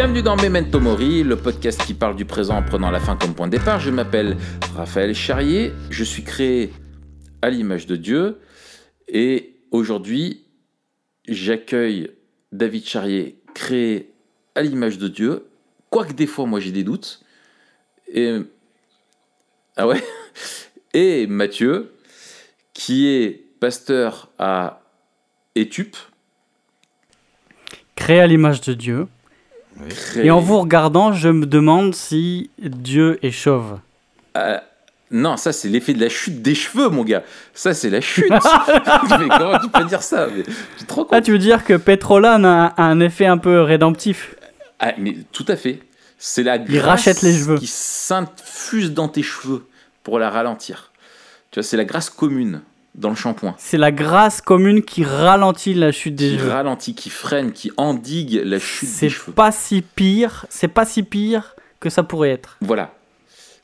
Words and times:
Bienvenue 0.00 0.22
dans 0.22 0.36
Memento 0.36 0.78
Mori, 0.78 1.24
le 1.24 1.34
podcast 1.34 1.84
qui 1.84 1.92
parle 1.92 2.14
du 2.14 2.24
présent 2.24 2.56
en 2.56 2.62
prenant 2.62 2.92
la 2.92 3.00
fin 3.00 3.16
comme 3.16 3.34
point 3.34 3.48
de 3.48 3.56
départ. 3.58 3.80
Je 3.80 3.90
m'appelle 3.90 4.36
Raphaël 4.76 5.12
Charrier, 5.12 5.72
je 5.90 6.04
suis 6.04 6.22
créé 6.22 6.72
à 7.42 7.50
l'image 7.50 7.88
de 7.88 7.96
Dieu 7.96 8.38
et 9.08 9.56
aujourd'hui 9.72 10.44
j'accueille 11.26 12.12
David 12.52 12.86
Charrier, 12.86 13.40
créé 13.54 14.12
à 14.54 14.62
l'image 14.62 14.98
de 14.98 15.08
Dieu, 15.08 15.48
quoique 15.90 16.12
des 16.12 16.28
fois 16.28 16.46
moi 16.46 16.60
j'ai 16.60 16.70
des 16.70 16.84
doutes. 16.84 17.24
Et 18.06 18.38
ah 19.76 19.88
ouais 19.88 20.00
Et 20.94 21.26
Mathieu, 21.26 21.92
qui 22.72 23.08
est 23.08 23.42
pasteur 23.58 24.30
à 24.38 24.80
Étup. 25.56 25.96
Créé 27.96 28.20
à 28.20 28.28
l'image 28.28 28.60
de 28.60 28.74
Dieu. 28.74 29.08
Créé- 29.88 30.26
Et 30.26 30.30
en 30.30 30.40
vous 30.40 30.58
regardant, 30.60 31.12
je 31.12 31.28
me 31.28 31.46
demande 31.46 31.94
si 31.94 32.50
Dieu 32.58 33.18
est 33.22 33.30
chauve. 33.30 33.78
Euh, 34.36 34.58
non, 35.10 35.36
ça 35.36 35.52
c'est 35.52 35.68
l'effet 35.68 35.94
de 35.94 36.00
la 36.00 36.08
chute 36.08 36.42
des 36.42 36.54
cheveux, 36.54 36.88
mon 36.88 37.02
gars. 37.04 37.22
Ça 37.54 37.74
c'est 37.74 37.90
la 37.90 38.00
chute. 38.00 38.24
mais 38.30 39.28
comment 39.28 39.58
tu 39.58 39.68
peux 39.68 39.84
dire 39.84 40.02
ça 40.02 40.26
mais, 40.34 40.42
Tu 40.78 40.84
te 40.84 40.92
rends 40.92 41.02
compte 41.04 41.12
Ah, 41.12 41.20
tu 41.20 41.32
veux 41.32 41.38
dire 41.38 41.64
que 41.64 41.74
Petrolan 41.74 42.44
a, 42.44 42.66
a 42.76 42.82
un 42.82 43.00
effet 43.00 43.26
un 43.26 43.38
peu 43.38 43.62
rédemptif 43.62 44.34
Ah, 44.78 44.92
mais 44.98 45.16
tout 45.32 45.46
à 45.48 45.56
fait. 45.56 45.80
C'est 46.18 46.42
la 46.42 46.58
grâce 46.58 46.84
rachète 46.84 47.22
les 47.22 47.32
cheveux. 47.32 47.58
qui 47.58 47.68
s'infuse 47.68 48.92
dans 48.92 49.08
tes 49.08 49.22
cheveux 49.22 49.64
pour 50.02 50.18
la 50.18 50.30
ralentir. 50.30 50.92
Tu 51.50 51.60
vois, 51.60 51.62
c'est 51.62 51.76
la 51.76 51.84
grâce 51.84 52.10
commune 52.10 52.60
dans 52.98 53.10
le 53.10 53.14
shampoing. 53.14 53.54
C'est 53.58 53.78
la 53.78 53.92
grâce 53.92 54.40
commune 54.40 54.82
qui 54.82 55.04
ralentit 55.04 55.72
la 55.74 55.92
chute 55.92 56.14
des 56.16 56.30
Qui 56.30 56.38
cheveux. 56.38 56.50
ralentit, 56.50 56.94
qui 56.94 57.10
freine, 57.10 57.52
qui 57.52 57.70
endigue 57.76 58.42
la 58.44 58.58
chute 58.58 58.88
C'est 58.88 59.06
des 59.06 59.10
cheveux. 59.10 59.32
pas 59.32 59.52
si 59.52 59.82
pire, 59.82 60.46
c'est 60.50 60.68
pas 60.68 60.84
si 60.84 61.02
pire 61.02 61.54
que 61.80 61.90
ça 61.90 62.02
pourrait 62.02 62.30
être. 62.30 62.56
Voilà. 62.60 62.92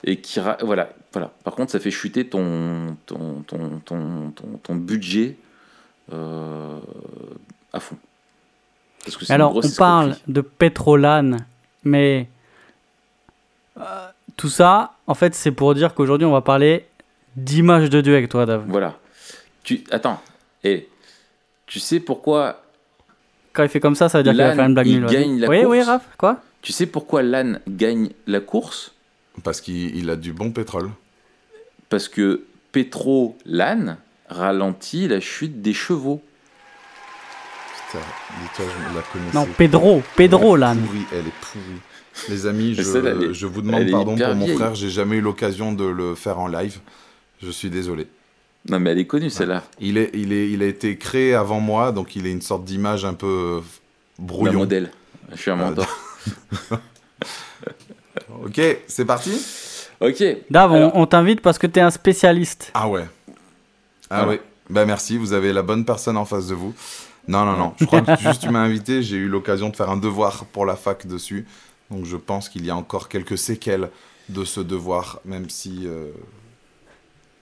Et 0.05 0.21
qui 0.21 0.39
voilà, 0.63 0.91
voilà. 1.13 1.33
Par 1.45 1.55
contre, 1.55 1.73
ça 1.73 1.81
fait 1.81 1.91
chuter 1.91 2.27
ton 2.29 2.97
ton 3.07 3.43
ton 3.47 3.81
ton 3.85 4.31
ton, 4.37 4.45
ton 4.63 4.75
budget 4.77 5.37
euh, 6.13 6.79
à 7.73 7.81
fond. 7.81 7.97
Parce 9.05 9.17
que 9.17 9.25
c'est 9.25 9.33
une 9.33 9.35
Alors, 9.35 9.57
on 9.57 9.71
parle 9.77 10.17
de 10.29 10.41
Petrolan, 10.43 11.39
mais 11.83 12.29
euh, 13.79 14.07
tout 14.37 14.49
ça, 14.49 14.93
en 15.07 15.15
fait, 15.15 15.35
c'est 15.35 15.51
pour 15.51 15.75
dire 15.75 15.95
qu'aujourd'hui, 15.95 16.27
on 16.27 16.33
va 16.33 16.41
parler 16.41 16.87
d'image 17.37 17.91
de 17.91 18.01
Dieu 18.01 18.13
avec 18.15 18.29
toi, 18.29 18.47
Dave. 18.47 18.65
Voilà. 18.69 18.97
Tu 19.65 19.83
attends. 19.91 20.21
Et 20.63 20.89
tu 21.67 21.81
sais 21.81 21.99
pourquoi 22.01 22.63
Quand 23.53 23.63
il 23.65 23.69
fait 23.69 23.81
comme 23.81 23.95
ça, 23.97 24.09
ça 24.09 24.19
veut 24.19 24.25
dire 24.25 24.33
qu'il 24.33 24.41
va 24.43 24.49
L'âne, 24.49 24.57
faire 24.57 24.67
une 24.67 24.75
blague 24.75 24.87
il 24.87 25.01
nulle. 25.01 25.11
gagne 25.11 25.41
la 25.41 25.49
oui, 25.49 25.65
oui, 25.65 25.79
course. 25.79 25.89
Raph, 25.89 26.09
quoi? 26.17 26.41
Tu 26.63 26.73
sais 26.73 26.87
pourquoi 26.87 27.23
l'âne 27.23 27.61
gagne 27.69 28.11
la 28.27 28.41
course? 28.41 28.93
Parce 29.43 29.61
qu'il 29.61 29.97
il 29.97 30.09
a 30.11 30.17
du 30.17 30.33
bon 30.33 30.51
pétrole. 30.53 30.91
Parce 31.89 32.09
que 32.09 32.45
Pétro 32.73 33.37
l'âne 33.45 33.97
ralentit 34.29 35.09
la 35.09 35.21
chute 35.21 35.61
des 35.61 35.75
chevaux. 35.75 36.23
Putain, 37.93 38.05
dis-toi, 38.43 38.65
je 38.91 38.97
la 38.97 39.03
connaissais. 39.03 39.37
Non, 39.37 39.47
Pedro, 39.57 40.03
Pedro, 40.17 40.55
Elle 40.57 40.63
est 40.63 40.67
l'âne. 40.67 40.81
pourrie, 40.83 41.07
Elle 41.13 41.27
est 41.27 41.41
pourrie. 41.41 41.81
Les 42.29 42.47
amis, 42.47 42.75
je, 42.75 43.47
vous 43.47 43.61
demande 43.63 43.91
pardon 43.91 44.17
pour 44.17 44.35
mon 44.35 44.45
vieille. 44.47 44.57
frère. 44.57 44.75
J'ai 44.75 44.89
jamais 44.91 45.17
eu 45.17 45.21
l'occasion 45.21 45.73
de 45.73 45.85
le 45.85 46.15
faire 46.15 46.39
en 46.39 46.47
live. 46.49 46.79
Je 47.43 47.51
suis 47.51 47.71
désolé. 47.71 48.07
Non 48.69 48.81
mais 48.81 48.91
elle 48.91 48.99
est 48.99 49.07
connue 49.07 49.29
celle-là. 49.31 49.63
Il, 49.81 49.99
est, 49.99 50.11
il, 50.15 50.33
est, 50.33 50.51
il 50.51 50.63
a 50.63 50.67
été 50.67 50.97
créé 50.97 51.35
avant 51.35 51.61
moi, 51.61 51.93
donc 51.93 52.17
il 52.17 52.27
est 52.27 52.33
une 52.33 52.41
sorte 52.43 52.65
d'image 52.65 53.05
un 53.05 53.13
peu 53.15 53.27
euh, 53.27 53.61
Un 54.19 54.23
brouillon. 54.25 54.53
modèle. 54.61 54.91
Je 55.33 55.37
suis 55.37 55.51
un 55.51 55.59
Euh, 55.61 55.69
mentor. 55.69 55.87
Ok, 58.45 58.61
c'est 58.87 59.05
parti? 59.05 59.33
Ok. 60.01 60.23
Dave, 60.51 60.73
on- 60.73 60.75
Alors- 60.77 60.97
on, 60.97 61.07
t'invite 61.07 61.41
parce 61.41 61.59
que 61.59 61.67
t'es 61.67 61.81
un 61.81 61.91
spécialiste. 61.91 62.71
Ah 62.75 62.89
ouais. 62.89 63.07
Ah 64.11 64.27
ouais. 64.27 64.41
Bah 64.71 64.85
merci, 64.87 65.17
vous 65.19 65.33
avez 65.33 65.53
la 65.53 65.63
bonne 65.63 65.85
personne 65.85 66.17
en 66.17 66.25
face 66.25 66.47
de 66.47 66.55
vous. 66.55 66.75
Non, 67.27 67.45
non, 67.45 67.57
non. 67.57 67.75
Je 67.79 67.85
crois 67.87 68.03
que 68.03 68.17
juste 68.19 68.43
tu 68.43 68.51
m'as 68.51 68.61
invité, 68.61 69.03
j'ai 69.03 69.17
eu 69.17 69.29
l'occasion 69.29 69.69
de 69.71 69.77
faire 69.77 69.91
un 69.91 69.97
devoir 69.97 70.45
pour 70.47 70.67
la 70.67 70.77
fac 70.77 71.07
dessus. 71.07 71.47
Donc 71.91 72.05
je 72.05 72.17
pense 72.17 72.49
qu'il 72.49 72.65
y 72.67 72.71
a 72.71 72.77
encore 72.77 73.09
quelques 73.09 73.39
séquelles 73.39 73.91
de 74.29 74.45
ce 74.45 74.61
devoir, 74.61 75.21
même 75.25 75.49
si... 75.51 75.83
euh, 75.87 76.11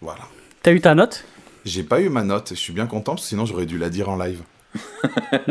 Voilà. 0.00 0.22
T'as 0.62 0.72
eu 0.72 0.80
ta 0.80 0.94
note? 0.94 1.24
J'ai 1.64 1.82
pas 1.82 2.00
eu 2.00 2.08
ma 2.08 2.22
note, 2.22 2.50
je 2.50 2.54
suis 2.54 2.72
bien 2.72 2.86
content, 2.86 3.12
parce 3.12 3.22
que 3.22 3.28
sinon 3.28 3.46
j'aurais 3.46 3.66
dû 3.66 3.78
la 3.78 3.90
dire 3.90 4.08
en 4.08 4.16
live. 4.16 4.42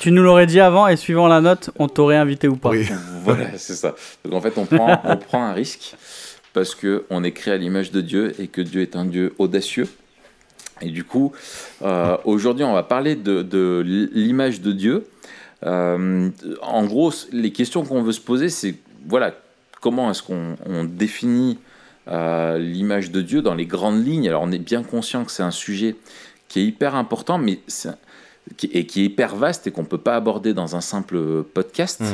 Tu 0.00 0.10
nous 0.10 0.22
l'aurais 0.22 0.46
dit 0.46 0.58
avant 0.58 0.88
et 0.88 0.96
suivant 0.96 1.28
la 1.28 1.42
note, 1.42 1.68
on 1.78 1.86
t'aurait 1.86 2.16
invité 2.16 2.48
ou 2.48 2.56
pas. 2.56 2.70
Oui. 2.70 2.88
Voilà, 3.24 3.58
c'est 3.58 3.74
ça. 3.74 3.94
Donc 4.24 4.32
en 4.32 4.40
fait, 4.40 4.56
on 4.56 4.64
prend, 4.64 5.00
on 5.04 5.16
prend 5.18 5.44
un 5.44 5.52
risque 5.52 5.94
parce 6.54 6.74
que 6.74 7.04
on 7.10 7.22
est 7.22 7.32
créé 7.32 7.52
à 7.52 7.56
l'image 7.58 7.92
de 7.92 8.00
Dieu 8.00 8.32
et 8.40 8.48
que 8.48 8.62
Dieu 8.62 8.80
est 8.80 8.96
un 8.96 9.04
Dieu 9.04 9.34
audacieux. 9.38 9.86
Et 10.80 10.88
du 10.88 11.04
coup, 11.04 11.32
euh, 11.82 12.16
aujourd'hui, 12.24 12.64
on 12.64 12.72
va 12.72 12.82
parler 12.82 13.16
de, 13.16 13.42
de 13.42 13.82
l'image 13.84 14.62
de 14.62 14.72
Dieu. 14.72 15.06
Euh, 15.64 16.30
en 16.62 16.86
gros, 16.86 17.12
les 17.30 17.52
questions 17.52 17.84
qu'on 17.84 18.02
veut 18.02 18.12
se 18.12 18.20
poser, 18.20 18.48
c'est 18.48 18.74
voilà, 19.06 19.34
comment 19.82 20.10
est-ce 20.10 20.22
qu'on 20.22 20.56
on 20.64 20.84
définit 20.84 21.58
euh, 22.08 22.58
l'image 22.58 23.10
de 23.10 23.22
Dieu 23.22 23.42
dans 23.42 23.54
les 23.54 23.66
grandes 23.66 24.04
lignes 24.04 24.28
Alors, 24.28 24.42
on 24.42 24.50
est 24.52 24.58
bien 24.58 24.82
conscient 24.82 25.24
que 25.24 25.30
c'est 25.30 25.42
un 25.42 25.50
sujet 25.52 25.96
qui 26.48 26.60
est 26.60 26.64
hyper 26.64 26.94
important, 26.94 27.38
mais 27.38 27.60
qui- 28.56 28.70
et 28.72 28.86
qui 28.86 29.02
est 29.02 29.04
hyper 29.04 29.36
vaste 29.36 29.66
et 29.66 29.70
qu'on 29.70 29.82
ne 29.82 29.86
peut 29.86 29.98
pas 29.98 30.16
aborder 30.16 30.52
dans 30.52 30.74
un 30.76 30.80
simple 30.80 31.42
podcast. 31.44 32.00
Mmh. 32.00 32.06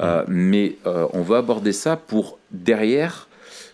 Euh, 0.00 0.24
mais 0.28 0.76
euh, 0.86 1.06
on 1.14 1.22
va 1.22 1.38
aborder 1.38 1.72
ça 1.72 1.96
pour 1.96 2.38
derrière 2.50 3.28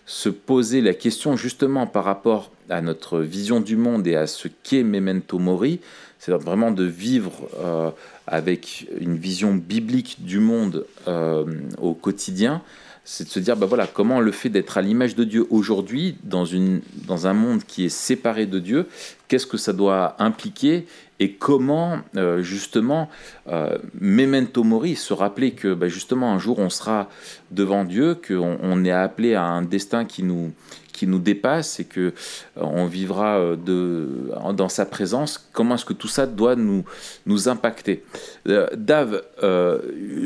se 0.05 0.29
poser 0.29 0.81
la 0.81 0.93
question 0.93 1.35
justement 1.35 1.85
par 1.87 2.03
rapport 2.05 2.51
à 2.69 2.81
notre 2.81 3.19
vision 3.19 3.59
du 3.59 3.75
monde 3.75 4.07
et 4.07 4.15
à 4.15 4.27
ce 4.27 4.47
qu'est 4.63 4.83
Memento 4.83 5.37
Mori, 5.39 5.79
c'est 6.19 6.31
vraiment 6.31 6.71
de 6.71 6.83
vivre 6.83 7.33
euh, 7.59 7.91
avec 8.25 8.87
une 8.99 9.17
vision 9.17 9.53
biblique 9.55 10.17
du 10.23 10.39
monde 10.39 10.85
au 11.79 11.93
quotidien, 11.93 12.61
c'est 13.11 13.23
de 13.23 13.29
se 13.29 13.39
dire 13.39 13.57
bah 13.57 13.65
voilà 13.65 13.87
comment 13.87 14.19
le 14.19 14.31
fait 14.31 14.49
d'être 14.49 14.77
à 14.77 14.83
l'image 14.83 15.15
de 15.15 15.23
Dieu 15.23 15.47
aujourd'hui 15.49 16.15
dans 16.23 16.45
dans 17.07 17.25
un 17.25 17.33
monde 17.33 17.63
qui 17.63 17.85
est 17.85 17.89
séparé 17.89 18.45
de 18.45 18.59
Dieu, 18.59 18.87
qu'est-ce 19.27 19.47
que 19.47 19.57
ça 19.57 19.73
doit 19.73 20.15
impliquer 20.19 20.85
et 21.19 21.33
comment 21.33 22.01
euh, 22.15 22.43
justement 22.43 23.09
euh, 23.47 23.79
memento 23.99 24.63
mori, 24.63 24.95
se 24.95 25.13
rappeler 25.13 25.51
que 25.53 25.73
bah, 25.73 25.87
justement 25.87 26.31
un 26.31 26.37
jour 26.37 26.59
on 26.59 26.69
sera 26.69 27.09
devant 27.49 27.83
Dieu, 27.83 28.13
qu'on 28.15 28.59
on 28.61 28.85
est 28.85 28.91
appelé 28.91 29.33
à 29.33 29.43
un 29.43 29.63
destin 29.63 30.05
qui 30.05 30.21
nous 30.21 30.53
qui 30.93 31.07
nous 31.07 31.19
dépasse 31.19 31.79
et 31.79 31.85
que 31.85 31.99
euh, 31.99 32.11
on 32.57 32.85
vivra 32.85 33.39
euh, 33.39 33.55
de, 33.55 34.31
dans 34.53 34.69
sa 34.69 34.85
présence. 34.85 35.49
Comment 35.51 35.75
est-ce 35.75 35.85
que 35.85 35.93
tout 35.93 36.07
ça 36.07 36.27
doit 36.27 36.55
nous 36.55 36.85
nous 37.25 37.49
impacter? 37.49 38.03
Dave, 38.45 39.23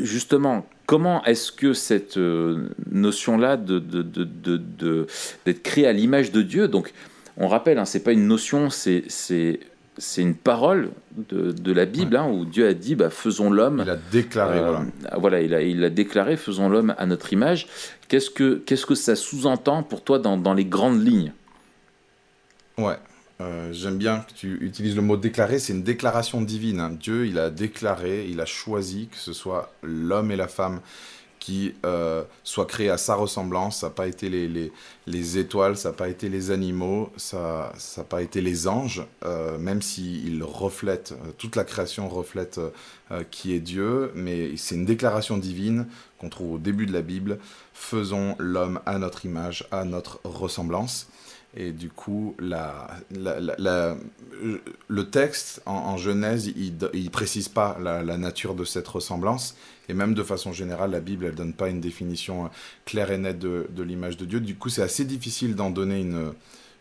justement, 0.02 0.66
comment 0.86 1.24
est-ce 1.24 1.50
que 1.52 1.72
cette 1.72 2.16
euh, 2.16 2.68
notion-là 2.90 3.56
de, 3.56 3.78
de, 3.78 4.02
de, 4.02 4.24
de- 4.24 4.56
de- 4.56 5.06
d'être 5.46 5.62
créé 5.62 5.86
à 5.86 5.92
l'image 5.92 6.32
de 6.32 6.42
Dieu, 6.42 6.68
donc 6.68 6.92
on 7.36 7.48
rappelle, 7.48 7.78
hein, 7.78 7.84
c'est 7.84 8.02
pas 8.04 8.12
une 8.12 8.26
notion, 8.28 8.68
c'est 8.70 9.02
une 10.18 10.34
parole 10.34 10.90
de, 11.30 11.52
de 11.52 11.72
la 11.72 11.84
Bible 11.86 12.16
hein, 12.16 12.28
où 12.28 12.44
Dieu 12.44 12.66
a 12.68 12.74
dit 12.74 12.94
bah, 12.94 13.10
faisons 13.10 13.50
l'homme. 13.50 13.82
Il 13.84 13.90
a 13.90 13.96
déclaré, 13.96 14.58
Euh, 14.58 14.70
voilà. 14.70 14.84
voilà, 15.18 15.40
il 15.40 15.54
a, 15.54 15.62
il 15.62 15.82
a 15.84 15.90
déclaré 15.90 16.36
faisons 16.36 16.68
l'homme 16.68 16.94
à 16.98 17.06
notre 17.06 17.32
image. 17.32 17.66
Qu'est-ce 18.08 18.30
que, 18.30 18.56
qu'est-ce 18.66 18.86
que 18.86 18.94
ça 18.94 19.16
sous-entend 19.16 19.82
pour 19.82 20.02
toi 20.02 20.18
dans, 20.18 20.36
dans 20.36 20.54
les 20.54 20.64
grandes 20.64 21.04
lignes? 21.04 21.32
Ouais. 22.78 22.96
Euh, 23.44 23.72
J'aime 23.72 23.98
bien 23.98 24.20
que 24.20 24.32
tu 24.32 24.58
utilises 24.64 24.96
le 24.96 25.02
mot 25.02 25.16
déclarer, 25.16 25.58
c'est 25.58 25.72
une 25.72 25.82
déclaration 25.82 26.40
divine. 26.42 26.80
hein. 26.80 26.90
Dieu, 26.98 27.26
il 27.26 27.38
a 27.38 27.50
déclaré, 27.50 28.26
il 28.28 28.40
a 28.40 28.46
choisi 28.46 29.08
que 29.08 29.16
ce 29.18 29.32
soit 29.32 29.72
l'homme 29.82 30.30
et 30.30 30.36
la 30.36 30.48
femme 30.48 30.80
qui 31.40 31.74
euh, 31.84 32.24
soient 32.42 32.64
créés 32.66 32.88
à 32.90 32.96
sa 32.96 33.14
ressemblance. 33.16 33.80
Ça 33.80 33.88
n'a 33.88 33.92
pas 33.92 34.06
été 34.06 34.30
les, 34.30 34.48
les, 34.48 34.72
les 35.06 35.38
étoiles, 35.38 35.76
ça 35.76 35.90
n'a 35.90 35.94
pas 35.94 36.08
été 36.08 36.30
les 36.30 36.50
animaux, 36.50 37.10
ça 37.18 37.72
n'a 37.98 38.04
pas 38.04 38.22
été 38.22 38.40
les 38.40 38.66
anges, 38.66 39.06
euh, 39.26 39.58
même 39.58 39.82
s'ils 39.82 40.42
reflètent, 40.42 41.12
euh, 41.12 41.32
toute 41.36 41.56
la 41.56 41.64
création 41.64 42.08
reflète 42.08 42.60
qui 43.30 43.54
est 43.54 43.60
Dieu, 43.60 44.10
mais 44.14 44.56
c'est 44.56 44.74
une 44.74 44.86
déclaration 44.86 45.36
divine 45.36 45.86
qu'on 46.18 46.30
trouve 46.30 46.54
au 46.54 46.58
début 46.58 46.86
de 46.86 46.92
la 46.92 47.02
Bible. 47.02 47.38
Faisons 47.74 48.34
l'homme 48.38 48.80
à 48.86 48.98
notre 48.98 49.26
image, 49.26 49.66
à 49.70 49.84
notre 49.84 50.20
ressemblance. 50.24 51.08
Et 51.56 51.72
du 51.72 51.88
coup, 51.88 52.34
le 52.40 53.96
texte 55.02 55.62
en, 55.66 55.72
en 55.72 55.96
Genèse, 55.96 56.48
il 56.48 56.74
ne 56.76 57.08
précise 57.08 57.48
pas 57.48 57.78
la, 57.80 58.02
nature 58.16 58.54
de 58.54 58.64
cette 58.64 58.88
ressemblance. 58.88 59.56
Et 59.88 59.94
même 59.94 60.14
de 60.14 60.22
façon 60.22 60.52
générale, 60.52 60.90
la 60.92 61.00
Bible, 61.00 61.26
elle 61.26 61.34
donne 61.34 61.52
pas 61.52 61.68
une 61.68 61.80
définition 61.80 62.46
euh, 62.46 62.48
claire 62.86 63.10
et 63.10 63.18
nette 63.18 63.38
de, 63.38 63.82
l'image 63.82 64.16
de 64.16 64.24
Dieu. 64.24 64.40
Du 64.40 64.56
coup, 64.56 64.70
c'est 64.70 64.82
assez 64.82 65.04
difficile 65.04 65.54
d'en 65.54 65.70
donner 65.70 66.00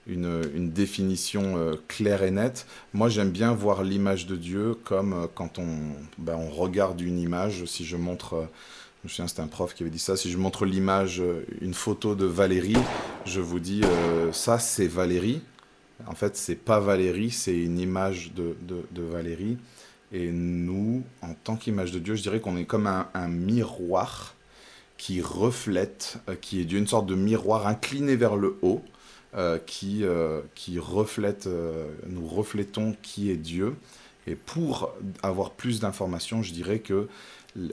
une, 0.07 0.69
définition 0.69 1.57
euh, 1.57 1.75
claire 1.87 2.23
et 2.23 2.31
nette. 2.31 2.65
Moi, 2.93 3.09
j'aime 3.09 3.31
bien 3.31 3.53
voir 3.53 3.83
l'image 3.83 4.25
de 4.25 4.37
Dieu 4.37 4.75
comme 4.85 5.13
euh, 5.13 5.27
quand 5.33 5.59
on, 5.59 5.67
ben, 6.17 6.35
on 6.35 6.49
regarde 6.49 7.01
une 7.01 7.19
image. 7.19 7.65
Si 7.65 7.85
je 7.85 7.97
montre... 7.97 8.47
Je 9.03 9.09
me 9.09 9.09
souviens, 9.09 9.27
c'était 9.27 9.41
un 9.41 9.47
prof 9.47 9.73
qui 9.73 9.83
avait 9.83 9.89
dit 9.89 9.99
ça. 9.99 10.15
Si 10.15 10.31
je 10.31 10.37
montre 10.37 10.65
l'image, 10.65 11.19
euh, 11.19 11.45
une 11.59 11.73
photo 11.73 12.15
de 12.15 12.23
Valérie, 12.23 12.77
je 13.25 13.41
vous 13.41 13.59
dis, 13.59 13.81
euh, 13.83 14.31
ça 14.31 14.59
c'est 14.59 14.87
Valérie. 14.87 15.41
En 16.07 16.15
fait, 16.15 16.37
c'est 16.37 16.55
pas 16.55 16.79
Valérie, 16.79 17.29
c'est 17.29 17.57
une 17.57 17.79
image 17.79 18.31
de, 18.33 18.55
de, 18.61 19.01
Valérie. 19.01 19.57
Et 20.13 20.31
nous, 20.31 21.03
en 21.21 21.33
tant 21.33 21.57
qu'image 21.57 21.91
de 21.91 21.99
Dieu, 21.99 22.15
je 22.15 22.21
dirais 22.21 22.39
qu'on 22.39 22.55
est 22.55 22.63
comme 22.63 22.87
un, 22.87 23.27
miroir 23.27 24.35
qui 24.97 25.21
reflète, 25.21 26.19
euh, 26.29 26.35
qui 26.39 26.61
est 26.61 26.65
d'une 26.65 26.87
sorte 26.87 27.05
de 27.05 27.15
miroir 27.15 27.67
incliné 27.67 28.15
vers 28.15 28.37
le 28.37 28.57
haut, 28.61 28.81
qui, 29.65 30.03
qui 30.53 30.77
reflète, 30.77 31.49
nous 32.07 32.27
reflétons 32.27 32.95
qui 33.01 33.31
est 33.31 33.35
Dieu. 33.35 33.75
Et 34.27 34.35
pour 34.35 34.93
avoir 35.23 35.49
plus 35.49 35.79
d'informations, 35.79 36.43
je 36.43 36.53
dirais 36.53 36.77
que 36.77 37.07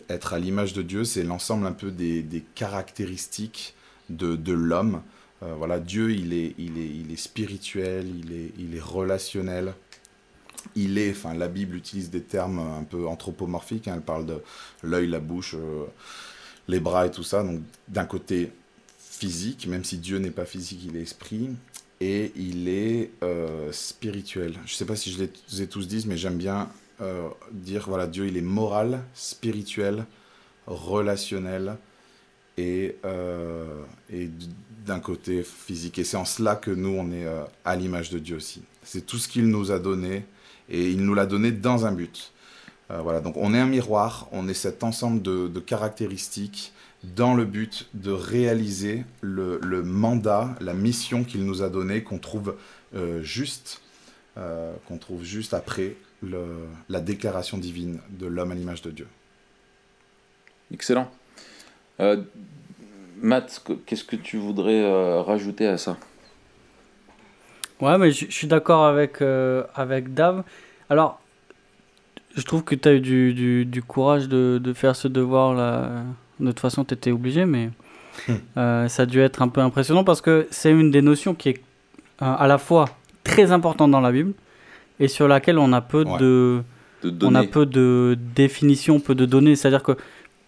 être 0.09 0.35
à 0.35 0.39
l'image 0.39 0.73
de 0.73 0.83
Dieu, 0.83 1.05
c'est 1.05 1.23
l'ensemble 1.23 1.67
un 1.67 1.73
peu 1.73 1.91
des, 1.91 2.45
caractéristiques 2.55 3.75
de, 4.09 4.53
l'homme. 4.53 5.03
Euh, 5.43 5.55
voilà, 5.57 5.81
Dieu, 5.81 6.13
il 6.13 6.33
est, 6.33 6.55
il 6.59 6.79
est, 6.79 6.89
il 6.89 7.11
est 7.13 7.21
spirituel, 7.21 8.07
il 8.09 8.33
est, 8.33 8.53
il 8.59 8.77
est 8.77 8.83
relationnel. 8.83 9.75
Il 10.77 10.99
est, 10.99 11.11
enfin, 11.11 11.33
la 11.35 11.49
Bible 11.49 11.77
utilise 11.77 12.11
des 12.11 12.21
termes 12.21 12.59
un 12.59 12.85
peu 12.85 13.07
anthropomorphiques. 13.07 13.89
Hein. 13.89 13.95
elle 13.97 14.03
parle 14.03 14.27
de 14.27 14.43
l'œil, 14.83 15.09
la 15.09 15.21
bouche, 15.21 15.55
euh, 15.55 15.87
les 16.69 16.81
bras 16.81 17.07
et 17.07 17.11
tout 17.11 17.23
ça. 17.23 17.43
Donc, 17.43 17.63
d'un 17.89 18.05
côté 18.05 18.53
physique, 18.99 19.67
même 19.67 19.85
si 19.85 19.97
Dieu 19.97 20.19
n'est 20.19 20.31
pas 20.31 20.45
physique, 20.45 20.83
il 20.85 20.97
est 20.97 21.03
esprit 21.03 21.51
et 22.01 22.33
il 22.37 22.69
est 22.69 23.11
euh, 23.23 23.73
spirituel. 23.73 24.55
Je 24.65 24.73
ne 24.73 24.77
sais 24.77 24.87
pas 24.87 24.97
si 24.97 25.13
je 25.13 25.25
les 25.25 25.63
ai 25.63 25.67
tous 25.67 25.87
dit, 25.87 26.05
mais 26.07 26.17
j'aime 26.17 26.37
bien 26.37 26.71
euh, 27.03 27.29
dire 27.51 27.85
voilà 27.89 28.07
Dieu 28.07 28.27
il 28.27 28.37
est 28.37 28.43
moral, 28.43 29.03
spirituel, 29.15 30.05
relationnel 30.67 31.77
et, 32.59 32.97
euh, 33.07 33.83
et 34.13 34.29
d'un 34.85 35.01
côté 35.01 35.43
physique. 35.43 35.99
Et 35.99 36.05
c'est 36.05 36.19
en 36.19 36.27
cela 36.27 36.57
que 36.57 36.71
nous 36.71 36.91
on 36.91 37.11
est 37.11 37.25
euh, 37.25 37.43
à 37.65 37.77
l'image 37.77 38.11
de 38.11 38.19
Dieu 38.19 38.37
aussi. 38.37 38.63
C'est 38.83 39.07
tout 39.07 39.17
ce 39.17 39.29
qu'il 39.29 39.49
nous 39.49 39.73
a 39.73 39.79
donné 39.79 40.25
et 40.69 40.91
il 40.91 41.03
nous 41.03 41.15
l'a 41.15 41.27
donné 41.27 41.53
dans 41.53 41.87
un 41.87 41.93
but. 41.93 42.33
voilà, 42.89 43.21
donc 43.21 43.37
on 43.37 43.55
est 43.55 43.59
un 43.59 43.67
miroir, 43.67 44.29
on 44.33 44.49
est 44.49 44.55
cet 44.55 44.83
ensemble 44.85 45.23
de, 45.23 45.61
caractéristiques 45.61 46.73
dans 47.03 47.35
le 47.35 47.45
but 47.45 47.89
de 47.95 48.11
réaliser 48.11 49.05
le, 49.21 49.59
le 49.63 49.83
mandat, 49.83 50.55
la 50.61 50.75
mission 50.75 51.25
qu'il 51.25 51.45
nous 51.45 51.63
a 51.63 51.71
donnée, 51.71 52.03
qu'on 52.03 52.19
trouve 52.19 52.57
juste, 53.23 53.81
qu'on 54.35 54.99
trouve 54.99 55.25
juste 55.25 55.55
après 55.55 55.97
la 56.23 57.01
déclaration 57.01 57.59
divine 57.59 58.01
de 58.11 58.27
l'homme 58.27 58.53
à 58.53 58.55
l'image 58.55 58.83
de 58.83 58.91
Dieu. 58.91 59.07
Excellent. 60.73 61.11
Euh, 62.01 62.23
Matt, 63.21 63.63
qu'est-ce 63.87 64.05
que 64.05 64.17
tu 64.17 64.39
voudrais 64.39 64.83
euh, 64.83 65.21
rajouter 65.23 65.67
à 65.67 65.77
ça? 65.77 65.97
Ouais, 67.81 67.97
mais 67.99 68.11
je, 68.11 68.31
suis 68.31 68.47
d'accord 68.47 68.85
avec, 68.85 69.21
euh, 69.23 69.65
avec 69.75 70.15
Dave. 70.15 70.43
Alors, 70.89 71.21
je 72.37 72.43
trouve 72.43 72.63
que 72.65 72.75
tu 72.75 72.89
as 72.89 72.95
eu 72.95 73.01
du, 73.01 73.65
du, 73.65 73.83
courage 73.83 74.29
de, 74.29 74.61
de, 74.63 74.73
faire 74.73 74.97
ce 74.97 75.09
devoir 75.09 75.55
là. 75.55 76.05
De 76.39 76.47
toute 76.47 76.61
façon, 76.61 76.85
tu 76.85 76.95
étais 76.95 77.11
obligé, 77.11 77.45
mais 77.45 77.71
euh, 78.57 78.89
ça 78.89 79.03
a 79.03 79.07
dû 79.07 79.21
être 79.21 79.43
un 79.43 79.49
peu 79.49 79.61
impressionnant 79.61 80.05
parce 80.05 80.21
que 80.21 80.47
c'est 80.51 80.71
une 80.71 80.91
des 80.91 81.03
notions 81.03 81.35
qui 81.35 81.51
est 81.51 81.63
à 82.19 82.47
la 82.47 82.59
fois 82.59 82.85
très 83.25 83.51
importante 83.51 83.91
dans 83.91 84.01
la 84.01 84.13
Bible, 84.13 84.35
et 85.01 85.09
sur 85.09 85.27
laquelle 85.27 85.59
on 85.59 85.73
a 85.73 85.81
peu 85.81 86.05
de, 86.05 86.63
on 87.23 87.35
a 87.35 87.45
peu 87.45 87.67
de 87.67 88.17
définitions, 88.37 89.01
peu 89.01 89.15
de 89.15 89.27
données. 89.27 89.57
C'est-à-dire 89.57 89.83
que 89.83 89.97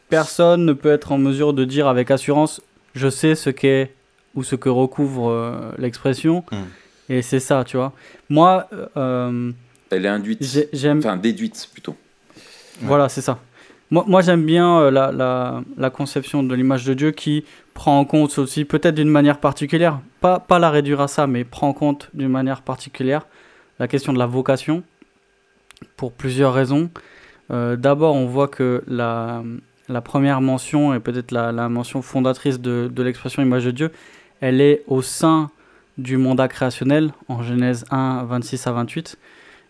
personne 0.08 0.64
ne 0.64 0.72
peut 0.74 0.92
être 0.92 1.10
en 1.10 1.18
mesure 1.18 1.54
de 1.54 1.64
dire 1.64 1.88
avec 1.88 2.10
assurance 2.10 2.60
je 2.94 3.08
sais 3.08 3.34
ce 3.34 3.50
qu'est 3.50 3.94
ou 4.34 4.42
ce 4.42 4.54
que 4.54 4.68
recouvre 4.68 5.30
euh, 5.30 5.72
l'expression. 5.78 6.44
Hmm. 6.52 6.64
Et 7.08 7.22
c'est 7.22 7.40
ça, 7.40 7.64
tu 7.64 7.76
vois. 7.76 7.92
Moi. 8.28 8.68
Euh, 8.96 9.52
Elle 9.90 10.04
est 10.04 10.08
induite. 10.08 10.42
J'aime... 10.72 10.98
Enfin, 10.98 11.16
déduite 11.16 11.68
plutôt. 11.72 11.96
Voilà, 12.80 13.08
c'est 13.08 13.20
ça. 13.20 13.38
Moi, 13.90 14.04
moi 14.06 14.22
j'aime 14.22 14.44
bien 14.44 14.78
euh, 14.78 14.90
la, 14.90 15.12
la, 15.12 15.62
la, 15.76 15.90
conception 15.90 16.42
de 16.42 16.54
l'image 16.54 16.84
de 16.84 16.94
Dieu 16.94 17.10
qui 17.10 17.44
prend 17.74 17.98
en 17.98 18.06
compte 18.06 18.38
aussi, 18.38 18.64
peut-être 18.64 18.94
d'une 18.94 19.10
manière 19.10 19.38
particulière, 19.38 20.00
pas, 20.20 20.40
pas 20.40 20.58
la 20.58 20.70
réduire 20.70 21.02
à 21.02 21.08
ça, 21.08 21.26
mais 21.26 21.44
prend 21.44 21.68
en 21.68 21.72
compte 21.74 22.08
d'une 22.14 22.30
manière 22.30 22.62
particulière 22.62 23.26
la 23.78 23.88
question 23.88 24.12
de 24.12 24.18
la 24.18 24.26
vocation 24.26 24.82
pour 25.96 26.12
plusieurs 26.12 26.54
raisons. 26.54 26.90
Euh, 27.50 27.76
d'abord, 27.76 28.14
on 28.14 28.26
voit 28.26 28.48
que 28.48 28.82
la, 28.86 29.42
première 30.04 30.40
mention, 30.40 30.94
et 30.94 31.00
peut-être 31.00 31.32
la, 31.32 31.68
mention 31.68 32.02
fondatrice 32.02 32.60
de, 32.60 32.90
de 32.92 33.02
l'expression 33.02 33.42
image 33.42 33.64
de 33.64 33.70
Dieu, 33.70 33.90
elle 34.40 34.60
est 34.60 34.82
au 34.86 35.02
sein 35.02 35.50
du 35.98 36.16
mandat 36.16 36.48
créationnel, 36.48 37.12
en 37.28 37.42
Genèse 37.42 37.84
1, 37.90 38.24
26 38.24 38.66
à 38.66 38.72
28. 38.72 39.18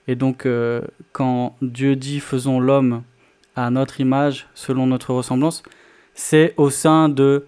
Et 0.09 0.15
donc, 0.15 0.47
euh, 0.47 0.83
quand 1.13 1.57
Dieu 1.63 1.97
dit 1.97 2.21
faisons 2.21 2.61
l'homme 2.61 3.03
à 3.57 3.71
notre 3.71 4.01
image, 4.01 4.49
selon 4.55 4.87
notre 4.87 5.13
ressemblance, 5.13 5.63
c'est 6.15 6.55
au 6.57 6.71
sein 6.71 7.09
de 7.09 7.47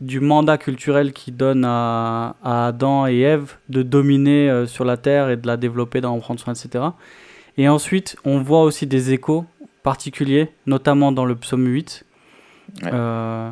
du 0.00 0.20
mandat 0.20 0.58
culturel 0.58 1.12
qui 1.12 1.32
donne 1.32 1.64
à, 1.64 2.36
Adam 2.42 3.06
et 3.06 3.20
Ève 3.20 3.54
de 3.68 3.82
dominer 3.82 4.50
euh, 4.50 4.66
sur 4.66 4.84
la 4.84 4.96
terre 4.96 5.30
et 5.30 5.36
de 5.36 5.46
la 5.46 5.56
développer, 5.56 6.00
d'en 6.00 6.18
prendre 6.18 6.40
soin, 6.40 6.54
etc. 6.54 6.84
Et 7.56 7.68
ensuite, 7.68 8.16
on 8.24 8.40
voit 8.40 8.62
aussi 8.62 8.86
des 8.86 9.12
échos 9.12 9.44
particuliers, 9.82 10.50
notamment 10.66 11.12
dans 11.12 11.24
le 11.24 11.34
psaume 11.34 11.66
8, 11.66 12.04
euh, 12.84 13.50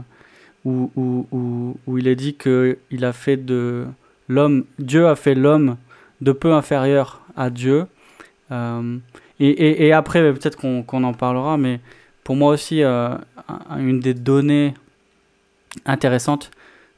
où, 0.65 0.91
où, 0.97 1.77
où, 1.87 1.99
il 1.99 2.09
est 2.09 2.17
dit 2.17 2.35
que 2.35 2.79
il 2.91 3.05
a 3.05 3.13
fait 3.13 3.37
de 3.37 3.87
l'homme, 4.29 4.65
Dieu 4.79 5.07
a 5.07 5.17
fait 5.17 5.35
l'homme 5.35 5.77
de 6.21 6.33
peu 6.33 6.53
inférieur 6.53 7.23
à 7.37 7.51
Dieu. 7.51 7.87
Euh, 8.53 8.99
et, 9.39 9.87
et, 9.87 9.93
après, 9.93 10.21
peut-être 10.35 10.57
qu'on 10.57 11.05
en 11.05 11.15
parlera, 11.15 11.57
mais 11.57 11.81
pour 12.25 12.37
moi 12.37 12.53
aussi, 12.53 12.83
une 12.83 14.01
des 14.01 14.13
données 14.13 14.75
intéressante. 15.87 16.51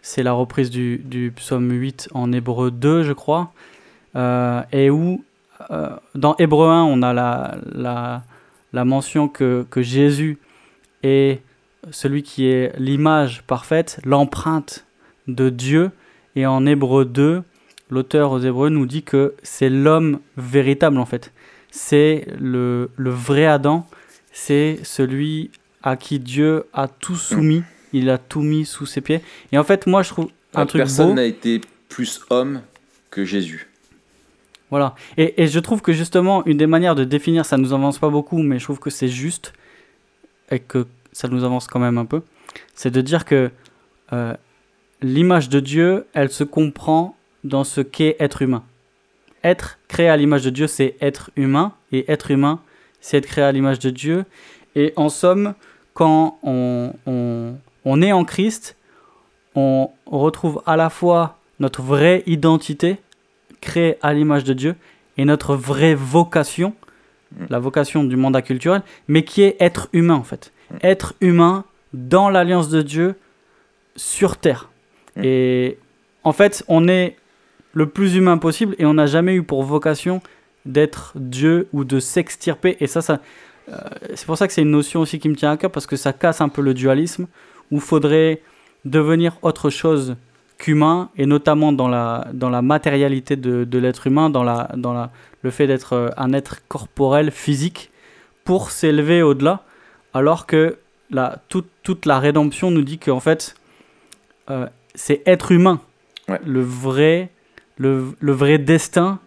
C'est 0.03 0.23
la 0.23 0.33
reprise 0.33 0.71
du, 0.71 1.33
psaume 1.37 1.71
8 1.71 2.09
en 2.13 2.33
hébreu 2.33 2.71
2, 2.71 3.05
je 3.05 3.13
crois. 3.13 3.53
Euh, 4.17 4.63
et 4.73 4.91
où, 4.91 5.25
euh, 5.71 5.91
dans 6.15 6.35
hébreu 6.37 6.69
1, 6.69 6.83
on 6.83 7.03
a 7.03 7.13
la, 7.13 8.85
mention 8.85 9.29
que, 9.29 9.67
Jésus 9.77 10.39
est 11.03 11.41
celui 11.91 12.23
qui 12.23 12.47
est 12.47 12.73
l'image 12.79 13.43
parfaite, 13.47 14.01
l'empreinte 14.05 14.87
de 15.29 15.51
Dieu. 15.51 15.91
Et 16.35 16.47
en 16.47 16.67
hébreu 16.67 17.05
2, 17.05 17.43
l'auteur 17.91 18.33
aux 18.33 18.41
hébreux 18.41 18.71
nous 18.71 18.87
dit 18.87 19.03
que 19.03 19.35
c'est 19.43 19.71
l'homme 19.71 20.19
véritable 20.37 20.99
en 20.99 21.07
fait. 21.07 21.33
C'est 21.71 22.27
le 22.39 22.89
vrai 22.97 23.47
Adam, 23.47 23.87
c'est 24.33 24.81
celui 24.83 25.51
à 25.83 25.97
qui 25.97 26.19
Dieu 26.19 26.65
a 26.73 26.89
tout 26.89 27.17
soumis 27.17 27.63
il 27.93 28.11
a 28.11 28.19
tout 28.19 28.43
mis 28.43 28.65
sous 28.65 28.87
ses 28.87 29.01
pieds. 29.01 29.21
Et 29.53 29.59
en 29.59 29.65
fait, 29.65 29.87
moi, 29.87 30.03
je 30.03 30.11
trouve 30.11 30.29
un 30.55 30.67
truc 30.67 30.81
Personne 30.81 31.15
n'a 31.15 31.25
été 31.25 31.61
plus 31.89 32.21
homme 32.31 32.63
que 33.11 33.25
Jésus. 33.25 33.69
Voilà. 34.71 34.95
Et, 35.19 35.43
et, 35.43 35.49
je 35.49 35.59
trouve 35.59 35.83
que 35.83 35.93
justement, 35.93 36.45
une 36.47 36.57
des 36.57 36.67
manières 36.67 36.95
de 36.95 37.05
définir, 37.05 37.45
ça 37.45 37.59
nous 37.59 37.73
avance 37.75 37.99
pas 37.99 38.09
beaucoup, 38.09 38.43
mais 38.43 38.59
je 38.59 38.65
trouve 38.65 38.79
que 38.79 38.91
c'est 38.91 39.09
juste 39.09 39.53
et 40.51 40.61
que 40.61 40.87
ça 41.13 41.29
nous 41.29 41.45
avance 41.45 41.67
quand 41.67 41.79
même 41.79 41.99
un 41.99 42.05
peu, 42.05 42.23
c'est 42.75 42.91
de 42.91 43.01
dire 43.01 43.25
que 43.25 43.51
euh, 44.13 44.35
l'image 45.01 45.49
de 45.49 45.61
Dieu, 45.61 46.07
elle 46.15 46.31
se 46.31 46.45
comprend 46.45 47.17
dans 47.45 47.65
ce 47.65 47.81
qu'est 47.81 48.17
être 48.19 48.43
humain. 48.43 48.65
Être 49.45 49.79
créé 49.89 50.09
à 50.09 50.17
l'image 50.17 50.45
de 50.45 50.51
Dieu, 50.51 50.67
c'est 50.67 50.97
être 51.01 51.31
humain, 51.37 51.73
et 51.91 52.11
être 52.11 52.31
humain, 52.31 52.61
c'est 53.01 53.19
être 53.19 53.27
créé 53.27 53.45
à 53.45 53.53
l'image 53.53 53.79
de 53.79 53.91
Dieu. 53.91 54.25
Et 54.77 54.93
en 54.97 55.09
somme, 55.09 55.55
quand 55.95 56.39
on, 56.43 56.95
on, 57.07 57.55
on 57.85 58.03
est 58.03 58.13
en 58.13 58.25
Christ, 58.25 58.77
on 59.55 59.91
retrouve 60.07 60.63
à 60.67 60.77
la 60.77 60.91
fois 60.91 61.39
notre 61.61 61.83
vraie 61.83 62.23
identité, 62.27 62.99
créée 63.61 63.99
à 64.03 64.13
l'image 64.13 64.45
de 64.45 64.53
Dieu, 64.53 64.77
et 65.19 65.25
notre 65.25 65.55
vraie 65.55 65.95
vocation, 65.95 66.75
mm. 67.33 67.45
la 67.51 67.59
vocation 67.59 68.05
du 68.05 68.17
mandat 68.17 68.43
culturel, 68.43 68.83
mais 69.09 69.25
qui 69.25 69.43
est 69.43 69.57
être 69.61 69.89
humain 69.93 70.15
en 70.15 70.23
fait. 70.23 70.53
Mm. 70.71 70.77
Être 70.83 71.15
humain 71.21 71.65
dans 71.93 72.31
l'alliance 72.31 72.69
de 72.69 72.83
Dieu 72.83 73.15
sur 73.97 74.37
terre. 74.37 74.71
Mm. 75.17 75.21
Et 75.25 75.79
en 76.25 76.33
fait, 76.33 76.65
on 76.69 76.89
est 76.89 77.17
le 77.75 77.87
plus 77.87 78.17
humain 78.17 78.39
possible 78.39 78.75
et 78.79 78.87
on 78.87 78.95
n'a 78.95 79.07
jamais 79.07 79.35
eu 79.35 79.43
pour 79.43 79.63
vocation 79.63 80.23
d'être 80.67 81.13
Dieu 81.17 81.69
ou 81.73 81.85
de 81.85 82.01
s'extirper. 82.01 82.77
Et 82.81 82.87
ça, 82.87 83.03
ça 83.03 83.21
euh, 83.69 83.77
c'est 84.15 84.27
pour 84.27 84.37
ça 84.37 84.47
que 84.47 84.53
c'est 84.53 84.63
une 84.63 84.71
notion 84.71 85.01
aussi 85.01 85.19
qui 85.19 85.29
me 85.29 85.37
tient 85.37 85.51
à 85.51 85.57
cœur 85.57 85.71
parce 85.71 85.87
que 85.87 85.97
ça 85.97 86.13
casse 86.13 86.41
un 86.41 86.49
peu 86.49 86.63
le 86.63 86.75
dualisme 86.75 87.27
où 87.73 87.81
faudrait 87.81 88.41
devenir 88.85 89.39
autre 89.43 89.69
chose 89.71 90.17
qu'humain, 90.59 91.11
et 91.17 91.27
notamment 91.27 91.73
dans 91.73 91.89
la, 91.89 92.29
dans 92.33 92.51
la 92.51 92.63
matérialité 92.63 93.35
de, 93.35 93.65
de 93.65 93.79
l'être 93.79 94.07
humain, 94.07 94.31
dans, 94.31 94.45
la, 94.45 94.71
dans 94.77 94.93
la, 94.93 95.11
le 95.43 95.51
fait 95.51 95.67
d'être 95.67 96.13
un 96.17 96.33
être 96.33 96.59
corporel, 96.69 97.33
physique, 97.33 97.91
pour 98.45 98.71
s'élever 98.71 99.23
au-delà, 99.23 99.65
alors 100.15 100.47
qu'il 100.47 100.75
la, 101.11 101.39
toute, 101.49 101.69
toute 101.83 102.07
la 102.07 102.21
rédemption 102.21 102.71
nous 102.71 102.83
dit 102.83 102.99
qu'en 102.99 103.21
fait, 103.21 103.57
euh, 104.51 104.67
c'est 104.95 105.23
être 105.27 105.51
humain. 105.51 105.81
Le, 106.45 106.63
vrai, 106.63 107.31
le, 107.77 108.15
le, 108.21 108.33
vrai 108.33 108.59
destin 108.59 109.19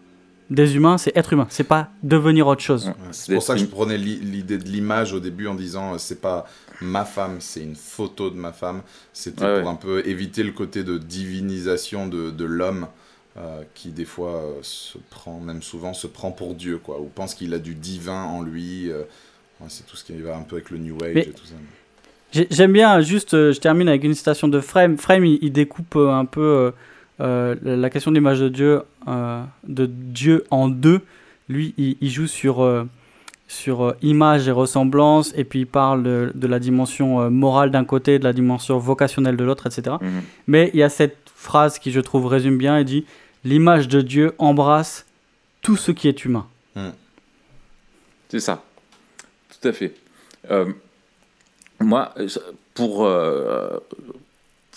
des 0.50 0.76
humains, 0.76 0.98
c'est 0.98 1.16
être 1.16 1.34
humain. 1.34 1.48
C'est 1.50 1.64
pas 1.64 1.90
devenir 2.04 2.48
autre 2.48 2.62
chose. 2.62 2.92
c'est 3.12 3.34
pour 3.34 3.44
ça 3.44 3.54
que 3.54 3.60
je 3.60 3.66
prenais 3.66 3.98
l'idée 3.98 4.58
de 4.58 4.66
l'image 4.66 5.14
au 5.14 5.20
début 5.20 5.48
en 5.48 5.56
disant 5.56 5.94
euh, 5.94 5.98
c'est 5.98 6.22
pas 6.22 6.46
ma 6.82 7.06
femme, 7.06 7.38
c'est 7.40 7.62
une 7.62 7.76
photo 7.76 8.30
de 8.30 8.36
ma 8.36 8.52
femme. 8.52 8.82
C'était 9.14 9.62
pour 9.62 9.70
un 9.70 9.76
peu 9.76 10.06
éviter 10.08 10.44
le 10.44 10.52
côté 10.52 10.84
de 10.84 10.98
divinisation 10.98 12.08
de, 12.08 12.32
de 12.32 12.46
l'homme. 12.46 12.88
Euh, 13.38 13.64
qui 13.74 13.90
des 13.90 14.06
fois 14.06 14.42
se 14.62 14.98
prend, 15.10 15.42
même 15.42 15.62
souvent 15.62 15.94
se 15.94 16.08
prend 16.08 16.32
pour 16.32 16.56
Dieu, 16.56 16.78
quoi, 16.78 17.02
ou 17.02 17.12
pense 17.14 17.36
qu'il 17.36 17.54
a 17.54 17.60
du 17.60 17.76
divin 17.76 18.24
en 18.24 18.42
lui. 18.42 18.90
c'est 19.68 19.86
tout 19.86 19.98
ce 19.98 20.06
qui 20.06 20.14
va 20.14 20.38
un 20.38 20.44
peu 20.44 20.56
avec 20.56 20.70
le 20.70 20.78
New 20.78 20.96
Age 21.04 21.18
et 21.18 21.32
tout 21.32 21.46
ça. 21.46 21.56
J'aime 22.50 22.74
bien, 22.74 23.00
juste, 23.02 23.34
euh, 23.34 23.54
je 23.54 23.60
termine 23.60 23.88
avec 23.88 24.04
une 24.04 24.14
citation 24.14 24.48
de 24.48 24.60
Frame. 24.60 24.98
Frame, 24.98 25.26
il, 25.26 25.52
découpe 25.52 25.96
euh, 25.96 26.12
un 26.12 26.26
peu 26.26 26.74
euh, 27.22 27.56
la 27.64 27.90
question 27.90 28.12
de 28.12 28.16
l'image 28.16 28.40
de 28.40 28.50
Dieu, 28.50 28.82
de 29.08 29.86
Dieu 29.86 30.44
en 30.52 30.68
deux. 30.68 31.02
Lui, 31.48 31.74
il, 31.78 32.10
joue 32.10 32.28
sur, 32.28 32.88
sur 33.48 33.96
image 34.02 34.48
et 34.48 34.52
ressemblance, 34.52 35.34
et 35.36 35.44
puis 35.44 35.60
il 35.60 35.68
parle 35.68 36.04
de, 36.04 36.48
la 36.48 36.60
dimension 36.60 37.30
morale 37.30 37.72
d'un 37.72 37.86
côté, 37.86 38.20
de 38.20 38.24
la 38.24 38.34
dimension 38.34 38.78
vocationnelle 38.78 39.38
de 39.38 39.44
l'autre, 39.44 39.68
etc. 39.68 39.98
Mhm. 40.02 40.22
Mais 40.48 40.72
il 40.74 40.80
y 40.80 40.84
a 40.84 40.90
cette 40.90 41.18
phrase 41.36 41.78
qui, 41.78 41.92
je 41.92 42.00
trouve, 42.00 42.26
résume 42.26 42.58
bien, 42.58 42.80
il 42.80 42.86
dit 42.86 43.06
L'image 43.44 43.88
de 43.88 44.02
Dieu 44.02 44.34
embrasse 44.40 45.06
tout 45.62 45.78
ce 45.78 45.92
qui 45.92 46.08
est 46.08 46.26
humain. 46.26 46.48
Mhm. 46.76 46.94
C'est 48.30 48.40
ça, 48.40 48.64
tout 49.50 49.68
à 49.68 49.72
fait. 49.72 49.94
Moi, 51.80 52.14
pour, 52.74 53.06
euh, 53.06 53.80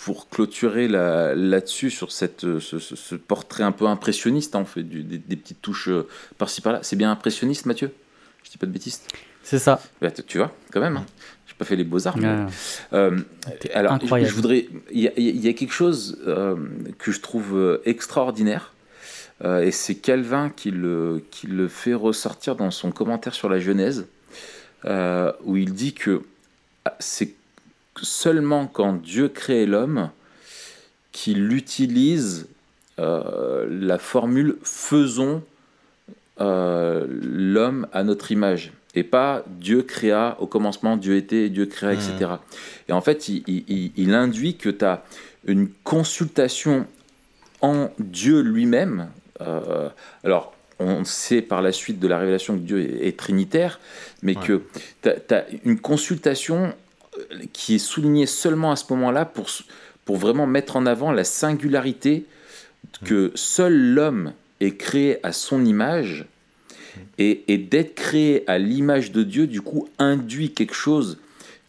pour 0.03 0.29
clôturer 0.29 0.87
là-dessus, 0.87 1.89
sur 1.89 2.11
cette, 2.11 2.41
ce, 2.59 3.15
portrait 3.15 3.63
un 3.63 3.71
peu 3.71 3.85
impressionniste, 3.85 4.55
hein, 4.55 4.61
on 4.61 4.65
fait 4.65 4.83
des, 4.83 5.35
petites 5.35 5.61
touches 5.61 5.89
euh, 5.89 6.07
par-ci 6.37 6.61
par-là. 6.61 6.79
C'est 6.83 6.95
bien 6.95 7.11
impressionniste, 7.11 7.65
Mathieu? 7.65 7.91
Je 8.43 8.49
dis 8.49 8.57
pas 8.57 8.65
de 8.65 8.71
bêtises? 8.71 9.01
C'est 9.43 9.59
ça. 9.59 9.81
Bah, 10.01 10.09
tu 10.11 10.37
vois, 10.37 10.55
quand 10.71 10.79
même. 10.79 10.97
Hein. 10.97 11.05
J'ai 11.47 11.53
pas 11.55 11.65
fait 11.65 11.75
les 11.75 11.83
beaux-arts. 11.83 12.15
Euh, 12.93 13.19
alors, 13.73 13.91
incroyable. 13.91 14.29
Je, 14.29 14.35
voudrais. 14.35 14.67
Il 14.91 15.01
y, 15.01 15.47
a 15.49 15.53
quelque 15.53 15.73
chose 15.73 16.17
que 16.97 17.11
je 17.11 17.19
trouve 17.19 17.81
extraordinaire. 17.85 18.73
et 19.43 19.71
c'est 19.71 19.95
Calvin 19.95 20.49
qui 20.49 20.71
le, 20.71 21.23
qui 21.29 21.47
le 21.47 21.67
fait 21.67 21.93
ressortir 21.93 22.55
dans 22.55 22.71
son 22.71 22.91
commentaire 22.91 23.33
sur 23.33 23.49
la 23.49 23.59
Genèse, 23.59 24.05
où 24.85 25.57
il 25.57 25.73
dit 25.73 25.93
que 25.93 26.21
c'est 26.99 27.33
seulement 28.05 28.67
quand 28.67 28.93
Dieu 28.93 29.29
crée 29.29 29.65
l'homme 29.65 30.09
qu'il 31.11 31.51
utilise 31.53 32.47
euh, 32.99 33.65
la 33.69 33.97
formule 33.97 34.57
faisons 34.63 35.43
euh, 36.41 37.05
l'homme 37.09 37.87
à 37.91 38.03
notre 38.03 38.31
image 38.31 38.71
et 38.95 39.03
pas 39.03 39.43
Dieu 39.47 39.83
créa 39.83 40.37
au 40.39 40.47
commencement, 40.47 40.97
Dieu 40.97 41.15
était, 41.15 41.49
Dieu 41.49 41.65
créa, 41.65 41.93
etc. 41.93 42.11
Mmh. 42.19 42.37
Et 42.89 42.93
en 42.93 43.01
fait, 43.01 43.29
il, 43.29 44.13
induit 44.13 44.55
que 44.55 44.69
tu 44.69 44.83
as 44.83 45.03
une 45.45 45.69
consultation 45.83 46.87
en 47.61 47.89
Dieu 47.99 48.41
lui-même. 48.41 49.09
Euh, 49.41 49.89
alors, 50.23 50.53
on 50.79 51.03
sait 51.03 51.41
par 51.41 51.61
la 51.61 51.71
suite 51.71 51.99
de 51.99 52.07
la 52.07 52.17
révélation 52.17 52.55
que 52.55 52.61
Dieu 52.61 53.03
est, 53.03 53.17
trinitaire, 53.17 53.79
mais 54.21 54.35
que 54.35 54.63
tu 55.03 55.09
as, 55.09 55.45
une 55.65 55.79
consultation 55.79 56.73
qui 57.53 57.75
est 57.75 57.79
soulignée 57.79 58.25
seulement 58.25 58.71
à 58.71 58.75
ce 58.75 58.85
moment-là 58.91 59.25
pour, 59.25 59.47
pour 60.05 60.17
vraiment 60.17 60.47
mettre 60.47 60.75
en 60.75 60.85
avant 60.85 61.11
la 61.11 61.23
singularité 61.23 62.25
que 63.05 63.31
seul 63.35 63.93
l'homme 63.93 64.33
est 64.59 64.75
créé 64.75 65.25
à 65.25 65.31
son 65.31 65.65
image 65.65 66.25
et, 67.17 67.43
et 67.47 67.57
d'être 67.57 67.95
créé 67.95 68.43
à 68.49 68.57
l'image 68.57 69.11
de 69.11 69.23
Dieu, 69.23 69.47
du 69.47 69.61
coup, 69.61 69.87
induit 69.99 70.53
quelque 70.53 70.73
chose 70.73 71.17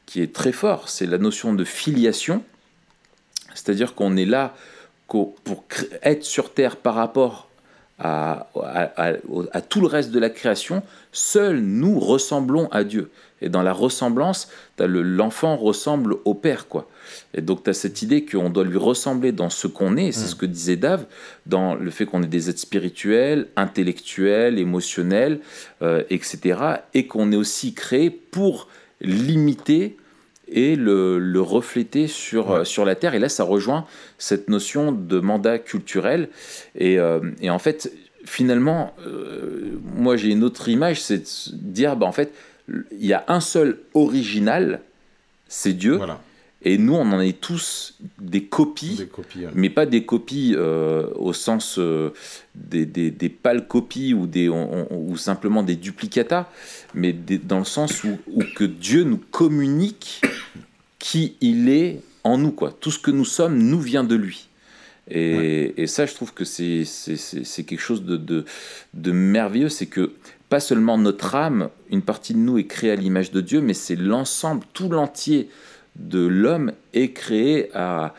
qui 0.06 0.20
est 0.20 0.32
très 0.32 0.52
fort, 0.52 0.88
c'est 0.88 1.06
la 1.06 1.18
notion 1.18 1.54
de 1.54 1.64
filiation, 1.64 2.42
c'est-à-dire 3.54 3.94
qu'on 3.94 4.16
est 4.16 4.24
là 4.24 4.56
pour 5.06 5.64
être 6.02 6.24
sur 6.24 6.54
terre 6.54 6.76
par 6.76 6.94
rapport 6.94 7.49
à, 8.00 8.48
à, 9.52 9.60
tout 9.60 9.80
le 9.80 9.86
reste 9.86 10.10
de 10.10 10.18
la 10.18 10.30
création, 10.30 10.82
seuls 11.12 11.60
nous 11.60 12.00
ressemblons 12.00 12.68
à 12.70 12.82
Dieu. 12.82 13.10
Et 13.42 13.48
dans 13.48 13.62
la 13.62 13.72
ressemblance, 13.72 14.48
l'enfant 14.78 15.56
ressemble 15.56 16.16
au 16.24 16.34
Père. 16.34 16.68
quoi. 16.68 16.88
Et 17.34 17.40
donc 17.40 17.64
tu 17.64 17.70
as 17.70 17.74
cette 17.74 18.02
idée 18.02 18.24
qu'on 18.24 18.50
doit 18.50 18.64
lui 18.64 18.78
ressembler 18.78 19.32
dans 19.32 19.50
ce 19.50 19.66
qu'on 19.66 19.96
est, 19.96 20.12
c'est 20.12 20.24
mm. 20.24 20.28
ce 20.28 20.34
que 20.34 20.46
disait 20.46 20.76
Dave, 20.76 21.06
dans 21.46 21.74
le 21.74 21.90
fait 21.90 22.06
qu'on 22.06 22.22
est 22.22 22.26
des 22.26 22.50
êtres 22.50 22.58
spirituels, 22.60 23.48
intellectuels, 23.56 24.58
émotionnels, 24.58 25.40
euh, 25.82 26.02
etc. 26.10 26.58
Et 26.94 27.06
qu'on 27.06 27.32
est 27.32 27.36
aussi 27.36 27.74
créé 27.74 28.10
pour 28.10 28.68
limiter 29.00 29.96
et 30.52 30.76
le, 30.76 31.40
refléter 31.40 32.06
sur, 32.06 32.66
sur 32.66 32.84
la 32.84 32.94
Terre. 32.94 33.14
Et 33.14 33.18
là, 33.18 33.28
ça 33.28 33.44
rejoint 33.44 33.86
cette 34.18 34.48
notion 34.48 34.92
de 34.92 35.20
mandat 35.20 35.58
culturel. 35.58 36.28
Et, 36.74 36.98
euh, 36.98 37.20
et 37.40 37.50
en 37.50 37.58
fait, 37.58 37.92
finalement, 38.24 38.94
euh, 39.06 39.78
moi 39.96 40.16
j'ai 40.16 40.28
une 40.28 40.44
autre 40.44 40.68
image, 40.68 41.00
c'est 41.00 41.18
de 41.18 41.72
dire, 41.72 41.96
bah, 41.96 42.06
en 42.06 42.12
fait, 42.12 42.32
il 42.68 43.06
y 43.06 43.12
a 43.12 43.24
un 43.28 43.40
seul 43.40 43.78
original, 43.94 44.80
c'est 45.48 45.72
Dieu. 45.72 45.96
Voilà. 45.96 46.20
Et 46.62 46.76
nous, 46.76 46.94
on 46.94 47.10
en 47.12 47.20
est 47.20 47.40
tous 47.40 47.94
des 48.18 48.44
copies, 48.44 49.08
mais 49.54 49.70
pas 49.70 49.86
des 49.86 50.04
copies 50.04 50.54
euh, 50.54 51.06
au 51.14 51.32
sens 51.32 51.78
euh, 51.78 52.10
des, 52.54 52.84
des, 52.84 53.10
des, 53.10 53.30
pâles 53.30 53.66
copies 53.66 54.12
ou, 54.12 54.26
des, 54.26 54.50
ou 54.50 55.16
simplement 55.16 55.62
des 55.62 55.76
duplicata, 55.76 56.50
mais 56.92 57.14
dans 57.14 57.60
le 57.60 57.64
sens 57.64 58.04
où, 58.04 58.18
où, 58.26 58.42
que 58.54 58.64
Dieu 58.64 59.04
nous 59.04 59.20
communique 59.30 60.20
qui 60.98 61.36
il 61.40 61.70
est 61.70 62.02
en 62.24 62.36
nous. 62.36 62.52
Quoi. 62.52 62.76
Tout 62.78 62.90
ce 62.90 62.98
que 62.98 63.10
nous 63.10 63.24
sommes 63.24 63.58
nous 63.58 63.80
vient 63.80 64.04
de 64.04 64.14
lui. 64.14 64.48
Et, 65.10 65.82
et 65.82 65.86
ça, 65.86 66.04
je 66.04 66.14
trouve 66.14 66.34
que 66.34 66.44
c'est 66.44 66.84
quelque 67.64 67.80
chose 67.80 68.04
de, 68.04 68.18
de, 68.18 68.44
de 68.92 69.12
merveilleux, 69.12 69.70
c'est 69.70 69.86
que 69.86 70.12
pas 70.50 70.60
seulement 70.60 70.98
notre 70.98 71.34
âme, 71.36 71.70
une 71.90 72.02
partie 72.02 72.34
de 72.34 72.38
nous 72.38 72.58
est 72.58 72.66
créée 72.66 72.90
à 72.90 72.96
l'image 72.96 73.30
de 73.30 73.40
Dieu, 73.40 73.60
mais 73.60 73.72
c'est 73.72 73.96
l'ensemble, 73.96 74.64
tout 74.74 74.88
l'entier 74.88 75.48
de 76.00 76.26
l'homme 76.26 76.72
est 76.92 77.12
créé 77.12 77.70
à, 77.74 78.14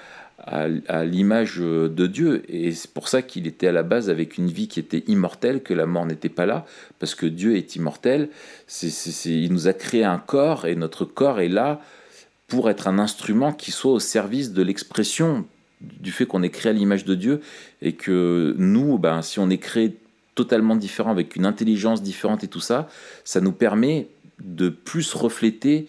à, 0.46 1.04
l'image 1.06 1.58
de 1.58 2.08
Dieu. 2.08 2.44
Et 2.50 2.72
c'est 2.72 2.92
pour 2.92 3.08
ça 3.08 3.22
qu'il 3.22 3.48
était 3.48 3.68
à 3.68 3.72
la 3.72 3.84
base 3.84 4.10
avec 4.10 4.38
une 4.38 4.48
vie 4.48 4.68
qui 4.68 4.80
était 4.80 5.04
immortelle, 5.08 5.62
que 5.62 5.74
la 5.74 5.86
mort 5.86 6.06
n'était 6.06 6.30
pas 6.30 6.46
là, 6.46 6.66
parce 7.00 7.16
que 7.16 7.26
Dieu 7.26 7.56
est 7.56 7.76
immortel. 7.76 8.30
il 8.84 9.52
nous 9.52 9.68
a 9.68 9.74
créé 9.74 10.04
un 10.04 10.18
corps, 10.18 10.66
et 10.66 10.76
notre 10.76 11.06
corps 11.06 11.40
est 11.40 11.50
là 11.50 11.82
pour 12.48 12.70
être 12.70 12.88
un 12.88 13.00
instrument 13.00 13.54
qui 13.54 13.72
soit 13.72 13.94
au 13.94 14.00
service 14.00 14.52
de 14.52 14.62
l'expression 14.62 15.46
du 15.80 16.12
fait 16.12 16.26
qu'on 16.26 16.44
est 16.44 16.50
créé 16.50 16.72
à 16.72 16.74
l'image 16.74 17.06
de 17.06 17.16
Dieu, 17.16 17.42
et 17.82 17.94
que 17.94 18.56
nous, 18.58 18.98
ben, 18.98 19.22
si 19.22 19.40
on 19.40 19.50
est 19.50 19.58
créé 19.58 19.98
totalement 20.36 20.76
différent, 20.76 21.12
avec 21.12 21.36
une 21.36 21.46
intelligence 21.46 22.02
différente 22.02 22.44
et 22.44 22.48
tout 22.48 22.60
ça, 22.60 22.88
ça 23.24 23.42
nous 23.42 23.52
permet 23.52 24.08
de 24.44 24.70
plus 24.70 25.14
refléter 25.14 25.88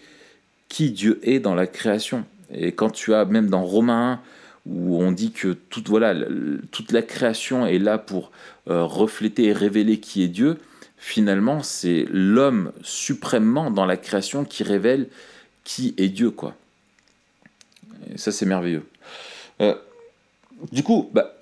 qui 0.69 0.91
Dieu 0.91 1.19
est 1.23 1.39
dans 1.39 1.55
la 1.55 1.67
création. 1.67 2.25
Et 2.51 2.71
quand 2.71 2.89
tu 2.89 3.13
as 3.13 3.25
même 3.25 3.49
dans 3.49 3.63
Romains 3.63 4.13
1, 4.13 4.19
où 4.65 5.01
on 5.01 5.11
dit 5.11 5.31
que 5.31 5.53
toute, 5.53 5.89
voilà, 5.89 6.15
toute 6.71 6.91
la 6.91 7.01
création 7.01 7.65
est 7.65 7.79
là 7.79 7.97
pour 7.97 8.31
euh, 8.69 8.83
refléter 8.83 9.45
et 9.45 9.53
révéler 9.53 9.99
qui 9.99 10.23
est 10.23 10.29
Dieu, 10.29 10.57
finalement, 10.97 11.61
c'est 11.63 12.05
l'homme 12.09 12.71
suprêmement 12.81 13.71
dans 13.71 13.85
la 13.85 13.97
création 13.97 14.45
qui 14.45 14.63
révèle 14.63 15.09
qui 15.63 15.93
est 15.97 16.09
Dieu. 16.09 16.31
quoi. 16.31 16.55
Et 18.11 18.17
ça, 18.17 18.31
c'est 18.31 18.45
merveilleux. 18.45 18.85
Euh, 19.61 19.75
du 20.71 20.83
coup, 20.83 21.09
bah, 21.13 21.33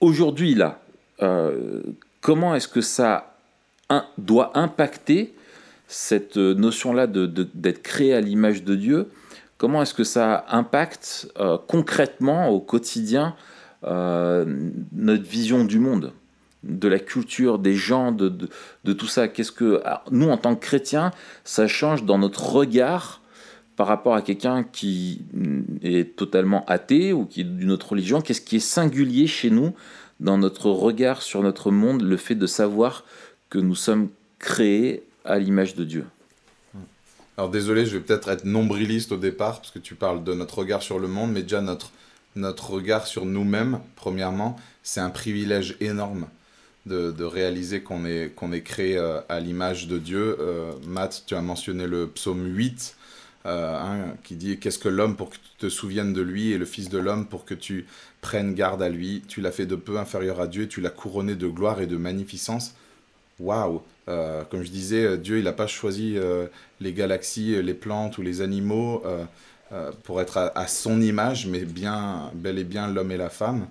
aujourd'hui, 0.00 0.54
là, 0.54 0.82
euh, 1.22 1.82
comment 2.20 2.54
est-ce 2.54 2.68
que 2.68 2.80
ça 2.80 3.34
doit 4.18 4.56
impacter 4.56 5.34
cette 5.90 6.36
euh, 6.36 6.54
notion-là 6.54 7.08
d'être 7.08 7.82
créé 7.82 8.14
à 8.14 8.20
l'image 8.20 8.62
de 8.62 8.76
Dieu, 8.76 9.08
comment 9.58 9.82
est-ce 9.82 9.92
que 9.92 10.04
ça 10.04 10.46
impacte 10.48 11.28
euh, 11.40 11.58
concrètement 11.66 12.48
au 12.48 12.60
quotidien 12.60 13.34
euh, 13.82 14.44
notre 14.92 15.24
vision 15.24 15.64
du 15.64 15.80
monde, 15.80 16.12
de 16.62 16.86
la 16.86 17.00
culture, 17.00 17.58
des 17.58 17.74
gens, 17.74 18.12
de, 18.12 18.48
tout 18.92 19.08
ça? 19.08 19.26
Qu'est-ce 19.26 19.50
que 19.50 19.82
nous, 20.12 20.28
en 20.28 20.36
tant 20.36 20.54
que 20.54 20.60
chrétiens, 20.60 21.10
ça 21.42 21.66
change 21.66 22.04
dans 22.04 22.18
notre 22.18 22.50
regard 22.50 23.20
par 23.74 23.88
rapport 23.88 24.14
à 24.14 24.22
quelqu'un 24.22 24.62
qui 24.62 25.22
est 25.82 26.14
totalement 26.14 26.64
athée 26.66 27.12
ou 27.12 27.24
qui 27.24 27.40
est 27.40 27.44
d'une 27.44 27.72
autre 27.72 27.90
religion? 27.90 28.20
Qu'est-ce 28.20 28.42
qui 28.42 28.56
est 28.56 28.60
singulier 28.60 29.26
chez 29.26 29.50
nous 29.50 29.74
dans 30.20 30.38
notre 30.38 30.70
regard 30.70 31.22
sur 31.22 31.42
notre 31.42 31.72
monde, 31.72 32.02
le 32.02 32.16
fait 32.16 32.36
de 32.36 32.46
savoir 32.46 33.04
que 33.48 33.58
nous 33.58 33.74
sommes 33.74 34.10
créés 34.38 35.02
à 35.24 35.38
l'image 35.38 35.74
de 35.74 35.84
Dieu. 35.84 36.06
Alors 37.36 37.50
désolé, 37.50 37.86
je 37.86 37.96
vais 37.96 38.02
peut-être 38.02 38.28
être 38.28 38.44
nombriliste 38.44 39.12
au 39.12 39.16
départ, 39.16 39.60
parce 39.60 39.70
que 39.70 39.78
tu 39.78 39.94
parles 39.94 40.24
de 40.24 40.34
notre 40.34 40.58
regard 40.58 40.82
sur 40.82 40.98
le 40.98 41.08
monde, 41.08 41.32
mais 41.32 41.42
déjà 41.42 41.62
notre, 41.62 41.90
notre 42.36 42.70
regard 42.70 43.06
sur 43.06 43.24
nous-mêmes, 43.24 43.80
premièrement, 43.96 44.56
c'est 44.82 45.00
un 45.00 45.10
privilège 45.10 45.76
énorme 45.80 46.26
de, 46.86 47.10
de 47.10 47.24
réaliser 47.24 47.82
qu'on 47.82 48.04
est, 48.04 48.34
qu'on 48.34 48.52
est 48.52 48.62
créé 48.62 48.96
euh, 48.96 49.20
à 49.28 49.40
l'image 49.40 49.86
de 49.86 49.98
Dieu. 49.98 50.36
Euh, 50.40 50.72
Matt, 50.86 51.24
tu 51.26 51.34
as 51.34 51.40
mentionné 51.40 51.86
le 51.86 52.08
psaume 52.08 52.44
8, 52.44 52.96
euh, 53.46 53.78
hein, 53.78 54.14
qui 54.22 54.36
dit 54.36 54.58
Qu'est-ce 54.58 54.78
que 54.78 54.88
l'homme 54.88 55.16
pour 55.16 55.30
que 55.30 55.36
tu 55.36 55.50
te 55.58 55.68
souviennes 55.68 56.12
de 56.12 56.22
lui, 56.22 56.52
et 56.52 56.58
le 56.58 56.66
Fils 56.66 56.88
de 56.88 56.98
l'homme 56.98 57.26
pour 57.26 57.44
que 57.44 57.54
tu 57.54 57.86
prennes 58.20 58.54
garde 58.54 58.82
à 58.82 58.88
lui? 58.88 59.22
Tu 59.28 59.40
l'as 59.40 59.52
fait 59.52 59.66
de 59.66 59.76
peu 59.76 59.98
inférieur 59.98 60.40
à 60.40 60.46
Dieu, 60.46 60.68
tu 60.68 60.80
l'as 60.80 60.90
couronné 60.90 61.36
de 61.36 61.48
gloire 61.48 61.80
et 61.80 61.86
de 61.86 61.96
magnificence. 61.96 62.74
Waouh 63.38 63.82
Comme 64.50 64.62
je 64.62 64.70
disais, 64.70 65.18
Dieu, 65.18 65.38
il 65.38 65.44
n'a 65.44 65.52
pas 65.52 65.66
choisi 65.66 66.16
les 66.80 66.92
galaxies, 66.92 67.62
les 67.62 67.74
plantes 67.74 68.18
ou 68.18 68.22
les 68.22 68.40
animaux 68.40 69.02
pour 70.04 70.20
être 70.20 70.52
à, 70.54 70.66
son 70.66 71.00
image, 71.00 71.46
mais 71.46 71.64
bien, 71.64 72.30
bel 72.34 72.58
et 72.58 72.64
bien 72.64 72.88
l'homme 72.88 73.12
et 73.12 73.16
la 73.16 73.30
femme. 73.30 73.66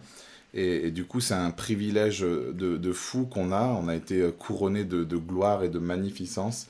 Et, 0.54 0.92
du 0.92 1.06
coup, 1.06 1.20
c'est 1.20 1.34
un 1.34 1.52
privilège 1.52 2.22
de, 2.22 2.92
fou 2.94 3.26
qu'on 3.26 3.52
a. 3.52 3.64
On 3.64 3.88
a 3.88 3.96
été 3.96 4.30
couronné 4.38 4.84
de, 4.84 5.04
de, 5.04 5.18
gloire 5.18 5.64
et 5.64 5.70
de 5.70 5.80
magnificence. 5.80 6.68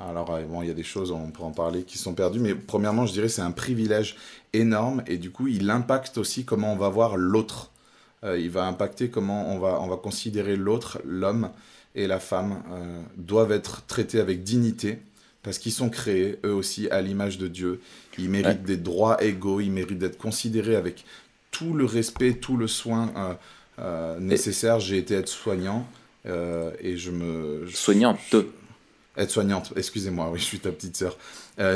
Alors, 0.00 0.30
euh, 0.30 0.42
bon, 0.44 0.62
il 0.62 0.68
y 0.68 0.70
a 0.70 0.74
des 0.74 0.82
choses, 0.82 1.10
on 1.10 1.30
peut 1.30 1.42
en 1.42 1.50
parler, 1.50 1.82
qui 1.82 1.98
sont 1.98 2.14
perdues. 2.14 2.40
Mais 2.40 2.54
premièrement, 2.54 3.04
je 3.04 3.12
dirais 3.12 3.28
c'est 3.28 3.42
un 3.42 3.50
privilège 3.50 4.16
énorme. 4.52 5.02
Et 5.06 5.18
du 5.18 5.30
coup, 5.30 5.46
il 5.46 5.70
impacte 5.70 6.16
aussi 6.16 6.44
comment 6.44 6.72
on 6.72 6.76
va 6.76 6.88
voir 6.88 7.16
l'autre. 7.16 7.70
Euh, 8.24 8.38
il 8.38 8.50
va 8.50 8.64
impacter 8.64 9.10
comment 9.10 9.52
on 9.54 9.58
va, 9.58 9.80
on 9.80 9.88
va 9.88 9.96
considérer 9.96 10.56
l'autre, 10.56 11.00
l'homme 11.04 11.50
et 11.94 12.06
la 12.06 12.20
femme 12.20 12.62
euh, 12.70 13.02
doivent 13.16 13.52
être 13.52 13.86
traités 13.86 14.20
avec 14.20 14.42
dignité 14.42 14.98
parce 15.42 15.58
qu'ils 15.58 15.72
sont 15.72 15.88
créés, 15.88 16.38
eux 16.44 16.52
aussi, 16.52 16.88
à 16.90 17.00
l'image 17.00 17.38
de 17.38 17.48
Dieu. 17.48 17.80
Ils 18.18 18.28
méritent 18.28 18.62
des 18.62 18.76
droits 18.76 19.22
égaux, 19.22 19.60
ils 19.60 19.72
méritent 19.72 19.98
d'être 19.98 20.18
considérés 20.18 20.76
avec 20.76 21.04
tout 21.50 21.72
le 21.72 21.84
respect, 21.84 22.34
tout 22.34 22.56
le 22.56 22.66
soin 22.66 23.10
euh, 23.16 23.34
euh, 23.78 24.20
nécessaire. 24.20 24.80
J'ai 24.80 24.98
été 24.98 25.14
aide-soignant 25.14 25.86
euh, 26.26 26.70
et 26.80 26.96
je 26.96 27.10
me... 27.10 27.66
Soignante 27.68 28.36
Aide-soignante, 29.16 29.72
excusez-moi, 29.76 30.30
oui, 30.30 30.38
je 30.38 30.44
suis 30.44 30.60
ta 30.60 30.70
petite 30.70 30.96
sœur. 30.96 31.18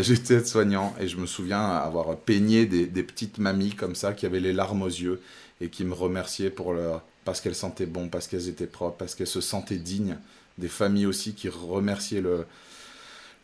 J'étais 0.01 0.35
aide-soignant 0.35 0.95
et 0.99 1.09
je 1.09 1.17
me 1.19 1.27
souviens 1.27 1.61
avoir 1.61 2.17
peigné 2.17 2.65
des, 2.65 2.87
des, 2.87 3.03
petites 3.03 3.39
mamies 3.39 3.75
comme 3.75 3.95
ça 3.95 4.15
qui 4.15 4.25
avaient 4.25 4.41
les 4.41 4.55
larmes 4.55 4.83
aux 4.83 4.87
yeux 4.87 5.21
et 5.61 5.69
qui 5.69 5.85
me 5.85 5.93
remerciaient 5.93 6.49
pour 6.49 6.73
leur, 6.73 7.03
parce 7.25 7.41
qu'elles 7.41 7.55
sentaient 7.55 7.87
bon, 7.87 8.09
parce 8.09 8.27
qu'elles 8.27 8.49
étaient 8.49 8.67
propres, 8.67 8.97
parce 8.97 9.15
qu'elles 9.15 9.27
se 9.27 9.41
sentaient 9.41 9.79
dignes. 9.79 10.17
Des 10.57 10.69
familles 10.69 11.07
aussi 11.07 11.35
qui 11.35 11.49
remerciaient 11.49 12.21
le, 12.21 12.47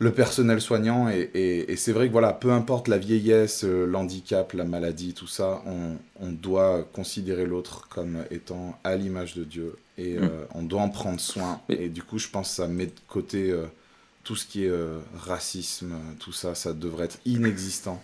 le 0.00 0.12
personnel 0.12 0.60
soignant. 0.60 1.08
Et, 1.08 1.76
c'est 1.76 1.92
vrai 1.92 2.08
que 2.08 2.12
voilà, 2.12 2.32
peu 2.32 2.50
importe 2.50 2.88
la 2.88 2.98
vieillesse, 2.98 3.64
euh, 3.64 3.86
l'handicap, 3.86 4.52
la 4.54 4.64
maladie, 4.64 5.14
tout 5.14 5.28
ça, 5.28 5.62
on, 5.66 5.98
doit 6.32 6.88
considérer 6.92 7.44
l'autre 7.46 7.86
comme 7.88 8.24
étant 8.30 8.78
à 8.82 8.96
l'image 8.96 9.34
de 9.34 9.44
Dieu. 9.44 9.76
Et 9.98 10.14
mm. 10.14 10.22
euh, 10.22 10.44
on 10.54 10.62
doit 10.62 10.80
en 10.80 10.88
prendre 10.88 11.20
soin. 11.20 11.60
Et 11.68 11.88
du 11.88 12.02
coup, 12.02 12.18
je 12.18 12.28
pense 12.28 12.48
que 12.48 12.54
ça 12.56 12.66
met 12.66 12.86
de 12.86 12.92
côté 13.08 13.50
euh, 13.50 13.66
tout 14.24 14.36
ce 14.36 14.46
qui 14.46 14.64
est 14.64 14.72
racisme, 15.18 15.94
tout 16.18 16.32
ça, 16.32 16.54
ça 16.54 16.72
devrait 16.72 17.06
être 17.06 17.18
inexistant 17.24 18.02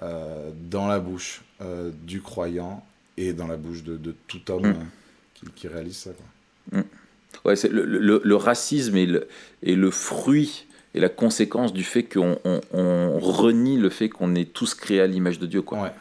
dans 0.00 0.88
la 0.88 0.98
bouche 0.98 1.42
du 2.02 2.20
croyant 2.20 2.84
et 3.16 3.32
dans 3.32 3.46
la 3.46 3.56
bouche 3.56 3.84
de, 3.84 4.14
tout 4.26 4.50
homme 4.50 4.70
mm. 4.70 4.86
Qui, 5.54 5.68
réalise 5.68 5.96
ça. 5.96 6.10
Quoi. 6.10 6.80
Mm. 6.80 6.84
Ouais, 7.44 7.56
c'est 7.56 7.68
le, 7.68 7.84
le, 8.22 8.36
racisme 8.36 8.96
est 8.96 9.06
le, 9.06 9.28
est 9.62 9.74
le 9.74 9.90
fruit 9.90 10.66
et 10.94 11.00
la 11.00 11.08
conséquence 11.08 11.72
du 11.72 11.84
fait 11.84 12.04
qu'on 12.04 12.38
on, 12.72 13.18
renie 13.18 13.78
le 13.78 13.90
fait 13.90 14.08
qu'on 14.08 14.34
est 14.34 14.52
tous 14.52 14.74
créés 14.74 15.00
à 15.00 15.06
l'image 15.06 15.38
de 15.38 15.46
Dieu. 15.46 15.60
Quoi. 15.60 15.92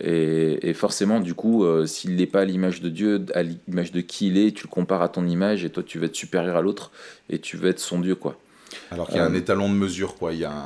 Et, 0.00 0.72
forcément, 0.74 1.20
du 1.20 1.34
coup, 1.34 1.64
euh, 1.64 1.86
s'il 1.86 2.16
n'est 2.16 2.26
pas 2.26 2.42
à 2.42 2.44
l'image 2.44 2.80
de 2.80 2.88
Dieu, 2.88 3.24
à 3.34 3.42
l'image 3.42 3.90
de 3.90 4.00
qui 4.00 4.28
il 4.28 4.38
est, 4.38 4.52
tu 4.52 4.64
le 4.64 4.70
compares 4.70 5.02
à 5.02 5.08
ton 5.08 5.26
image 5.26 5.64
et 5.64 5.70
toi, 5.70 5.82
tu 5.82 5.98
vas 5.98 6.06
être 6.06 6.14
supérieur 6.14 6.56
à 6.56 6.62
l'autre 6.62 6.92
et 7.30 7.38
tu 7.38 7.56
vas 7.56 7.68
être 7.68 7.80
son 7.80 7.98
Dieu. 7.98 8.14
quoi. 8.14 8.38
Alors 8.90 9.08
qu'il 9.08 9.16
y 9.16 9.20
a 9.20 9.24
un 9.24 9.34
euh, 9.34 9.38
étalon 9.38 9.68
de 9.68 9.74
mesure, 9.74 10.14
quoi. 10.14 10.32
Il 10.32 10.40
y 10.40 10.44
a 10.44 10.62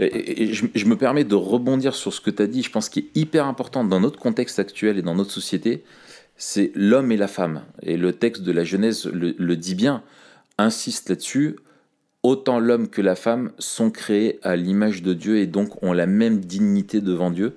Et, 0.00 0.54
je, 0.54 0.66
je, 0.74 0.84
me 0.86 0.96
permets 0.96 1.24
de 1.24 1.34
rebondir 1.34 1.94
sur 1.94 2.12
ce 2.12 2.20
que 2.20 2.30
tu 2.30 2.42
as 2.42 2.46
dit. 2.46 2.62
Je 2.62 2.70
pense 2.70 2.88
qu'il 2.88 3.04
est 3.04 3.16
hyper 3.16 3.46
important 3.46 3.84
dans 3.84 4.00
notre 4.00 4.18
contexte 4.18 4.58
actuel 4.58 4.98
et 4.98 5.02
dans 5.02 5.14
notre 5.14 5.32
société, 5.32 5.82
c'est 6.36 6.72
l'homme 6.74 7.12
et 7.12 7.16
la 7.16 7.28
femme. 7.28 7.62
Et 7.82 7.96
le 7.96 8.12
texte 8.12 8.42
de 8.42 8.52
la 8.52 8.64
Genèse 8.64 9.06
le, 9.06 9.56
dit 9.56 9.74
bien, 9.74 10.02
insiste 10.58 11.08
là-dessus 11.08 11.56
autant 12.24 12.58
l'homme 12.58 12.88
que 12.88 13.02
la 13.02 13.16
femme 13.16 13.52
sont 13.58 13.90
créés 13.90 14.40
à 14.42 14.56
l'image 14.56 15.02
de 15.02 15.12
Dieu 15.12 15.36
et 15.36 15.46
donc 15.46 15.82
ont 15.82 15.92
la 15.92 16.06
même 16.06 16.40
dignité 16.40 17.02
devant 17.02 17.30
Dieu. 17.30 17.54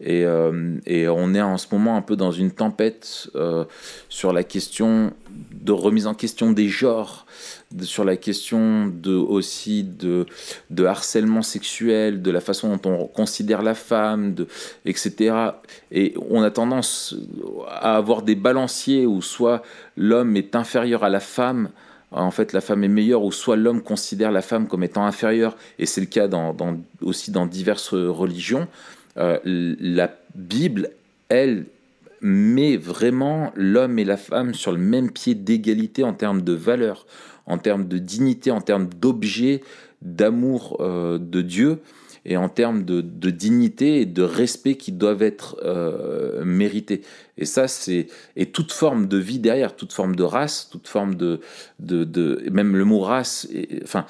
Et, 0.00 0.24
euh, 0.24 0.78
on 0.86 1.34
est 1.34 1.42
en 1.42 1.58
ce 1.58 1.66
moment 1.72 1.96
un 1.96 2.00
peu 2.00 2.14
dans 2.14 2.30
une 2.30 2.52
tempête 2.52 3.28
euh, 3.34 3.64
sur 4.08 4.32
la 4.32 4.44
question 4.44 5.12
de 5.52 5.72
remise 5.72 6.06
en 6.06 6.14
question 6.14 6.52
des 6.52 6.68
genres, 6.68 7.26
sur 7.82 8.04
la 8.04 8.16
question 8.16 8.86
de, 8.86 9.14
aussi 9.14 9.82
de, 9.82 10.26
harcèlement 10.84 11.42
sexuel, 11.42 12.22
de 12.22 12.30
la 12.30 12.40
façon 12.40 12.76
dont 12.76 12.90
on 12.90 13.06
considère 13.08 13.62
la 13.62 13.74
femme, 13.74 14.36
etc. 14.84 15.34
Et 15.90 16.14
on 16.30 16.42
a 16.42 16.52
tendance 16.52 17.16
à 17.68 17.96
avoir 17.96 18.22
des 18.22 18.36
balanciers 18.36 19.06
où 19.06 19.20
soit 19.22 19.62
l'homme 19.96 20.36
est 20.36 20.54
inférieur 20.54 21.02
à 21.02 21.08
la 21.08 21.20
femme, 21.20 21.70
en 22.22 22.30
fait 22.30 22.52
la 22.52 22.60
femme 22.60 22.84
est 22.84 22.88
meilleure 22.88 23.22
ou 23.22 23.32
soit 23.32 23.56
l'homme 23.56 23.82
considère 23.82 24.30
la 24.30 24.42
femme 24.42 24.68
comme 24.68 24.82
étant 24.82 25.04
inférieure, 25.04 25.56
et 25.78 25.86
c'est 25.86 26.00
le 26.00 26.06
cas 26.06 26.28
aussi 27.02 27.30
dans 27.30 27.46
diverses 27.46 27.94
religions, 27.94 28.68
euh, 29.16 29.38
la 29.44 30.10
Bible, 30.34 30.90
elle, 31.28 31.66
met 32.26 32.78
vraiment 32.78 33.52
l'homme 33.54 33.98
et 33.98 34.04
la 34.04 34.16
femme 34.16 34.54
sur 34.54 34.72
le 34.72 34.78
même 34.78 35.10
pied 35.10 35.34
d'égalité 35.34 36.04
en 36.04 36.14
termes 36.14 36.40
de 36.40 36.54
valeur, 36.54 37.04
en 37.44 37.58
termes 37.58 37.86
de 37.86 37.98
dignité, 37.98 38.50
en 38.50 38.62
termes 38.62 38.88
d'objet, 38.88 39.60
d'amour 40.00 40.78
euh, 40.80 41.18
de 41.18 41.42
Dieu 41.42 41.80
et 42.24 42.36
en 42.36 42.48
termes 42.48 42.84
de, 42.84 43.00
dignité 43.30 44.00
et 44.00 44.06
de 44.06 44.22
respect 44.22 44.76
qui 44.76 44.92
doivent 44.92 45.22
être 45.22 45.56
euh, 45.62 46.44
mérités. 46.44 47.02
Et 47.36 47.44
ça, 47.44 47.66
c'est 47.66 48.06
et 48.36 48.46
toute 48.46 48.72
forme 48.72 49.08
de 49.08 49.18
vie 49.18 49.38
derrière, 49.38 49.74
toute 49.74 49.92
forme 49.92 50.14
de 50.14 50.22
race, 50.22 50.68
toute 50.70 50.86
forme 50.86 51.16
de, 51.16 51.40
de, 51.80 52.04
de 52.04 52.48
même 52.50 52.76
le 52.76 52.84
mot 52.84 53.00
race, 53.00 53.48
enfin 53.82 54.06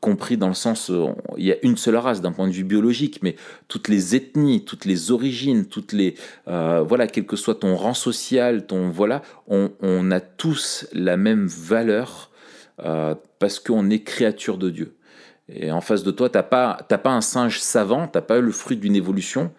compris 0.00 0.36
dans 0.36 0.48
le 0.48 0.54
sens, 0.54 0.92
il 1.38 1.44
y 1.44 1.52
a 1.52 1.56
une 1.62 1.76
seule 1.76 1.96
race 1.96 2.20
d'un 2.20 2.32
point 2.32 2.46
de 2.46 2.52
vue 2.52 2.64
biologique, 2.64 3.20
mais 3.22 3.36
toutes 3.68 3.88
les 3.88 4.14
ethnies, 4.14 4.64
toutes 4.64 4.84
les 4.84 5.10
origines, 5.10 5.64
toutes 5.64 5.92
les 5.92 6.14
euh, 6.48 6.82
voilà, 6.86 7.06
quel 7.06 7.24
que 7.26 7.36
soit 7.36 7.56
ton 7.56 7.74
rang 7.74 7.94
social, 7.94 8.66
ton 8.66 8.90
voilà, 8.90 9.22
on, 9.48 9.72
on 9.80 10.10
a 10.10 10.20
tous 10.20 10.86
la 10.92 11.16
même 11.16 11.46
valeur 11.46 12.30
euh, 12.80 13.14
parce 13.38 13.58
qu'on 13.58 13.88
est 13.88 14.00
créature 14.00 14.58
de 14.58 14.70
Dieu. 14.70 14.96
Et 15.48 15.70
en 15.70 15.80
face 15.80 16.02
de 16.02 16.10
toi, 16.10 16.28
tu 16.28 16.36
n'as 16.36 16.42
pas, 16.42 16.74
pas 16.74 17.10
un 17.10 17.20
singe 17.20 17.60
savant, 17.60 18.08
tu 18.08 18.18
n'as 18.18 18.22
pas 18.22 18.40
le 18.40 18.50
fruit 18.50 18.76
d'une 18.76 18.96
évolution, 18.96 19.52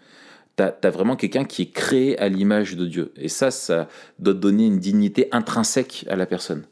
tu 0.58 0.63
as, 0.63 0.89
vraiment 0.89 1.15
quelqu'un 1.15 1.45
qui 1.45 1.62
est 1.63 1.71
créé 1.71 2.19
à 2.19 2.28
l'image 2.28 2.76
de 2.76 2.86
Dieu. 2.86 3.13
Et 3.15 3.30
ça, 3.30 3.52
ça 3.52 3.88
doit 4.19 4.34
donner 4.34 4.65
une 4.65 4.80
dignité 4.80 5.30
intrinsèque 5.32 6.06
à 6.10 6.15
la 6.15 6.26
personne. 6.26 6.63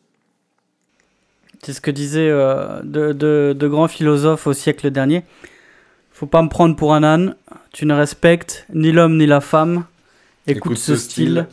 C'est 1.63 1.73
ce 1.73 1.81
que 1.81 1.91
disaient 1.91 2.29
euh, 2.29 2.81
de, 2.83 3.67
grands 3.67 3.87
philosophes 3.87 4.47
au 4.47 4.53
siècle 4.53 4.91
dernier. 4.91 5.23
Faut 6.11 6.27
pas 6.27 6.41
me 6.41 6.49
prendre 6.49 6.75
pour 6.75 6.93
un 6.93 7.03
âne, 7.03 7.35
tu 7.71 7.85
ne 7.85 7.93
respectes 7.93 8.65
ni 8.73 8.91
l'homme 8.91 9.17
ni 9.17 9.25
la 9.25 9.41
femme. 9.41 9.85
Écoute, 10.47 10.77
ce, 10.77 10.95
style. 10.95 11.47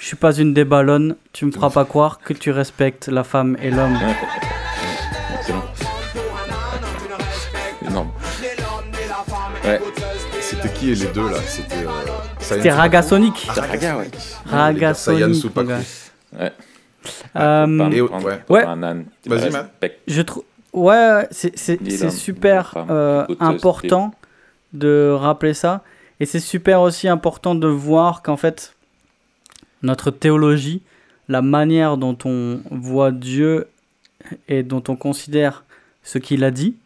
Je 0.00 0.06
suis 0.06 0.16
pas 0.16 0.36
une 0.36 0.54
déballonne, 0.54 1.16
tu 1.32 1.46
me 1.46 1.52
feras 1.52 1.70
pas 1.70 1.84
croire 1.84 2.18
que 2.18 2.32
tu 2.32 2.50
respectes 2.50 3.08
la 3.08 3.24
femme 3.24 3.56
et 3.62 3.70
l'homme. 3.70 3.96
C'était 10.92 11.06
les 11.06 11.12
deux 11.12 11.30
là 11.30 11.38
C'était 12.38 12.70
euh, 12.70 12.74
Raga 12.74 13.02
Sonic. 13.02 13.46
Ah, 13.48 13.60
Raga, 13.62 13.96
ouais. 13.96 14.10
Raga 14.46 14.94
Sonic. 14.94 15.44
Ouais. 15.56 16.52
Euh, 17.36 17.90
et, 17.90 18.00
ouais. 18.02 18.40
ouais. 18.48 18.64
Vas-y, 19.26 19.92
Je 20.06 20.22
trouve. 20.22 20.44
Ouais, 20.72 21.26
c'est 21.30 22.10
super 22.10 22.74
euh, 22.90 23.24
important 23.40 24.12
de 24.72 25.10
rappeler 25.12 25.54
ça. 25.54 25.82
Et 26.20 26.26
c'est 26.26 26.40
super 26.40 26.80
aussi 26.80 27.08
important 27.08 27.54
de 27.54 27.68
voir 27.68 28.22
qu'en 28.22 28.36
fait, 28.36 28.74
notre 29.82 30.10
théologie, 30.10 30.82
la 31.28 31.42
manière 31.42 31.96
dont 31.96 32.18
on 32.24 32.60
voit 32.70 33.12
Dieu 33.12 33.68
et 34.48 34.62
dont 34.62 34.82
on 34.88 34.96
considère 34.96 35.64
ce 36.02 36.18
qu'il 36.18 36.44
a 36.44 36.50
dit, 36.50 36.76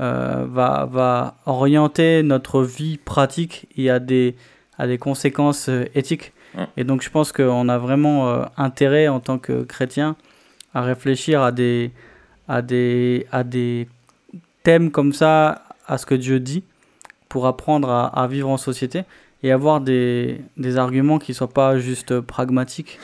euh, 0.00 0.44
va, 0.48 0.88
va 0.90 1.36
orienter 1.46 2.22
notre 2.22 2.62
vie 2.62 2.98
pratique 2.98 3.66
et 3.76 3.90
a 3.90 3.98
des, 3.98 4.34
a 4.78 4.86
des 4.86 4.98
conséquences 4.98 5.68
euh, 5.68 5.84
éthiques. 5.94 6.32
Et 6.76 6.84
donc 6.84 7.02
je 7.02 7.10
pense 7.10 7.32
qu'on 7.32 7.68
a 7.68 7.78
vraiment 7.78 8.28
euh, 8.28 8.44
intérêt 8.56 9.08
en 9.08 9.18
tant 9.18 9.38
que 9.38 9.64
chrétien 9.64 10.14
à 10.72 10.82
réfléchir 10.82 11.42
à 11.42 11.50
des, 11.50 11.90
à 12.48 12.62
des, 12.62 13.26
à 13.32 13.42
des 13.42 13.88
thèmes 14.62 14.90
comme 14.90 15.12
ça 15.12 15.64
à 15.86 15.98
ce 15.98 16.06
que 16.06 16.14
Dieu 16.14 16.40
dit 16.40 16.62
pour 17.28 17.46
apprendre 17.48 17.90
à, 17.90 18.26
vivre 18.28 18.48
en 18.48 18.56
société 18.56 19.02
et 19.42 19.50
avoir 19.50 19.80
des, 19.80 20.40
des 20.56 20.76
arguments 20.76 21.18
qui 21.18 21.32
ne 21.32 21.36
soient 21.36 21.48
pas 21.48 21.78
juste 21.78 22.20
pragmatiques, 22.20 23.00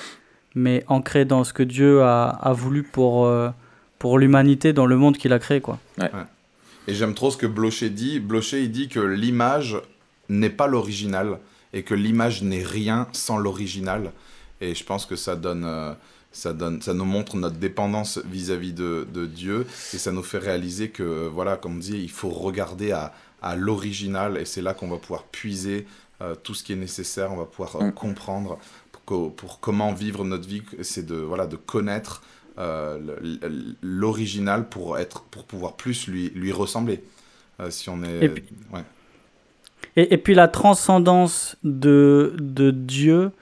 mais 0.54 0.84
ancrés 0.86 1.24
dans 1.24 1.42
ce 1.42 1.52
que 1.52 1.64
Dieu 1.64 2.02
a, 2.02 2.28
a 2.28 2.52
voulu 2.52 2.84
pour, 2.84 3.26
euh, 3.26 3.50
pour 3.98 4.18
l'humanité 4.18 4.72
dans 4.72 4.86
le 4.86 4.96
monde 4.96 5.16
qu'il 5.16 5.32
a 5.32 5.40
créé. 5.40 5.60
Quoi. 5.60 5.78
Et 6.88 6.94
j'aime 6.94 7.14
trop 7.14 7.30
ce 7.30 7.36
que 7.36 7.46
Blocher 7.46 7.90
dit. 7.90 8.20
Blocher, 8.20 8.62
il 8.62 8.70
dit 8.70 8.88
que 8.88 9.00
l'image 9.00 9.76
n'est 10.28 10.50
pas 10.50 10.66
l'original 10.66 11.38
et 11.72 11.82
que 11.82 11.94
l'image 11.94 12.42
n'est 12.42 12.64
rien 12.64 13.06
sans 13.12 13.38
l'original. 13.38 14.12
Et 14.60 14.74
je 14.74 14.84
pense 14.84 15.06
que 15.06 15.16
ça 15.16 15.36
donne, 15.36 15.64
euh, 15.64 15.92
ça 16.32 16.52
donne, 16.52 16.82
ça 16.82 16.94
nous 16.94 17.04
montre 17.04 17.36
notre 17.36 17.56
dépendance 17.56 18.20
vis-à-vis 18.26 18.72
de, 18.72 19.06
de, 19.12 19.26
Dieu 19.26 19.66
et 19.94 19.98
ça 19.98 20.12
nous 20.12 20.22
fait 20.22 20.38
réaliser 20.38 20.90
que, 20.90 21.28
voilà, 21.28 21.56
comme 21.56 21.76
on 21.76 21.78
dit, 21.78 21.98
il 21.98 22.10
faut 22.10 22.28
regarder 22.28 22.92
à, 22.92 23.12
à 23.42 23.56
l'original 23.56 24.36
et 24.36 24.44
c'est 24.44 24.62
là 24.62 24.74
qu'on 24.74 24.88
va 24.88 24.98
pouvoir 24.98 25.24
puiser 25.24 25.86
euh, 26.22 26.34
tout 26.34 26.54
ce 26.54 26.62
qui 26.62 26.72
est 26.72 26.76
nécessaire. 26.76 27.32
On 27.32 27.36
va 27.36 27.46
pouvoir 27.46 27.76
euh, 27.76 27.86
mm. 27.86 27.92
comprendre 27.92 28.58
pour, 29.06 29.34
pour, 29.34 29.60
comment 29.60 29.92
vivre 29.92 30.24
notre 30.24 30.46
vie. 30.46 30.62
C'est 30.82 31.06
de, 31.06 31.16
voilà, 31.16 31.46
de 31.46 31.56
connaître 31.56 32.22
l'original 33.82 34.68
pour 34.68 34.98
être, 34.98 35.22
pour 35.24 35.44
pouvoir 35.44 35.76
plus 35.76 36.06
lui, 36.06 36.30
lui 36.34 36.52
ressembler. 36.52 37.02
si 37.70 37.88
on 37.88 38.02
est, 38.02 38.28
ouais. 38.72 38.82
Et, 39.96 40.14
et, 40.14 40.18
puis 40.18 40.34
la 40.34 40.46
transcendance 40.46 41.56
de, 41.64 42.34
de 42.38 42.70
Dieu 42.70 43.32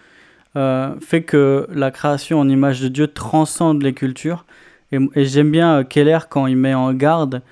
euh, 0.56 0.94
fait 1.00 1.22
que 1.22 1.68
la 1.70 1.90
création 1.90 2.40
en 2.40 2.48
image 2.48 2.80
de 2.80 2.88
Dieu 2.88 3.06
transcende 3.06 3.82
les 3.82 3.92
cultures. 3.92 4.44
Et, 4.90 4.98
j'aime 5.24 5.50
bien 5.50 5.78
euh, 5.78 5.84
Keller 5.84 6.18
quand 6.28 6.46
il 6.46 6.56
met 6.56 6.74
en 6.74 6.92
garde 6.94 7.42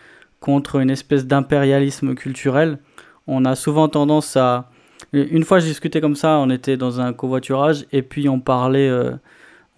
contre 0.40 0.76
une 0.76 0.90
espèce 0.90 1.26
d'impérialisme 1.26 2.14
culturel. 2.14 2.78
On 3.26 3.44
a 3.44 3.54
souvent 3.54 3.88
tendance 3.88 4.36
à... 4.36 4.70
Une 5.12 5.44
fois, 5.44 5.60
j'ai 5.60 5.68
discuté 5.68 6.00
comme 6.00 6.16
ça, 6.16 6.38
on 6.38 6.50
était 6.50 6.76
dans 6.76 7.00
un 7.00 7.12
covoiturage 7.12 7.86
et 7.92 8.02
puis 8.02 8.28
on 8.28 8.40
parlait, 8.40 8.88
euh, 8.88 9.12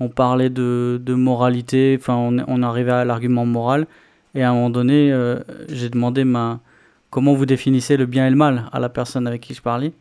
on 0.01 0.09
parlait 0.09 0.51
de, 0.51 1.01
de 1.03 1.15
moralité, 1.15 1.97
enfin 1.99 2.15
on, 2.17 2.63
arrivait 2.63 2.93
à 2.93 3.05
l'argument 3.05 3.47
moral. 3.47 3.87
Et 4.35 4.43
à 4.43 4.51
un 4.51 4.55
moment 4.55 4.71
donné, 4.71 5.13
j'ai 5.69 5.89
demandé 5.89 6.25
ma, 6.25 6.61
comment 7.11 7.35
vous 7.35 7.47
définissez 7.47 7.97
le 7.97 8.07
bien 8.07 8.27
et 8.27 8.31
le 8.31 8.37
mal 8.37 8.65
à 8.73 8.81
la 8.81 8.89
personne 8.89 9.27
avec 9.27 9.43
qui 9.43 9.55
je 9.55 9.63
parlais. 9.63 9.93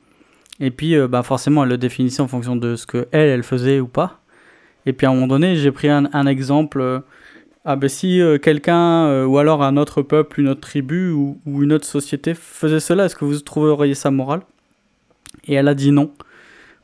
Et 0.60 0.72
puis, 0.72 0.96
euh, 0.96 1.08
bah 1.08 1.24
forcément, 1.24 1.64
elle 1.64 1.70
le 1.70 1.78
définissait 1.78 2.22
en 2.22 2.28
fonction 2.28 2.56
de 2.56 2.76
ce 2.76 2.86
que 2.88 3.08
elle, 3.12 3.30
elle 3.30 3.44
faisait 3.44 3.80
ou 3.80 3.88
pas. 3.88 4.20
Et 4.86 4.94
puis 4.94 5.06
à 5.06 5.10
un 5.10 5.14
moment 5.14 5.28
donné, 5.28 5.56
j'ai 5.56 5.72
pris 5.72 5.90
un, 5.90 6.10
un 6.14 6.28
exemple. 6.28 6.82
Euh, 6.82 7.00
ah 7.66 7.76
ben 7.76 7.90
si 7.90 8.22
euh, 8.22 8.38
quelqu'un, 8.38 9.26
ou 9.26 9.38
alors 9.38 9.62
un 9.62 9.76
autre 9.76 10.02
peuple, 10.02 10.40
une 10.40 10.48
autre 10.48 10.62
tribu 10.62 11.12
ou, 11.12 11.38
ou 11.46 11.64
une 11.64 11.74
autre 11.74 11.86
société 11.86 12.34
faisait 12.34 12.80
cela, 12.80 13.06
est-ce 13.06 13.16
que 13.16 13.26
vous 13.26 13.40
trouveriez 13.40 13.94
ça 13.94 14.10
moral? 14.10 14.42
Et 15.46 15.54
elle 15.56 15.68
a 15.68 15.76
dit 15.76 15.92
non. 15.92 16.12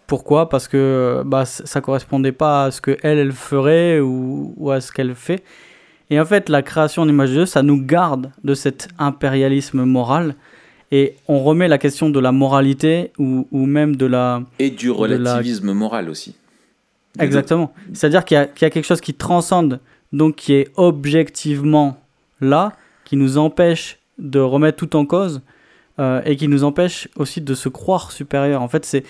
Pourquoi 0.08 0.50
Parce 0.50 0.68
que 0.68 1.24
bah, 1.26 1.46
ça 1.46 1.82
correspondait 1.82 2.32
pas 2.32 2.66
à 2.66 2.72
ce 2.72 2.82
que 2.82 2.98
elle, 3.04 3.18
elle 3.18 3.32
ferait 3.32 4.00
ou, 4.00 4.54
ou 4.58 4.72
à 4.72 4.82
ce 4.82 4.92
qu'elle 4.92 5.16
fait. 5.16 5.44
Et 6.10 6.20
en 6.20 6.26
fait, 6.26 6.50
la 6.50 6.62
création 6.62 7.06
d'image 7.06 7.30
de 7.30 7.34
Dieu, 7.36 7.46
ça 7.46 7.64
nous 7.64 7.82
garde 7.82 8.32
de 8.44 8.54
cet 8.54 8.90
impérialisme 9.00 9.84
moral. 9.84 10.36
Et 10.92 11.16
on 11.28 11.44
remet 11.44 11.68
la 11.68 11.78
question 11.78 12.10
de 12.10 12.20
la 12.20 12.32
moralité 12.32 13.12
ou, 13.18 13.48
ou 13.52 13.66
même 13.66 13.96
de 13.96 14.06
la... 14.06 14.44
Et 14.60 14.70
du 14.70 14.92
relativisme 14.92 15.72
moral 15.72 16.10
aussi. 16.10 16.36
Exactement. 17.20 17.74
C'est-à-dire 17.94 18.26
qu'il 18.26 18.38
y, 18.38 18.62
y, 18.62 18.66
a 18.66 18.70
quelque 18.70 18.86
chose 18.86 19.02
qui 19.02 19.14
transcende, 19.14 19.80
donc 20.12 20.36
qui 20.36 20.54
est 20.54 20.70
objectivement 20.76 21.98
là, 22.42 22.74
qui 23.06 23.16
nous 23.16 23.38
empêche 23.38 24.00
de 24.18 24.40
remettre 24.40 24.78
tout 24.78 24.96
en 24.96 25.06
cause 25.06 25.42
euh, 26.00 26.22
et 26.26 26.36
qui 26.36 26.48
nous 26.48 26.64
empêche 26.64 27.08
aussi 27.16 27.42
de 27.42 27.54
se 27.54 27.70
croire 27.70 28.12
supérieur. 28.12 28.62
En 28.62 28.68
fait, 28.68 28.86
c'est 28.86 29.04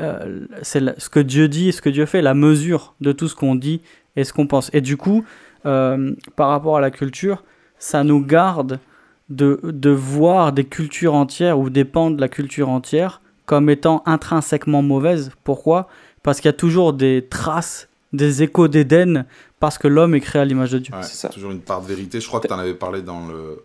euh, 0.00 0.46
ce 0.62 1.08
que 1.08 1.20
Dieu 1.20 1.48
dit, 1.48 1.72
ce 1.72 1.82
que 1.82 1.90
Dieu 1.90 2.06
fait, 2.06 2.22
la 2.22 2.34
mesure 2.34 2.94
de 3.00 3.12
tout 3.12 3.28
ce 3.28 3.34
qu'on 3.34 3.54
dit 3.54 3.80
et 4.16 4.24
ce 4.24 4.32
qu'on 4.32 4.46
pense. 4.46 4.70
Et 4.72 4.80
du 4.80 4.96
coup, 4.96 5.24
euh, 5.66 6.14
par 6.36 6.48
rapport 6.48 6.76
à 6.76 6.80
la 6.80 6.90
culture, 6.90 7.44
ça 7.78 8.04
nous 8.04 8.24
garde 8.24 8.80
de, 9.28 9.60
de 9.62 9.90
voir 9.90 10.52
des 10.52 10.64
cultures 10.64 11.14
entières 11.14 11.58
ou 11.58 11.70
des 11.70 11.84
pans 11.84 12.10
de 12.10 12.20
la 12.20 12.28
culture 12.28 12.68
entière 12.68 13.20
comme 13.46 13.70
étant 13.70 14.02
intrinsèquement 14.06 14.82
mauvaises. 14.82 15.30
Pourquoi? 15.44 15.88
Parce 16.22 16.40
qu'il 16.40 16.48
y 16.48 16.50
a 16.50 16.54
toujours 16.54 16.92
des 16.92 17.26
traces, 17.28 17.88
des 18.12 18.42
échos 18.42 18.68
d'Éden, 18.68 19.24
parce 19.60 19.78
que 19.78 19.88
l'homme 19.88 20.14
est 20.14 20.20
créé 20.20 20.42
à 20.42 20.44
l'image 20.44 20.72
de 20.72 20.78
Dieu. 20.78 20.94
c'est 21.02 21.14
ça. 21.14 21.28
toujours 21.28 21.50
une 21.50 21.60
part 21.60 21.80
de 21.82 21.86
vérité. 21.86 22.20
Je 22.20 22.26
crois 22.26 22.40
que 22.40 22.46
tu 22.46 22.52
en 22.52 22.58
avais 22.58 22.74
parlé 22.74 23.02
dans 23.02 23.26
le 23.26 23.64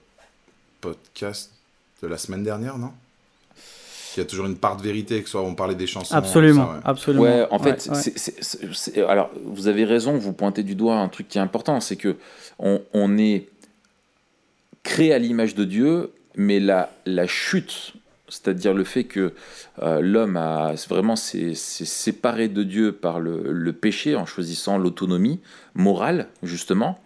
podcast 0.80 1.52
de 2.02 2.08
la 2.08 2.18
semaine 2.18 2.44
dernière, 2.44 2.78
non? 2.78 2.92
Il 4.16 4.20
y 4.20 4.24
a 4.24 4.26
toujours 4.26 4.46
une 4.46 4.58
part 4.58 4.78
de 4.78 4.84
vérité, 4.84 5.22
que 5.22 5.30
soit 5.30 5.42
on 5.42 5.56
parlait 5.56 5.76
des 5.76 5.88
chansons. 5.88 6.16
Absolument, 6.16 6.74
absolument. 6.84 7.24
Ouais, 7.24 7.48
en 7.52 7.60
fait, 7.60 7.90
alors 9.08 9.32
vous 9.44 9.68
avez 9.68 9.86
raison, 9.86 10.18
vous 10.18 10.34
pointez 10.34 10.64
du 10.64 10.76
doigt 10.76 10.96
un 10.96 11.10
truc 11.10 11.28
qui 11.28 11.38
est 11.38 11.42
important, 11.42 11.80
c'est 11.80 11.96
que 11.96 12.16
on, 12.60 12.82
on, 12.94 13.18
est 13.18 13.48
créé 14.84 15.14
à 15.14 15.20
l'image 15.20 15.56
de 15.56 15.64
Dieu, 15.64 16.12
mais 16.36 16.60
la, 16.60 16.92
la 17.06 17.28
chute, 17.28 17.94
c'est-à-dire 18.28 18.74
le 18.74 18.84
fait 18.84 19.04
que 19.04 19.34
euh, 19.82 20.02
l'homme 20.02 20.38
a 20.38 20.74
vraiment 20.90 21.16
s'est 21.16 21.56
séparé 21.56 22.48
de 22.48 22.64
Dieu 22.64 22.92
par 22.92 23.20
le, 23.20 23.52
le 23.52 23.74
péché 23.74 24.16
en 24.16 24.26
choisissant 24.26 24.78
l'autonomie 24.78 25.40
morale, 25.74 26.28
justement, 26.44 27.00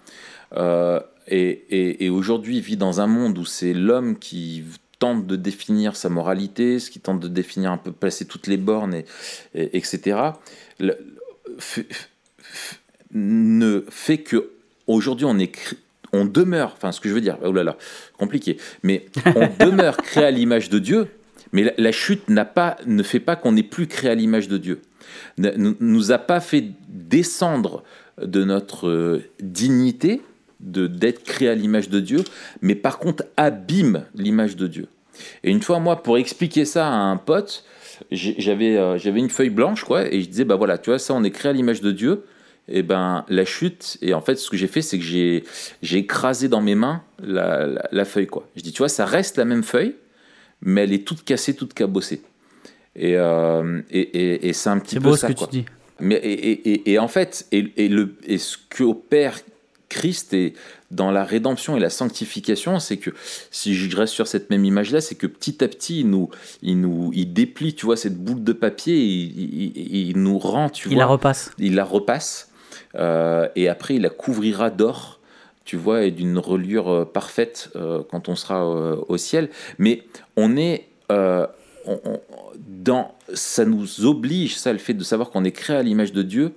euh, 0.56 1.00
et, 1.28 1.50
et, 1.70 2.06
et 2.06 2.10
aujourd'hui 2.10 2.62
vit 2.62 2.78
dans 2.78 3.02
un 3.02 3.08
monde 3.08 3.38
où 3.38 3.46
c'est 3.46 3.74
l'homme 3.74 4.18
qui 4.18 4.64
tente 5.00 5.26
de 5.28 5.36
définir 5.36 5.96
sa 5.96 6.10
moralité, 6.10 6.80
ce 6.80 6.90
qui 6.90 7.00
tente 7.00 7.20
de 7.20 7.28
définir 7.28 7.72
un 7.72 7.78
peu, 7.78 7.92
placer 7.92 8.26
toutes 8.26 8.48
les 8.48 8.58
bornes, 8.58 8.96
et, 8.96 9.06
etc., 9.54 10.20
ne 13.12 13.86
fait 13.90 14.18
que 14.18 14.52
aujourd'hui 14.86 15.26
on 15.26 15.40
est 15.40 15.52
on 16.14 16.26
demeure, 16.26 16.74
enfin 16.76 16.92
ce 16.92 17.00
que 17.00 17.10
je 17.10 17.14
veux 17.14 17.22
dire, 17.22 17.38
oh 17.44 17.52
là 17.52 17.64
là, 17.64 17.78
compliqué, 18.18 18.58
mais 18.84 19.06
on 19.36 19.50
demeure 19.66 19.98
créé 19.98 20.26
à 20.26 20.32
l'image 20.32 20.70
de 20.70 20.80
Dieu, 20.80 21.08
mais 21.52 21.74
la, 21.78 21.92
chute 21.92 22.30
n'a 22.30 22.46
pas, 22.46 22.78
ne 22.86 23.04
fait 23.04 23.20
pas 23.20 23.36
qu'on 23.36 23.54
n'est 23.54 23.64
plus 23.64 23.88
créé 23.88 24.10
à 24.10 24.16
l'image 24.16 24.48
de 24.48 24.58
Dieu, 24.58 24.82
ne 25.38 25.74
nous 25.80 26.12
a 26.12 26.18
pas 26.18 26.40
fait 26.40 26.66
descendre 26.90 27.84
de 28.22 28.44
notre 28.44 28.88
euh, 28.88 29.24
dignité, 29.42 30.22
de 30.60 30.88
d'être 30.88 31.24
créé 31.24 31.50
à 31.50 31.56
l'image 31.56 31.90
de 31.90 32.00
Dieu, 32.00 32.24
mais 32.62 32.76
par 32.76 33.00
contre 33.00 33.26
abîme 33.38 34.06
l'image 34.16 34.56
de 34.56 34.68
Dieu. 34.68 34.88
Et 35.44 35.52
une 35.52 35.62
fois, 35.62 35.80
moi, 35.80 36.04
pour 36.04 36.18
expliquer 36.18 36.66
ça 36.66 36.88
à 36.88 36.92
un 36.92 37.18
pote, 37.18 37.64
j'avais 38.12 38.78
euh, 38.78 38.98
j'avais 38.98 39.20
une 39.20 39.30
feuille 39.30 39.50
blanche, 39.50 39.84
quoi, 39.84 40.12
et 40.12 40.22
je 40.22 40.30
disais, 40.30 40.46
bah 40.46 40.56
voilà, 40.56 40.78
tu 40.78 40.90
vois, 40.90 41.00
ça, 41.00 41.14
on 41.14 41.24
est 41.24 41.32
créé 41.32 41.50
à 41.50 41.54
l'image 41.54 41.82
de 41.82 41.92
Dieu, 41.92 42.24
et 42.68 42.84
ben 42.84 43.26
la 43.30 43.46
chute 43.46 43.98
et 44.02 44.14
en 44.14 44.22
fait 44.22 44.36
ce 44.36 44.50
que 44.50 44.58
j'ai 44.58 44.68
fait 44.68 44.82
c'est 44.82 44.98
que 44.98 45.04
j'ai 45.04 45.44
j'ai 45.82 46.00
écrasé 46.00 46.50
dans 46.50 46.62
mes 46.62 46.76
mains 46.76 47.02
la, 47.20 47.68
la, 47.92 48.06
feuille 48.06 48.28
quoi. 48.28 48.48
Je 48.56 48.62
dis 48.62 48.72
tu 48.72 48.80
vois 48.80 48.90
ça 48.90 49.06
reste 49.06 49.38
la 49.38 49.46
même 49.46 49.64
feuille 49.64 49.96
mais 50.62 50.84
elle 50.84 50.94
est 50.94 51.08
toute 51.08 51.24
cassée 51.24 51.56
toute 51.56 51.74
cabossée. 51.74 52.22
Et 52.96 53.16
euh, 53.16 53.82
et, 53.90 54.02
et, 54.02 54.50
et 54.50 54.54
c'est 54.54 54.70
un 54.70 54.80
petit 54.80 54.96
peu 54.96 55.02
beau 55.02 55.16
ça 55.16 55.30
ce 55.30 55.34
que 55.34 55.40
tu 55.46 55.50
dis. 55.50 55.66
Mais 56.00 56.16
et, 56.16 56.92
et, 56.92 57.00
en 57.00 57.08
fait 57.08 57.48
et, 57.52 57.72
et 57.78 57.88
le 57.88 58.16
et 58.26 58.38
ce 58.38 58.58
que 58.70 58.84
opère 58.84 59.40
Christ 59.90 60.34
et 60.34 60.54
dans 60.92 61.12
la 61.12 61.24
rédemption 61.24 61.78
et 61.78 61.80
la 61.80 61.90
sanctification, 61.90 62.80
c'est 62.80 62.98
que 62.98 63.12
si 63.52 63.74
je 63.74 63.96
reste 63.96 64.14
sur 64.14 64.28
cette 64.28 64.50
même 64.50 64.66
image-là, 64.66 65.02
c'est 65.02 65.16
que 65.16 65.28
petit 65.28 65.64
à 65.64 65.68
petit, 65.68 66.02
il 66.02 66.10
nous, 66.10 66.30
il 66.62 66.80
nous, 66.80 67.12
il 67.14 67.34
déplie, 67.34 67.74
tu 67.74 67.86
vois, 67.86 67.98
cette 67.98 68.18
boule 68.18 68.44
de 68.44 68.54
papier, 68.54 68.98
il, 68.98 69.76
il, 69.76 70.10
il 70.10 70.18
nous 70.18 70.40
rend, 70.40 70.70
tu 70.70 70.90
il 70.90 70.96
vois, 70.96 71.04
la 71.04 71.06
repasse, 71.06 71.52
il 71.58 71.76
la 71.76 71.84
repasse, 71.84 72.52
euh, 72.96 73.48
et 73.56 73.68
après 73.68 73.96
il 73.96 74.02
la 74.02 74.10
couvrira 74.10 74.70
d'or, 74.70 75.20
tu 75.66 75.78
vois, 75.78 76.04
et 76.04 76.12
d'une 76.12 76.38
reliure 76.38 76.90
euh, 76.90 77.06
parfaite 77.06 77.70
euh, 77.76 78.02
quand 78.10 78.30
on 78.30 78.36
sera 78.36 78.66
au 78.66 79.18
ciel. 79.18 79.50
Mais 79.78 80.04
on 80.36 80.58
est 80.58 80.88
dans, 82.68 83.16
ça 83.34 83.66
nous 83.66 84.06
oblige, 84.06 84.58
ça, 84.58 84.74
le 84.74 84.80
fait 84.80 84.94
de 84.94 85.04
savoir 85.04 85.30
qu'on 85.30 85.44
est 85.44 85.52
créé 85.52 85.78
à 85.78 85.84
l'image 85.84 86.12
de 86.12 86.22
Dieu, 86.22 86.54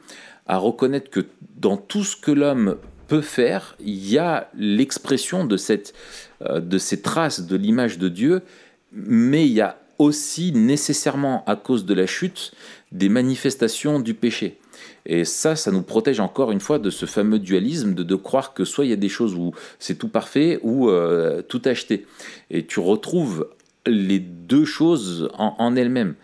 à 0.46 0.56
reconnaître 0.56 1.10
que 1.10 1.26
dans 1.56 1.76
tout 1.76 2.02
ce 2.02 2.16
que 2.16 2.32
l'homme 2.32 2.76
peut 3.10 3.22
faire, 3.22 3.74
il 3.80 4.08
y 4.08 4.18
a 4.18 4.48
l'expression 4.56 5.44
de, 5.44 5.56
cette, 5.56 5.94
de 6.48 6.78
ces 6.78 7.02
traces 7.02 7.40
de 7.40 7.56
l'image 7.56 7.98
de 7.98 8.08
Dieu, 8.08 8.42
mais 8.92 9.46
il 9.46 9.52
y 9.52 9.60
a 9.60 9.80
aussi 9.98 10.52
nécessairement, 10.52 11.44
à 11.46 11.56
cause 11.56 11.84
de 11.84 11.92
la 11.92 12.06
chute, 12.06 12.52
des 12.92 13.08
manifestations 13.08 13.98
du 13.98 14.14
péché. 14.14 14.58
Et 15.06 15.24
ça, 15.24 15.56
ça 15.56 15.72
nous 15.72 15.82
protège 15.82 16.20
encore 16.20 16.52
une 16.52 16.60
fois 16.60 16.78
de 16.78 16.88
ce 16.88 17.04
fameux 17.04 17.40
dualisme, 17.40 17.94
de, 17.94 18.04
de 18.04 18.14
croire 18.14 18.54
que 18.54 18.64
soit 18.64 18.84
il 18.84 18.90
y 18.90 18.94
a 18.94 19.02
des 19.08 19.08
choses 19.08 19.34
où 19.34 19.52
c'est 19.80 19.98
tout 19.98 20.08
parfait 20.08 20.60
ou 20.62 20.88
euh, 20.88 21.42
tout 21.42 21.62
acheté. 21.64 22.06
Et 22.48 22.64
tu 22.64 22.78
retrouves 22.78 23.48
les 23.86 24.20
deux 24.20 24.64
choses 24.64 25.28
en, 25.36 25.56
en 25.58 25.74
elles-mêmes. 25.74 26.14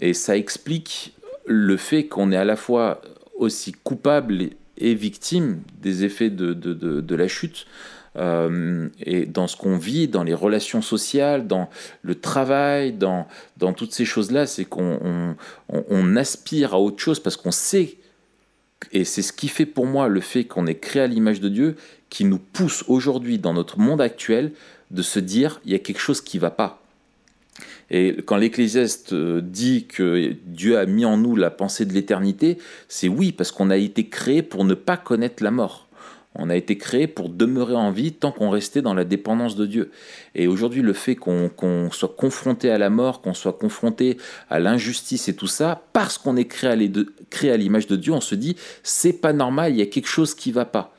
Et 0.00 0.12
ça 0.12 0.36
explique 0.36 1.14
le 1.46 1.76
fait 1.76 2.06
qu'on 2.06 2.32
est 2.32 2.36
à 2.36 2.44
la 2.44 2.56
fois 2.56 3.00
aussi 3.36 3.72
coupable 3.72 4.50
et, 4.78 4.94
victime 4.94 5.60
des 5.80 6.04
effets 6.04 6.30
de, 6.30 6.52
de, 6.52 6.72
de, 7.00 7.14
la 7.14 7.28
chute, 7.28 7.66
euh, 8.16 8.88
et 9.00 9.26
dans 9.26 9.46
ce 9.46 9.56
qu'on 9.56 9.76
vit, 9.76 10.08
dans 10.08 10.22
les 10.22 10.34
relations 10.34 10.82
sociales, 10.82 11.46
dans 11.46 11.70
le 12.02 12.14
travail, 12.14 12.92
dans, 12.92 13.26
dans 13.56 13.72
toutes 13.72 13.92
ces 13.92 14.04
choses-là, 14.04 14.46
c'est 14.46 14.64
qu'on 14.64 15.36
on, 15.68 16.16
aspire 16.16 16.74
à 16.74 16.80
autre 16.80 16.98
chose 16.98 17.20
parce 17.20 17.36
qu'on 17.36 17.52
sait, 17.52 17.96
et 18.92 19.04
c'est 19.04 19.22
ce 19.22 19.32
qui 19.32 19.48
fait 19.48 19.66
pour 19.66 19.86
moi 19.86 20.08
le 20.08 20.20
fait 20.20 20.44
qu'on 20.44 20.66
est 20.66 20.78
créé 20.78 21.02
à 21.02 21.06
l'image 21.06 21.40
de 21.40 21.48
Dieu, 21.48 21.76
qui 22.10 22.24
nous 22.24 22.38
pousse 22.38 22.84
aujourd'hui 22.88 23.38
dans 23.38 23.54
notre 23.54 23.78
monde 23.78 24.00
actuel 24.00 24.52
de 24.90 25.00
se 25.00 25.18
dire, 25.18 25.60
il 25.64 25.72
y 25.72 25.74
a 25.74 25.78
quelque 25.78 26.00
chose 26.00 26.20
qui 26.20 26.38
va 26.38 26.50
pas. 26.50 26.81
Et 27.92 28.16
quand 28.24 28.38
l'Ecclésiaste 28.38 29.12
euh, 29.12 29.42
dit 29.42 29.86
que 29.86 30.34
Dieu 30.46 30.78
a 30.78 30.86
mis 30.86 31.04
en 31.04 31.18
nous 31.18 31.36
la 31.36 31.50
pensée 31.50 31.84
de 31.84 31.92
l'éternité, 31.92 32.56
c'est 32.88 33.06
oui, 33.06 33.32
parce 33.32 33.52
qu'on 33.52 33.68
a 33.68 33.76
été 33.76 34.08
créé 34.08 34.42
pour 34.42 34.64
ne 34.64 34.72
pas 34.72 34.96
connaître 34.96 35.44
la 35.44 35.50
mort. 35.50 35.88
On 36.34 36.48
a 36.48 36.56
été 36.56 36.78
créé 36.78 37.06
pour 37.06 37.28
demeurer 37.28 37.74
en 37.74 37.90
vie 37.90 38.12
tant 38.12 38.32
qu'on 38.32 38.48
restait 38.48 38.80
dans 38.80 38.94
la 38.94 39.04
dépendance 39.04 39.54
de 39.54 39.66
Dieu. 39.66 39.90
Et 40.34 40.48
aujourd'hui, 40.48 40.80
le 40.80 40.94
fait 40.94 41.14
qu'on 41.14 41.90
soit 41.92 42.16
confronté 42.16 42.70
à 42.70 42.78
la 42.78 42.88
mort, 42.88 43.20
qu'on 43.20 43.34
soit 43.34 43.52
confronté 43.52 44.16
à 44.48 44.58
l'injustice 44.58 45.28
et 45.28 45.36
tout 45.36 45.46
ça, 45.46 45.82
parce 45.92 46.16
qu'on 46.16 46.38
est 46.38 46.46
créé 46.46 47.50
à 47.50 47.56
l'image 47.58 47.86
de 47.86 47.96
Dieu, 47.96 48.14
on 48.14 48.22
se 48.22 48.34
dit 48.34 48.56
c'est 48.82 49.12
pas 49.12 49.34
normal, 49.34 49.72
il 49.72 49.78
y 49.78 49.82
a 49.82 49.86
quelque 49.86 50.08
chose 50.08 50.34
qui 50.34 50.50
va 50.50 50.64
pas. 50.64 50.94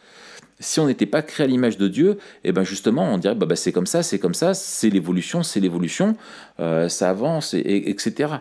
Si 0.64 0.80
on 0.80 0.88
n'était 0.88 1.06
pas 1.06 1.22
créé 1.22 1.46
à 1.46 1.48
l'image 1.48 1.78
de 1.78 1.88
Dieu, 1.88 2.18
et 2.44 2.50
eh 2.50 2.52
ben 2.52 2.64
justement, 2.64 3.14
on 3.14 3.18
dirait 3.18 3.36
bah, 3.36 3.46
bah, 3.46 3.56
c'est 3.56 3.72
comme 3.72 3.86
ça, 3.86 4.02
c'est 4.04 4.20
comme 4.20 4.34
ça, 4.34 4.54
c'est 4.54 4.90
l'évolution, 4.90 5.44
c'est 5.44 5.60
l'évolution, 5.60 6.16
euh, 6.60 6.90
ça 6.90 7.10
avance, 7.10 7.54
etc. 7.54 8.36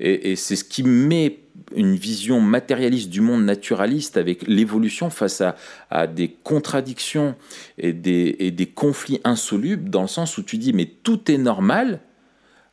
Et, 0.00 0.36
c'est 0.36 0.56
ce 0.56 0.64
qui 0.64 0.82
met 0.82 1.40
une 1.74 1.96
vision 1.96 2.40
matérialiste 2.40 3.08
du 3.08 3.20
monde 3.20 3.44
naturaliste 3.44 4.16
avec 4.16 4.46
l'évolution 4.46 5.10
face 5.10 5.42
à, 5.90 6.06
des 6.06 6.28
contradictions 6.28 7.34
et 7.78 7.92
des, 7.92 8.36
et 8.38 8.50
des 8.50 8.66
conflits 8.66 9.20
insolubles, 9.24 9.90
dans 9.90 10.02
le 10.02 10.08
sens 10.08 10.38
où 10.38 10.42
tu 10.42 10.58
dis 10.58 10.72
mais 10.72 10.86
tout 10.86 11.30
est 11.30 11.38
normal, 11.38 12.00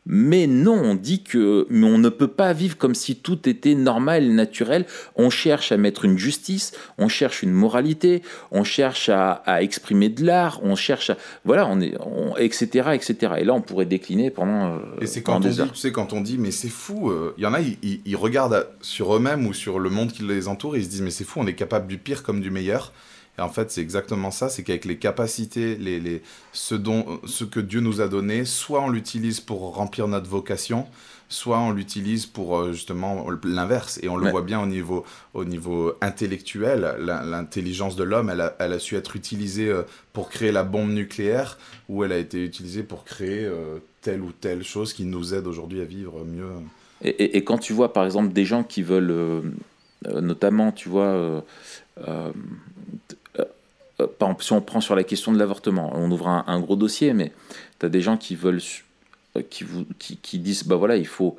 mais 0.06 0.48
non, 0.48 0.74
on 0.74 0.96
dit 0.96 1.24
que 1.24 1.66
mais 1.70 1.86
on 1.86 1.98
ne 1.98 2.10
peut 2.10 2.28
pas 2.28 2.52
vivre 2.54 2.78
comme 2.78 2.96
si 2.96 3.16
tout 3.16 3.48
était 3.48 3.76
normal 3.76 4.32
naturel. 4.32 4.86
On 5.16 5.30
cherche 5.30 5.72
à 5.72 5.78
mettre 5.78 6.06
une 6.06 6.18
justice, 6.18 6.74
on 6.98 7.08
cherche 7.08 7.42
une 7.42 7.52
moralité, 7.52 8.22
on 8.52 8.64
cherche 8.64 9.10
à, 9.10 9.42
exprimer 9.62 10.10
de 10.10 10.26
l'art, 10.26 10.60
on 10.64 10.76
cherche 10.76 11.10
à 11.10 11.18
voilà, 11.46 11.68
on 11.68 11.80
est, 11.80 11.96
etc., 12.38 12.90
etc. 12.94 13.34
Et 13.38 13.44
là, 13.46 13.54
on 13.54 13.62
pourrait 13.62 13.86
décliner 13.86 14.30
pendant. 14.30 14.76
Euh, 14.76 14.80
et 15.02 15.08
c'est 15.08 15.22
quand 15.22 15.38
on 15.38 15.40
dit, 15.40 15.58
tu 15.58 15.76
sais, 15.76 15.92
quand 15.92 16.14
on 16.14 16.22
dit, 16.22 16.38
mais 16.38 16.52
c'est 16.52 16.70
fou. 16.70 17.12
Il 17.38 17.44
euh, 17.44 17.44
y 17.44 17.46
en 17.46 17.54
a, 17.54 17.62
ils, 17.62 18.02
ils 18.06 18.16
regardent 18.16 18.68
sur 18.82 19.16
eux-mêmes 19.16 19.48
ou 19.48 19.54
sur 19.54 19.80
le 19.80 19.90
monde 19.90 20.12
qui 20.12 20.24
les 20.24 20.48
entoure, 20.48 20.76
et 20.76 20.80
ils 20.80 20.86
se 20.86 20.90
disent, 20.90 21.02
mais 21.02 21.12
c'est 21.12 21.24
fou, 21.24 21.40
on 21.40 21.48
est 21.48 21.54
capable 21.54 21.88
du 21.88 21.98
pire 21.98 22.24
comme 22.24 22.42
du 22.42 22.52
meilleur. 22.52 22.92
Et 23.38 23.42
en 23.42 23.50
fait, 23.50 23.72
c'est 23.72 23.82
exactement 23.82 24.30
ça, 24.30 24.50
c'est 24.50 24.64
qu'avec 24.64 24.86
les 24.86 24.98
capacités, 24.98 25.76
les, 25.76 26.00
les, 26.00 26.22
ce, 26.52 26.76
dont, 26.76 27.20
ce 27.26 27.44
que 27.44 27.60
Dieu 27.60 27.80
nous 27.80 28.00
a 28.00 28.08
donné, 28.08 28.46
soit 28.46 28.82
on 28.82 28.90
l'utilise 28.90 29.40
pour 29.40 29.76
remplir 29.76 30.08
notre 30.08 30.30
vocation, 30.30 30.86
soit 31.30 31.58
on 31.58 31.72
l'utilise 31.72 32.28
pour 32.28 32.58
euh, 32.58 32.74
justement 32.74 33.26
l'inverse. 33.44 34.00
Et 34.04 34.10
on 34.10 34.18
le 34.18 34.30
voit 34.30 34.44
bien 34.44 34.62
au 34.62 34.68
niveau, 34.68 35.04
au 35.34 35.46
niveau 35.46 35.94
intellectuel, 36.02 36.96
l'intelligence 37.00 37.96
de 37.96 38.04
l'homme, 38.04 38.30
elle 38.30 38.42
a, 38.42 38.56
elle 38.60 38.74
a, 38.74 38.80
su 38.80 38.96
être 38.96 39.16
utilisée 39.16 39.70
euh, 39.70 39.82
pour 40.14 40.30
créer 40.30 40.52
la 40.52 40.64
bombe 40.64 40.92
nucléaire, 40.92 41.58
ou 41.90 42.04
elle 42.04 42.12
a 42.12 42.20
été 42.20 42.44
utilisée 42.44 42.84
pour 42.84 43.04
créer 43.04 43.46
euh, 43.46 43.80
telle 44.02 44.22
ou 44.22 44.32
telle 44.32 44.64
chose 44.64 44.94
qui 44.94 45.06
nous 45.06 45.34
aide 45.34 45.48
aujourd'hui 45.48 45.82
à 45.82 45.86
vivre 45.86 46.24
mieux. 46.24 46.52
Et, 47.04 47.36
et, 47.36 47.44
quand 47.44 47.58
tu 47.58 47.74
vois 47.74 47.92
par 47.92 48.06
exemple 48.06 48.32
des 48.32 48.46
gens 48.46 48.64
qui 48.64 48.82
veulent, 48.82 49.44
notamment, 50.06 50.72
tu 50.72 50.88
vois, 50.88 51.42
euh, 52.08 52.32
si 54.40 54.54
on 54.54 54.62
prend 54.62 54.82
sur 54.82 54.96
la 54.96 55.04
question 55.04 55.32
de 55.32 55.40
l'avortement, 55.40 55.92
on 55.96 56.10
ouvre 56.12 56.28
un, 56.28 56.60
gros 56.60 56.76
dossier, 56.76 57.14
mais 57.14 57.32
tu 57.80 57.86
as 57.86 57.90
des 57.90 58.02
gens 58.02 58.18
qui 58.18 58.36
veulent, 58.36 58.62
euh, 59.38 59.42
qui, 59.42 60.40
disent, 60.40 60.66
bah 60.66 60.76
voilà, 60.76 60.98
il 60.98 61.08
faut 61.08 61.38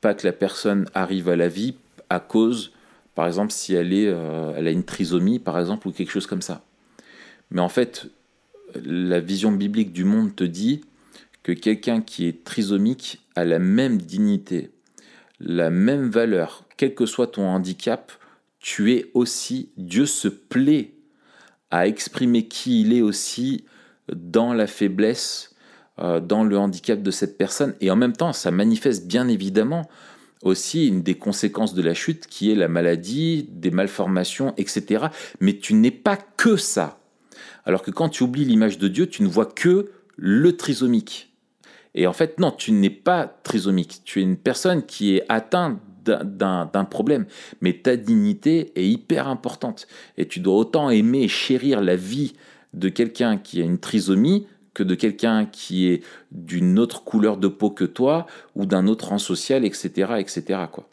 pas 0.00 0.14
que 0.14 0.26
la 0.26 0.32
personne 0.32 0.88
arrive 0.94 1.28
à 1.28 1.36
la 1.36 1.48
vie 1.48 1.74
à 2.10 2.20
cause, 2.20 2.72
par 3.14 3.26
exemple, 3.26 3.52
si 3.52 3.74
elle, 3.74 3.92
est, 3.92 4.08
euh, 4.08 4.52
elle 4.56 4.66
a 4.66 4.70
une 4.70 4.84
trisomie, 4.84 5.38
par 5.38 5.58
exemple, 5.58 5.88
ou 5.88 5.92
quelque 5.92 6.10
chose 6.10 6.26
comme 6.26 6.42
ça. 6.42 6.62
Mais 7.50 7.60
en 7.60 7.68
fait, 7.68 8.06
la 8.74 9.20
vision 9.20 9.52
biblique 9.52 9.92
du 9.92 10.04
monde 10.04 10.34
te 10.34 10.44
dit 10.44 10.82
que 11.42 11.52
quelqu'un 11.52 12.00
qui 12.00 12.26
est 12.26 12.44
trisomique 12.44 13.20
a 13.36 13.44
la 13.44 13.58
même 13.58 13.98
dignité, 13.98 14.70
la 15.40 15.70
même 15.70 16.10
valeur, 16.10 16.64
quel 16.76 16.94
que 16.94 17.06
soit 17.06 17.28
ton 17.28 17.46
handicap, 17.46 18.12
tu 18.60 18.92
es 18.94 19.10
aussi, 19.14 19.68
Dieu 19.76 20.06
se 20.06 20.28
plaît 20.28 20.93
à 21.74 21.88
exprimer 21.88 22.46
qui 22.46 22.82
il 22.82 22.92
est 22.92 23.02
aussi 23.02 23.64
dans 24.14 24.52
la 24.52 24.68
faiblesse, 24.68 25.56
euh, 25.98 26.20
dans 26.20 26.44
le 26.44 26.56
handicap 26.56 27.02
de 27.02 27.10
cette 27.10 27.36
personne. 27.36 27.74
Et 27.80 27.90
en 27.90 27.96
même 27.96 28.12
temps, 28.12 28.32
ça 28.32 28.52
manifeste 28.52 29.08
bien 29.08 29.26
évidemment 29.26 29.90
aussi 30.42 30.86
une 30.86 31.02
des 31.02 31.16
conséquences 31.16 31.74
de 31.74 31.82
la 31.82 31.92
chute 31.92 32.28
qui 32.28 32.52
est 32.52 32.54
la 32.54 32.68
maladie, 32.68 33.48
des 33.50 33.72
malformations, 33.72 34.54
etc. 34.56 35.06
Mais 35.40 35.56
tu 35.56 35.74
n'es 35.74 35.90
pas 35.90 36.16
que 36.16 36.56
ça. 36.56 37.00
Alors 37.64 37.82
que 37.82 37.90
quand 37.90 38.08
tu 38.08 38.22
oublies 38.22 38.44
l'image 38.44 38.78
de 38.78 38.86
Dieu, 38.86 39.08
tu 39.08 39.24
ne 39.24 39.28
vois 39.28 39.46
que 39.46 39.90
le 40.16 40.56
trisomique. 40.56 41.34
Et 41.96 42.06
en 42.06 42.12
fait, 42.12 42.38
non, 42.38 42.52
tu 42.52 42.70
n'es 42.70 42.90
pas 42.90 43.26
trisomique. 43.42 44.02
Tu 44.04 44.20
es 44.20 44.22
une 44.22 44.36
personne 44.36 44.84
qui 44.84 45.16
est 45.16 45.24
atteinte 45.28 45.80
d'un 46.04 46.86
problème. 46.90 47.26
Mais 47.60 47.72
ta 47.74 47.96
dignité 47.96 48.72
est 48.76 48.86
hyper 48.86 49.28
importante. 49.28 49.86
Et 50.16 50.26
tu 50.26 50.40
dois 50.40 50.54
autant 50.54 50.90
aimer 50.90 51.22
et 51.22 51.28
chérir 51.28 51.80
la 51.80 51.96
vie 51.96 52.34
de 52.72 52.88
quelqu'un 52.88 53.36
qui 53.36 53.60
a 53.60 53.64
une 53.64 53.78
trisomie 53.78 54.46
que 54.74 54.82
de 54.82 54.94
quelqu'un 54.94 55.46
qui 55.46 55.88
est 55.88 56.02
d'une 56.32 56.78
autre 56.78 57.04
couleur 57.04 57.36
de 57.36 57.48
peau 57.48 57.70
que 57.70 57.84
toi 57.84 58.26
ou 58.56 58.66
d'un 58.66 58.88
autre 58.88 59.08
rang 59.08 59.18
social, 59.18 59.64
etc. 59.64 60.14
etc. 60.18 60.64
Quoi. 60.70 60.88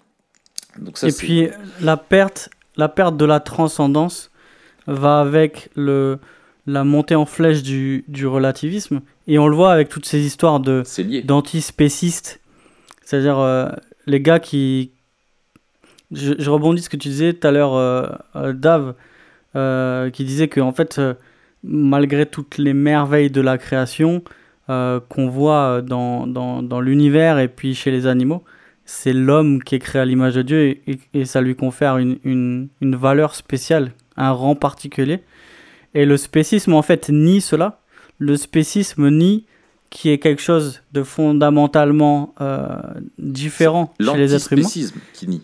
Donc 0.80 0.98
ça, 0.98 1.08
et 1.08 1.12
puis 1.12 1.50
la 1.82 1.98
perte, 1.98 2.50
la 2.78 2.88
perte 2.88 3.18
de 3.18 3.26
la 3.26 3.40
transcendance 3.40 4.32
va 4.88 5.20
avec 5.20 5.70
le, 5.76 6.20
la 6.68 6.84
montée 6.84 7.16
en 7.16 7.26
flèche 7.26 7.64
du, 7.64 8.06
du 8.08 8.28
relativisme. 8.28 9.02
Et 9.28 9.40
on 9.40 9.48
le 9.48 9.56
voit 9.56 9.72
avec 9.72 9.90
toutes 9.90 10.06
ces 10.06 10.26
histoires 10.26 10.60
d'antispécistes. 10.60 12.40
C'est-à-dire 13.04 13.40
euh, 13.40 13.70
les 14.06 14.22
gars 14.22 14.40
qui, 14.40 14.92
je, 16.12 16.50
rebondis 16.50 16.84
ce 16.84 16.90
que 16.90 16.98
tu 16.98 17.10
disais 17.10 17.34
tout 17.34 17.48
à 17.48 17.52
l'heure, 17.52 17.76
euh, 17.76 18.08
euh, 18.36 18.54
Dave, 18.54 18.96
euh, 19.56 20.10
qui 20.10 20.24
disait 20.24 20.48
que 20.48 20.60
en 20.60 20.72
fait, 20.72 21.02
malgré 21.64 22.26
toutes 22.26 22.58
les 22.58 22.74
merveilles 22.74 23.32
de 23.32 23.42
la 23.42 23.58
création 23.58 24.24
qu'on 24.68 25.28
voit 25.28 25.82
dans, 25.82 26.26
dans, 26.28 26.80
l'univers 26.80 27.40
et 27.40 27.50
puis 27.50 27.76
chez 27.76 27.92
les 27.92 28.08
animaux, 28.08 28.42
c'est 28.86 29.12
l'homme 29.12 29.62
qui 29.62 29.76
est 29.76 29.80
créé 29.80 30.02
à 30.02 30.06
l'image 30.06 30.36
de 30.36 30.44
Dieu 30.44 30.62
et, 30.62 31.00
et, 31.14 31.26
ça 31.26 31.42
lui 31.42 31.58
confère 31.58 31.98
une, 31.98 32.20
une, 32.24 32.70
une, 32.80 32.96
valeur 32.96 33.36
spéciale, 33.36 33.92
un 34.16 34.32
rang 34.32 34.56
particulier. 34.56 35.24
Et 35.94 36.06
le 36.06 36.16
spécisme, 36.16 36.74
en 36.74 36.82
fait, 36.84 37.10
nie 37.10 37.42
cela. 37.42 37.82
Le 38.18 38.38
spécisme 38.38 39.10
nie 39.10 39.46
qui 39.90 40.10
est 40.10 40.20
quelque 40.20 40.42
chose 40.42 40.84
de 40.94 41.04
fondamentalement 41.04 42.34
différent 43.18 43.94
chez 44.00 44.16
les 44.16 44.34
êtres 44.34 44.54
humains. 44.54 44.70
qui 45.14 45.28
nie. 45.28 45.42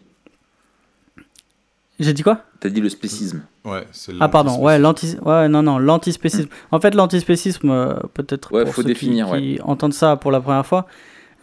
J'ai 1.99 2.13
dit 2.13 2.21
quoi 2.21 2.43
T'as 2.59 2.69
dit 2.69 2.81
le 2.81 2.89
spécisme. 2.89 3.41
Ouais, 3.65 3.87
c'est 3.91 4.13
Ah 4.19 4.29
pardon, 4.29 4.59
ouais, 4.59 4.77
l'anti 4.77 5.15
ouais 5.23 5.49
non 5.49 5.63
non, 5.63 5.79
l'antispécisme. 5.79 6.49
En 6.71 6.79
fait, 6.79 6.93
l'antispécisme 6.93 7.69
euh, 7.71 7.95
peut-être 8.13 8.51
ouais, 8.53 8.65
pour 8.65 8.73
faut 8.75 8.81
ceux 8.81 8.87
définir, 8.87 9.31
qui, 9.35 9.59
entendent 9.63 9.93
ça 9.93 10.15
pour 10.15 10.31
la 10.31 10.39
première 10.39 10.65
fois, 10.65 10.85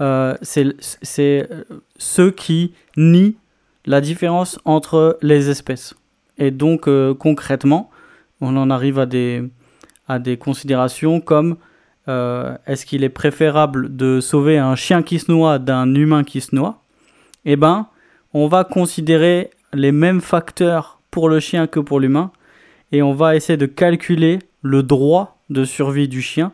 euh, 0.00 0.36
c'est 0.42 0.76
c'est 0.80 1.48
euh, 1.50 1.64
ceux 1.96 2.30
qui 2.30 2.72
nient 2.96 3.34
la 3.84 4.00
différence 4.00 4.58
entre 4.64 5.18
les 5.22 5.50
espèces. 5.50 5.94
Et 6.38 6.50
donc 6.50 6.88
concrètement, 7.18 7.90
on 8.40 8.56
en 8.56 8.70
arrive 8.70 8.98
à 8.98 9.06
des 9.06 9.42
à 10.08 10.18
des 10.18 10.36
considérations 10.36 11.20
comme 11.20 11.56
est-ce 12.06 12.86
qu'il 12.86 13.02
est 13.02 13.08
préférable 13.08 13.94
de 13.94 14.20
sauver 14.20 14.58
un 14.58 14.76
chien 14.76 15.02
qui 15.02 15.18
se 15.18 15.30
noie 15.30 15.58
d'un 15.58 15.94
humain 15.94 16.22
qui 16.22 16.40
se 16.40 16.54
noie? 16.54 16.82
Eh 17.44 17.56
ben, 17.56 17.86
on 18.32 18.48
va 18.48 18.64
considérer 18.64 19.50
les 19.74 19.92
mêmes 19.92 20.20
facteurs 20.20 21.00
pour 21.10 21.28
le 21.28 21.40
chien 21.40 21.66
que 21.66 21.80
pour 21.80 22.00
l'humain 22.00 22.30
et 22.92 23.02
on 23.02 23.12
va 23.12 23.36
essayer 23.36 23.56
de 23.56 23.66
calculer 23.66 24.38
le 24.62 24.82
droit 24.82 25.38
de 25.50 25.64
survie 25.64 26.08
du 26.08 26.22
chien 26.22 26.52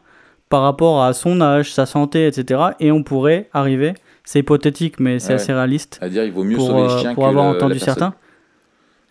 par 0.48 0.62
rapport 0.62 1.04
à 1.04 1.12
son 1.12 1.40
âge, 1.40 1.72
sa 1.72 1.86
santé, 1.86 2.26
etc. 2.26 2.60
Et 2.80 2.90
on 2.90 3.02
pourrait 3.02 3.48
arriver, 3.52 3.94
c'est 4.24 4.40
hypothétique 4.40 4.98
mais 4.98 5.18
c'est 5.18 5.34
assez 5.34 5.52
réaliste. 5.52 5.98
À 6.00 6.08
dire, 6.08 6.24
il 6.24 6.32
vaut 6.32 6.44
mieux 6.44 6.56
pour, 6.56 6.66
sauver 6.66 6.82
le 6.82 6.88
euh, 6.88 6.98
chien 6.98 7.14
pour 7.14 7.26
avoir 7.26 7.44
entendu 7.44 7.78
certains. 7.78 8.14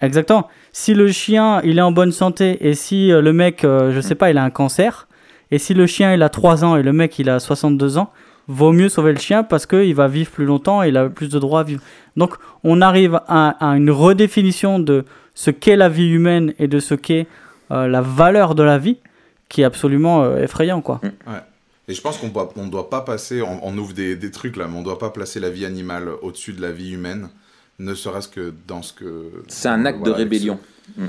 Exactement. 0.02 0.48
Si 0.72 0.93
le 0.93 1.08
chien 1.12 1.62
il 1.63 1.78
est 1.78 1.82
en 1.82 1.91
bonne 1.91 2.12
santé 2.12 2.67
et 2.67 2.74
si 2.74 3.12
euh, 3.12 3.22
le 3.22 3.34
mec, 3.34 3.63
euh, 3.63 3.91
je 3.91 4.02
sais 4.02 4.15
pas, 4.15 4.32
il 4.32 4.38
a 4.38 4.43
un 4.43 4.50
cancer, 4.50 5.08
et 5.52 5.58
si 5.58 5.74
le 5.74 5.88
chien 5.88 6.13
il 6.13 6.24
a 6.24 6.30
3 6.30 6.63
ans 6.63 6.76
et 6.76 6.84
le 6.84 6.93
mec 6.93 7.19
il 7.19 7.30
a 7.30 7.39
62 7.39 7.98
ans, 7.98 8.12
vaut 8.50 8.74
mieux 8.74 8.90
sauver 8.90 9.14
le 9.14 9.20
chien 9.20 9.44
parce 9.44 9.66
qu'il 9.66 9.96
va 9.96 10.08
vivre 10.08 10.30
plus 10.30 10.44
longtemps 10.44 10.84
et 10.84 10.90
il 10.90 10.98
a 10.98 11.08
plus 11.08 11.30
de 11.30 11.40
droits 11.40 11.62
à 11.62 11.64
vivre. 11.64 11.82
Donc 12.18 12.36
on 12.66 12.82
arrive 12.82 13.22
à, 13.28 13.56
une 13.62 13.92
redéfinition 13.92 14.80
de 14.80 15.06
ce 15.34 15.52
qu'est 15.52 15.78
la 15.78 15.88
vie 15.88 16.10
humaine 16.10 16.54
et 16.60 16.68
de 16.68 16.80
ce 16.80 16.96
qu'est 16.96 17.28
euh, 17.72 17.88
la 17.88 18.02
valeur 18.02 18.56
de 18.56 18.64
la 18.64 18.78
vie 18.78 18.98
qui 19.48 19.62
est 19.62 19.66
absolument 19.66 20.38
effrayant, 20.38 20.82
quoi. 20.82 21.00
Ouais. 21.04 21.42
Et 21.90 21.94
je 21.96 22.02
pense 22.02 22.20
qu'on 22.20 22.28
ne 22.28 22.70
doit 22.70 22.90
pas 22.92 23.02
passer, 23.02 23.42
on, 23.42 23.76
ouvre 23.76 23.94
des, 23.94 24.16
des, 24.16 24.30
trucs 24.30 24.58
là, 24.58 24.68
mais 24.68 24.76
on 24.76 24.82
ne 24.82 24.86
doit 24.86 25.00
pas 25.00 25.10
placer 25.10 25.40
la 25.40 25.50
vie 25.50 25.66
animale 25.66 26.10
au-dessus 26.22 26.54
de 26.54 26.62
la 26.62 26.72
vie 26.72 26.92
humaine, 26.92 27.30
ne 27.80 27.96
serait-ce 27.96 28.28
que 28.28 28.54
dans 28.68 28.84
ce 28.84 28.94
que... 28.94 29.32
C'est 29.48 29.70
un 29.70 29.86
acte 29.86 30.06
de 30.06 30.12
rébellion. 30.12 30.60
Mm. 30.96 31.08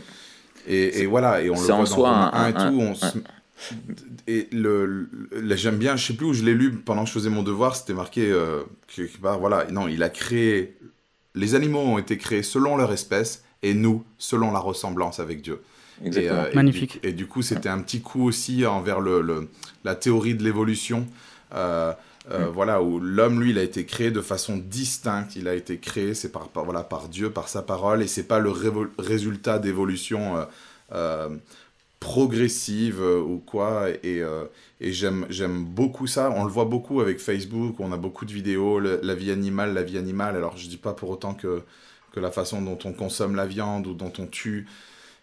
Et, 0.66 1.03
et, 1.03 1.07
voilà, 1.07 1.42
et 1.42 1.50
on 1.50 1.55
le 1.55 1.61
voit 1.61 1.76
dans 1.76 1.87
soi 1.87 2.35
un, 2.35 2.48
et 2.48 2.53
tout, 2.55 2.81
on 2.81 2.94
et 4.26 4.48
le, 4.52 5.08
j'aime 5.56 5.76
bien, 5.76 5.96
je 5.96 6.06
sais 6.06 6.14
plus 6.14 6.26
où 6.26 6.32
je 6.32 6.44
l'ai 6.44 6.54
lu 6.54 6.72
pendant 6.72 7.02
que 7.02 7.08
je 7.08 7.14
faisais 7.14 7.30
mon 7.30 7.42
devoir, 7.42 7.76
c'était 7.76 7.94
marqué 7.94 8.30
euh, 8.30 8.62
voilà, 9.22 9.66
non, 9.70 9.88
il 9.88 10.02
a 10.02 10.08
créé, 10.08 10.76
les 11.34 11.54
animaux 11.54 11.80
ont 11.80 11.98
été 11.98 12.16
créés 12.16 12.42
selon 12.42 12.76
leur 12.76 12.92
espèce 12.92 13.44
et 13.62 13.74
nous 13.74 14.04
selon 14.18 14.52
la 14.52 14.58
ressemblance 14.58 15.20
avec 15.20 15.42
Dieu. 15.42 15.60
Exactement. 16.04 16.40
Euh, 16.40 16.54
Magnifique. 16.54 16.98
Et 17.02 17.12
du, 17.12 17.26
coup, 17.26 17.42
c'était 17.42 17.68
un 17.68 17.80
petit 17.80 18.00
coup 18.00 18.26
aussi 18.26 18.64
envers 18.64 19.00
le, 19.00 19.48
la 19.84 19.94
théorie 19.94 20.34
de 20.34 20.42
l'évolution. 20.42 21.06
Euh, 21.54 21.92
voilà, 22.52 22.80
où 22.80 23.00
l'homme, 23.00 23.40
lui, 23.40 23.50
il 23.50 23.58
a 23.58 23.62
été 23.62 23.84
créé 23.84 24.10
de 24.10 24.20
façon 24.20 24.56
distincte. 24.56 25.36
Il 25.36 25.48
a 25.48 25.54
été 25.54 25.78
créé, 25.78 26.14
c'est 26.14 26.30
par, 26.30 26.48
voilà, 26.54 26.82
par 26.84 27.08
Dieu, 27.08 27.30
par 27.30 27.48
sa 27.48 27.60
parole, 27.60 28.02
et 28.02 28.06
c'est 28.06 28.28
pas 28.28 28.38
le 28.38 28.52
résultat 28.98 29.58
d'évolution 29.58 30.46
progressive 32.00 33.00
euh, 33.00 33.20
ou 33.20 33.38
quoi. 33.38 33.90
Et, 34.02 34.20
euh, 34.22 34.44
et 34.80 34.92
j'aime, 34.92 35.26
beaucoup 35.64 36.06
ça. 36.06 36.30
On 36.34 36.44
le 36.44 36.50
voit 36.50 36.64
beaucoup 36.64 37.00
avec 37.00 37.20
Facebook. 37.20 37.76
On 37.78 37.92
a 37.92 37.96
beaucoup 37.98 38.24
de 38.24 38.32
vidéos, 38.32 38.80
la 38.80 39.14
vie 39.14 39.30
animale, 39.30 39.74
la 39.74 39.82
vie 39.82 39.98
animale. 39.98 40.34
Alors 40.34 40.56
je 40.56 40.68
dis 40.68 40.78
pas 40.78 40.94
pour 40.94 41.10
autant 41.10 41.34
que, 41.34 41.62
que 42.12 42.18
la 42.18 42.32
façon 42.32 42.62
dont 42.62 42.78
on 42.84 42.92
consomme 42.92 43.36
la 43.36 43.46
viande 43.46 43.86
ou 43.86 43.94
dont 43.94 44.12
on 44.18 44.26
tue 44.26 44.66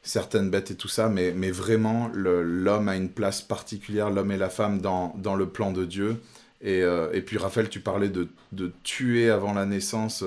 certaines 0.04 0.50
bêtes 0.50 0.72
et 0.72 0.76
tout 0.76 0.88
ça, 0.88 1.10
mais, 1.10 1.34
mais 1.36 1.52
vraiment 1.52 2.10
l'homme 2.14 2.88
a 2.88 2.96
une 2.96 3.10
place 3.10 3.42
particulière, 3.42 4.10
l'homme 4.10 4.32
et 4.32 4.38
la 4.38 4.50
femme 4.50 4.80
dans, 4.80 5.14
dans 5.18 5.36
le 5.36 5.50
plan 5.50 5.74
de 5.74 5.84
Dieu. 5.84 6.22
Et, 6.62 6.82
euh, 6.82 7.12
et, 7.12 7.22
puis 7.22 7.38
Raphaël, 7.38 7.68
tu 7.68 7.82
parlais 7.82 8.08
de, 8.08 8.30
de 8.54 8.72
tuer 8.84 9.30
avant 9.30 9.54
la 9.54 9.66
naissance 9.66 10.24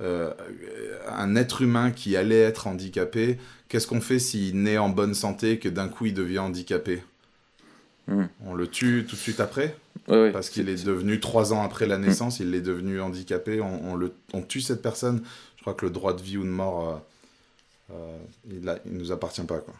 un 0.00 1.36
être 1.36 1.62
humain 1.62 1.90
qui 1.90 2.16
allait 2.16 2.40
être 2.40 2.66
handicapé. 2.66 3.38
Qu'est-ce 3.70 3.86
qu'on 3.86 4.00
fait 4.00 4.18
s'il 4.18 4.60
naît 4.62 4.78
en 4.78 4.88
bonne 4.88 5.14
santé 5.14 5.52
et 5.52 5.58
que 5.60 5.68
d'un 5.68 5.88
coup 5.88 6.06
il 6.06 6.12
devient 6.12 6.40
handicapé 6.40 7.04
hmm. 8.08 8.24
On 8.44 8.54
le 8.54 8.66
tue 8.66 9.06
tout 9.08 9.14
de 9.14 9.20
suite 9.20 9.38
après 9.38 9.76
Parce 10.08 10.50
qu'il 10.50 10.68
est 10.68 10.84
devenu 10.84 11.20
trois 11.20 11.52
ans 11.52 11.62
après 11.62 11.86
la 11.86 11.96
naissance, 11.96 12.40
il 12.40 12.52
est 12.56 12.60
devenu 12.60 13.00
handicapé. 13.00 13.60
On, 13.60 13.94
le, 13.94 14.12
on, 14.32 14.42
tue 14.42 14.60
cette 14.60 14.82
personne. 14.82 15.22
Je 15.56 15.62
crois 15.62 15.74
que 15.74 15.86
le 15.86 15.92
droit 15.92 16.14
de 16.14 16.20
vie 16.20 16.36
ou 16.36 16.42
de 16.42 16.48
mort, 16.48 17.02
euh, 17.90 17.94
euh, 17.94 18.16
il, 18.50 18.64
ne 18.64 18.98
nous 18.98 19.12
appartient 19.12 19.42
pas. 19.42 19.60
Quoi. 19.60 19.74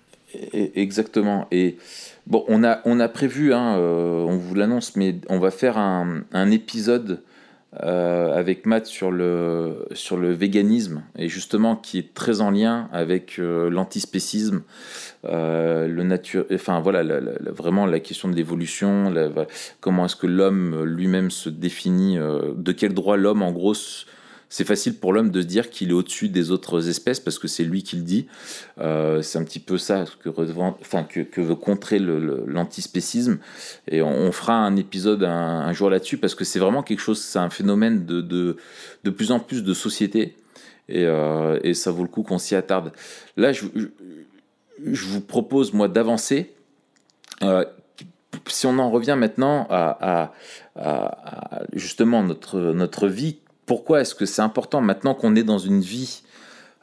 Exactement. 0.52 1.48
Et 1.50 1.76
bon, 2.28 2.44
on 2.46 2.62
a, 2.62 2.82
on 2.84 3.00
a 3.00 3.08
prévu, 3.08 3.52
hein, 3.52 3.76
euh, 3.76 4.20
on 4.20 4.36
vous 4.36 4.54
l'annonce, 4.54 4.94
mais 4.94 5.16
on 5.28 5.40
va 5.40 5.50
faire 5.50 5.78
un, 5.78 6.22
un 6.30 6.50
épisode 6.52 7.22
euh, 7.84 8.36
avec 8.36 8.66
Matt 8.66 8.86
sur 8.86 9.12
le, 9.12 9.86
sur 9.92 10.16
le 10.16 10.32
véganisme, 10.32 11.04
et 11.16 11.28
justement 11.28 11.76
qui 11.76 11.98
est 11.98 12.14
très 12.14 12.40
en 12.40 12.50
lien 12.50 12.88
avec 12.92 13.38
euh, 13.38 13.70
l'antispécisme, 13.70 14.62
euh, 15.24 15.86
le 15.86 16.02
nature, 16.02 16.46
enfin 16.52 16.80
voilà, 16.80 17.04
vraiment 17.46 17.86
la 17.86 18.00
question 18.00 18.28
de 18.28 18.34
l'évolution, 18.34 19.14
comment 19.78 20.06
est-ce 20.06 20.16
que 20.16 20.26
l'homme 20.26 20.82
lui-même 20.82 21.30
se 21.30 21.48
définit, 21.48 22.18
de 22.18 22.72
quel 22.72 22.92
droit 22.92 23.16
l'homme 23.16 23.42
en 23.42 23.52
gros 23.52 23.74
c'est 24.50 24.64
facile 24.64 24.98
pour 24.98 25.12
l'homme 25.12 25.30
de 25.30 25.40
se 25.40 25.46
dire 25.46 25.70
qu'il 25.70 25.90
est 25.90 25.94
au-dessus 25.94 26.28
des 26.28 26.50
autres 26.50 26.88
espèces 26.88 27.20
parce 27.20 27.38
que 27.38 27.46
c'est 27.46 27.62
lui 27.62 27.84
qui 27.84 27.94
le 27.94 28.02
dit. 28.02 28.26
Euh, 28.78 29.22
c'est 29.22 29.38
un 29.38 29.44
petit 29.44 29.60
peu 29.60 29.78
ça 29.78 30.04
que, 30.22 31.40
veut 31.40 31.54
contrer 31.54 32.00
l'antispécisme. 32.00 33.38
Et 33.86 34.02
on, 34.02 34.32
fera 34.32 34.54
un 34.54 34.74
épisode 34.74 35.22
un, 35.22 35.72
jour 35.72 35.88
là-dessus 35.88 36.18
parce 36.18 36.34
que 36.34 36.44
c'est 36.44 36.58
vraiment 36.58 36.82
quelque 36.82 36.98
chose, 36.98 37.20
c'est 37.20 37.38
un 37.38 37.48
phénomène 37.48 38.04
de, 38.04 38.20
de, 38.20 39.10
plus 39.10 39.30
en 39.30 39.38
plus 39.38 39.62
de 39.62 39.72
société. 39.72 40.36
Et, 40.88 41.04
euh, 41.04 41.60
et 41.62 41.72
ça 41.72 41.92
vaut 41.92 42.02
le 42.02 42.08
coup 42.08 42.24
qu'on 42.24 42.38
s'y 42.38 42.56
attarde. 42.56 42.92
Là, 43.36 43.52
je, 43.52 43.66
je, 44.84 45.06
vous 45.06 45.20
propose, 45.20 45.72
moi, 45.72 45.86
d'avancer. 45.86 46.52
Euh, 47.44 47.64
si 48.48 48.66
on 48.66 48.80
en 48.80 48.90
revient 48.90 49.16
maintenant 49.16 49.68
à, 49.70 50.32
à, 50.74 51.62
justement 51.72 52.24
notre, 52.24 52.58
notre 52.58 53.06
vie, 53.06 53.38
pourquoi 53.70 54.00
est-ce 54.00 54.16
que 54.16 54.26
c'est 54.26 54.42
important 54.42 54.80
maintenant 54.80 55.14
qu'on 55.14 55.36
est 55.36 55.44
dans 55.44 55.60
une 55.60 55.80
vie 55.80 56.22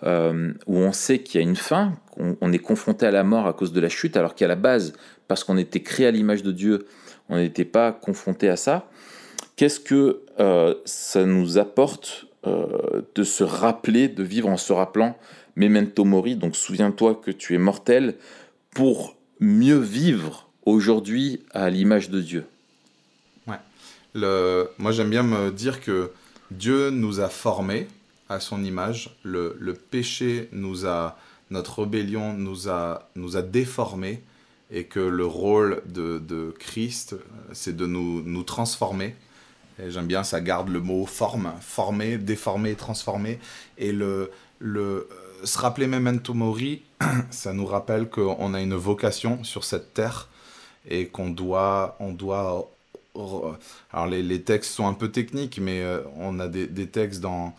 euh, 0.03 0.53
où 0.67 0.77
on 0.77 0.93
sait 0.93 1.19
qu'il 1.19 1.41
y 1.41 1.43
a 1.43 1.45
une 1.45 1.57
fin, 1.57 1.99
qu'on 2.11 2.53
est 2.53 2.59
confronté 2.59 3.05
à 3.05 3.11
la 3.11 3.25
mort 3.25 3.45
à 3.45 3.51
cause 3.51 3.73
de 3.73 3.81
la 3.81 3.89
chute, 3.89 4.15
alors 4.15 4.35
qu'à 4.35 4.47
la 4.47 4.55
base, 4.55 4.93
parce 5.27 5.43
qu'on 5.43 5.57
était 5.57 5.81
créé 5.81 6.07
à 6.07 6.11
l'image 6.11 6.43
de 6.43 6.53
Dieu, 6.53 6.85
on 7.27 7.35
n'était 7.35 7.65
pas 7.65 7.91
confronté 7.91 8.47
à 8.47 8.55
ça. 8.55 8.89
Qu'est-ce 9.57 9.81
que 9.81 10.21
euh, 10.39 10.75
ça 10.85 11.25
nous 11.25 11.57
apporte 11.57 12.27
euh, 12.45 13.01
de 13.15 13.23
se 13.23 13.43
rappeler, 13.43 14.07
de 14.07 14.23
vivre 14.23 14.47
en 14.47 14.55
se 14.55 14.71
rappelant 14.71 15.17
Memento 15.57 16.05
Mori, 16.05 16.37
donc 16.37 16.55
souviens-toi 16.55 17.15
que 17.15 17.31
tu 17.31 17.53
es 17.53 17.57
mortel, 17.57 18.15
pour 18.71 19.17
mieux 19.41 19.79
vivre 19.79 20.47
aujourd'hui 20.63 21.41
à 21.51 21.69
l'image 21.69 22.09
de 22.09 22.21
Dieu? 22.21 22.45
Ouais. 23.45 23.57
Moi 24.77 24.93
j'aime 24.93 25.09
bien 25.09 25.23
me 25.23 25.51
dire 25.51 25.81
que 25.81 26.11
Dieu 26.51 26.89
nous 26.89 27.19
a 27.19 27.29
formés 27.29 27.87
à 28.29 28.39
son 28.39 28.63
image. 28.63 29.15
Le, 29.23 29.73
péché 29.73 30.49
nous 30.51 30.85
a, 30.85 31.17
notre 31.49 31.83
rébellion 31.83 32.33
nous 32.33 32.69
a, 32.69 33.09
nous 33.15 33.37
a 33.37 33.41
déformés 33.41 34.21
et 34.71 34.85
que 34.85 34.99
le 34.99 35.25
rôle 35.25 35.81
de, 35.85 36.53
Christ, 36.59 37.15
c'est 37.53 37.75
de 37.75 37.85
nous, 37.85 38.21
nous 38.23 38.43
transformer. 38.43 39.15
Et 39.79 39.91
j'aime 39.91 40.07
bien, 40.07 40.23
ça 40.23 40.41
garde 40.41 40.69
le 40.69 40.79
mot 40.79 41.05
forme, 41.05 41.53
former, 41.61 42.17
déformer, 42.17 42.75
transformer. 42.75 43.39
Et 43.77 43.91
le, 43.91 44.31
le, 44.59 45.07
se 45.43 45.57
rappeler 45.59 45.87
Memento 45.87 46.33
Mori, 46.33 46.81
ça 47.29 47.53
nous 47.53 47.65
rappelle 47.65 48.09
qu'on 48.09 48.53
a 48.53 48.61
une 48.61 48.73
vocation 48.73 49.43
sur 49.43 49.63
cette 49.63 49.93
terre 49.93 50.29
et 50.89 51.07
qu'on 51.07 51.29
doit, 51.29 51.95
on 51.99 52.11
doit 52.11 52.71
alors 53.91 54.07
les, 54.07 54.41
textes 54.41 54.71
sont 54.71 54.87
un 54.87 54.93
peu 54.93 55.09
techniques, 55.09 55.59
mais 55.61 55.81
euh, 55.81 56.01
on 56.15 56.39
a 56.39 56.47
des, 56.47 56.87
textes 56.87 57.21
dans, 57.21 57.55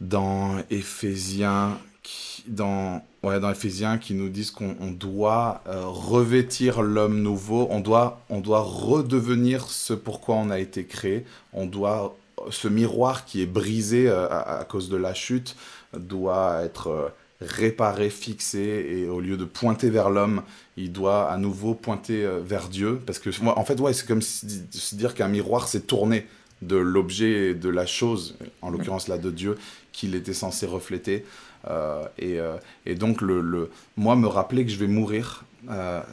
dans 0.00 0.58
Éphésiens, 0.70 1.78
qui, 2.02 2.44
dans, 2.48 3.04
ouais, 3.22 3.40
dans 3.40 3.50
Éphésiens 3.50 3.98
qui 3.98 4.14
nous 4.14 4.28
disent 4.28 4.50
qu'on 4.50 4.90
doit 4.90 5.62
euh, 5.66 5.82
revêtir 5.86 6.82
l'homme 6.82 7.20
nouveau, 7.20 7.66
on 7.70 7.80
doit, 7.80 8.20
on 8.28 8.40
doit 8.40 8.62
redevenir 8.62 9.66
ce 9.68 9.94
pourquoi 9.94 10.36
on 10.36 10.50
a 10.50 10.58
été 10.58 10.84
créé, 10.84 11.24
on 11.52 11.66
doit, 11.66 12.16
ce 12.50 12.68
miroir 12.68 13.24
qui 13.24 13.42
est 13.42 13.46
brisé 13.46 14.08
euh, 14.08 14.28
à, 14.30 14.64
cause 14.64 14.88
de 14.88 14.96
la 14.96 15.14
chute 15.14 15.56
doit 15.96 16.62
être 16.62 17.12
réparé, 17.40 18.10
fixé, 18.10 18.86
et 18.88 19.08
au 19.08 19.20
lieu 19.20 19.36
de 19.36 19.44
pointer 19.44 19.90
vers 19.90 20.10
l'homme, 20.10 20.42
il 20.76 20.92
doit 20.92 21.30
à 21.30 21.36
nouveau 21.36 21.74
pointer 21.74 22.24
euh, 22.24 22.40
vers 22.44 22.68
Dieu. 22.68 23.00
Parce 23.04 23.18
que, 23.18 23.30
en 23.44 23.64
fait, 23.64 23.80
ouais, 23.80 23.92
c'est 23.92 24.06
comme 24.06 24.22
se 24.22 24.94
dire 24.94 25.14
qu'un 25.14 25.28
miroir 25.28 25.68
s'est 25.68 25.82
tourné 25.82 26.26
de 26.62 26.76
l'objet, 26.76 27.54
de 27.54 27.68
la 27.68 27.86
chose, 27.86 28.36
en 28.62 28.70
l'occurrence 28.70 29.08
là 29.08 29.18
de 29.18 29.30
Dieu, 29.30 29.56
qu'il 29.92 30.14
était 30.14 30.32
censé 30.32 30.66
refléter. 30.66 31.24
Euh, 31.68 32.04
et, 32.18 32.38
euh, 32.40 32.56
et, 32.86 32.94
donc, 32.94 33.20
le, 33.20 33.40
le, 33.40 33.70
moi, 33.96 34.16
me 34.16 34.26
rappeler 34.26 34.64
que 34.64 34.70
je 34.70 34.78
vais 34.78 34.86
mourir, 34.86 35.44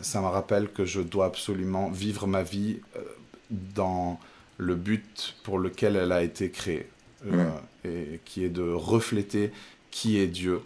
ça 0.02 0.22
me 0.22 0.28
rappelle 0.28 0.70
que 0.70 0.86
je 0.86 1.02
dois 1.02 1.26
absolument 1.26 1.90
vivre 1.90 2.26
ma 2.26 2.42
vie 2.42 2.78
dans 3.50 4.18
le 4.58 4.76
but 4.76 5.36
pour 5.44 5.60
lequel 5.60 5.98
elle 5.98 6.14
a 6.14 6.24
été 6.24 6.50
créée, 6.50 6.88
et 7.84 8.22
qui 8.24 8.46
est 8.46 8.50
de 8.50 8.62
refléter 8.62 9.52
qui 9.90 10.20
est 10.20 10.28
Dieu 10.28 10.62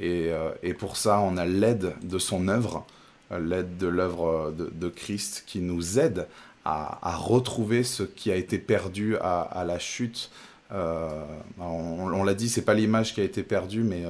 euh, 0.00 0.52
et, 0.62 0.74
pour 0.74 0.96
ça, 0.96 1.20
on 1.20 1.36
a 1.36 1.44
l'aide 1.44 1.94
de 2.02 2.18
son 2.18 2.48
œuvre, 2.48 2.86
l'aide 3.30 3.76
de 3.76 3.86
l'œuvre 3.86 4.54
de, 4.56 4.88
Christ 4.88 5.44
qui 5.46 5.60
nous 5.60 5.98
aide 5.98 6.26
à, 6.64 7.16
retrouver 7.16 7.82
ce 7.82 8.02
qui 8.02 8.30
a 8.30 8.36
été 8.36 8.58
perdu 8.58 9.16
à, 9.18 9.64
la 9.66 9.78
chute. 9.78 10.30
Euh, 10.72 11.24
on, 11.58 12.24
l'a 12.24 12.34
dit, 12.34 12.48
c'est 12.48 12.62
pas 12.62 12.74
l'image 12.74 13.14
qui 13.14 13.20
a 13.20 13.24
été 13.24 13.42
perdue, 13.42 13.82
mais 13.82 14.04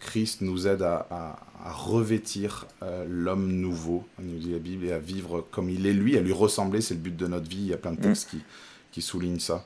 Christ 0.00 0.40
nous 0.40 0.66
aide 0.66 0.82
à, 0.82 1.38
revêtir 1.64 2.66
l'homme 3.06 3.52
nouveau, 3.52 4.06
nous 4.18 4.38
dit 4.38 4.52
la 4.52 4.58
Bible, 4.58 4.86
et 4.86 4.92
à 4.92 4.98
vivre 4.98 5.46
comme 5.50 5.68
il 5.68 5.86
est 5.86 5.92
lui, 5.92 6.16
à 6.16 6.20
lui 6.20 6.32
ressembler. 6.32 6.80
C'est 6.80 6.94
le 6.94 7.00
but 7.00 7.16
de 7.16 7.26
notre 7.26 7.48
vie. 7.48 7.58
Il 7.58 7.68
y 7.68 7.74
a 7.74 7.78
plein 7.78 7.92
de 7.92 8.00
textes 8.00 8.32
mm. 8.32 8.38
qui, 8.38 8.44
qui 8.92 9.02
soulignent 9.02 9.40
ça. 9.40 9.64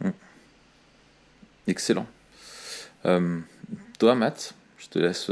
Mm. 0.00 0.10
Excellent. 1.68 2.06
Toi, 3.02 4.14
Matt, 4.14 4.54
je 4.78 4.88
te 4.88 4.98
laisse. 4.98 5.30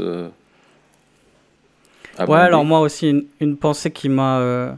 Euh, 2.19 2.25
ouais, 2.25 2.39
alors 2.39 2.65
moi 2.65 2.79
aussi, 2.81 3.27
une, 3.39 3.57
pensée 3.57 3.91
qui 3.91 4.09
m'a. 4.09 4.39
Euh, 4.39 4.73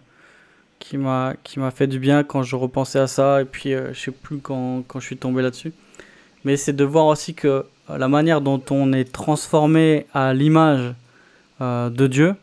qui 0.80 0.98
m'a 0.98 1.36
qui 1.44 1.60
m'a 1.60 1.70
fait 1.70 1.86
du 1.86 2.00
bien 2.00 2.24
quand 2.24 2.42
je 2.42 2.56
repensais 2.56 2.98
à 2.98 3.06
ça 3.06 3.40
et 3.40 3.46
puis 3.46 3.76
euh, 3.76 3.94
je 3.94 4.00
sais 4.00 4.12
plus 4.12 4.40
quand, 4.40 4.84
quand 4.88 5.00
je 5.00 5.06
suis 5.06 5.16
tombé 5.16 5.44
là-dessus 5.44 5.74
mais 6.44 6.58
c'est 6.58 6.74
de 6.74 6.84
voir 6.84 7.06
aussi 7.06 7.36
que 7.36 7.66
la 7.88 8.08
manière 8.08 8.42
dont 8.42 8.60
on 8.72 8.92
est 8.92 9.14
transformé 9.14 10.08
à 10.12 10.34
l'image 10.34 10.96
de 11.60 12.08
Dieu 12.08 12.34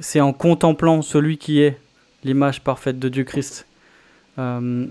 c'est 0.00 0.20
en 0.20 0.32
contemplant 0.32 1.02
celui 1.02 1.38
qui 1.38 1.60
est 1.60 1.78
l'image 2.24 2.62
parfaite 2.62 2.98
de 2.98 3.08
Dieu 3.08 3.24
Christ. 3.24 3.66
Euh, 4.38 4.86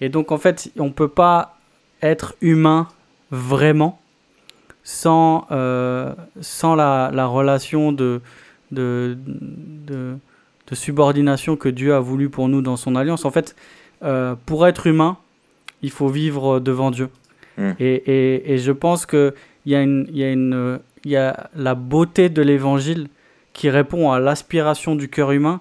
et 0.00 0.08
donc 0.08 0.32
en 0.32 0.38
fait, 0.38 0.70
on 0.78 0.86
ne 0.86 0.90
peut 0.90 1.08
pas 1.08 1.58
être 2.02 2.34
humain 2.40 2.88
vraiment 3.30 4.00
sans, 4.82 5.46
euh, 5.50 6.12
sans 6.40 6.74
la, 6.74 7.10
la, 7.12 7.26
relation 7.26 7.92
de, 7.92 8.20
de, 8.72 9.16
de, 9.26 10.16
de, 10.66 10.74
subordination 10.74 11.56
que 11.56 11.68
Dieu 11.68 11.94
a 11.94 12.00
voulu 12.00 12.28
pour 12.28 12.48
nous 12.48 12.62
dans 12.62 12.76
son 12.76 12.96
alliance. 12.96 13.24
En 13.24 13.30
fait, 13.30 13.54
euh, 14.02 14.34
pour 14.46 14.66
être 14.66 14.86
humain, 14.86 15.18
il 15.82 15.90
faut 15.90 16.08
vivre 16.08 16.58
devant 16.60 16.90
Dieu. 16.90 17.08
Mm. 17.58 17.70
Et, 17.78 17.94
et, 17.94 18.54
et, 18.54 18.58
je 18.58 18.72
pense 18.72 19.06
qu'il 19.06 19.32
y, 19.66 19.74
a 19.74 19.82
une, 19.82 20.08
y, 20.12 20.24
a 20.24 20.32
une, 20.32 20.80
y 21.04 21.16
a 21.16 21.50
la 21.54 21.74
beauté 21.74 22.28
de 22.28 22.42
l'évangile 22.42 23.08
qui 23.52 23.68
répond 23.70 24.10
à 24.10 24.18
l'aspiration 24.18 24.96
du 24.96 25.08
cœur 25.08 25.32
humain. 25.32 25.60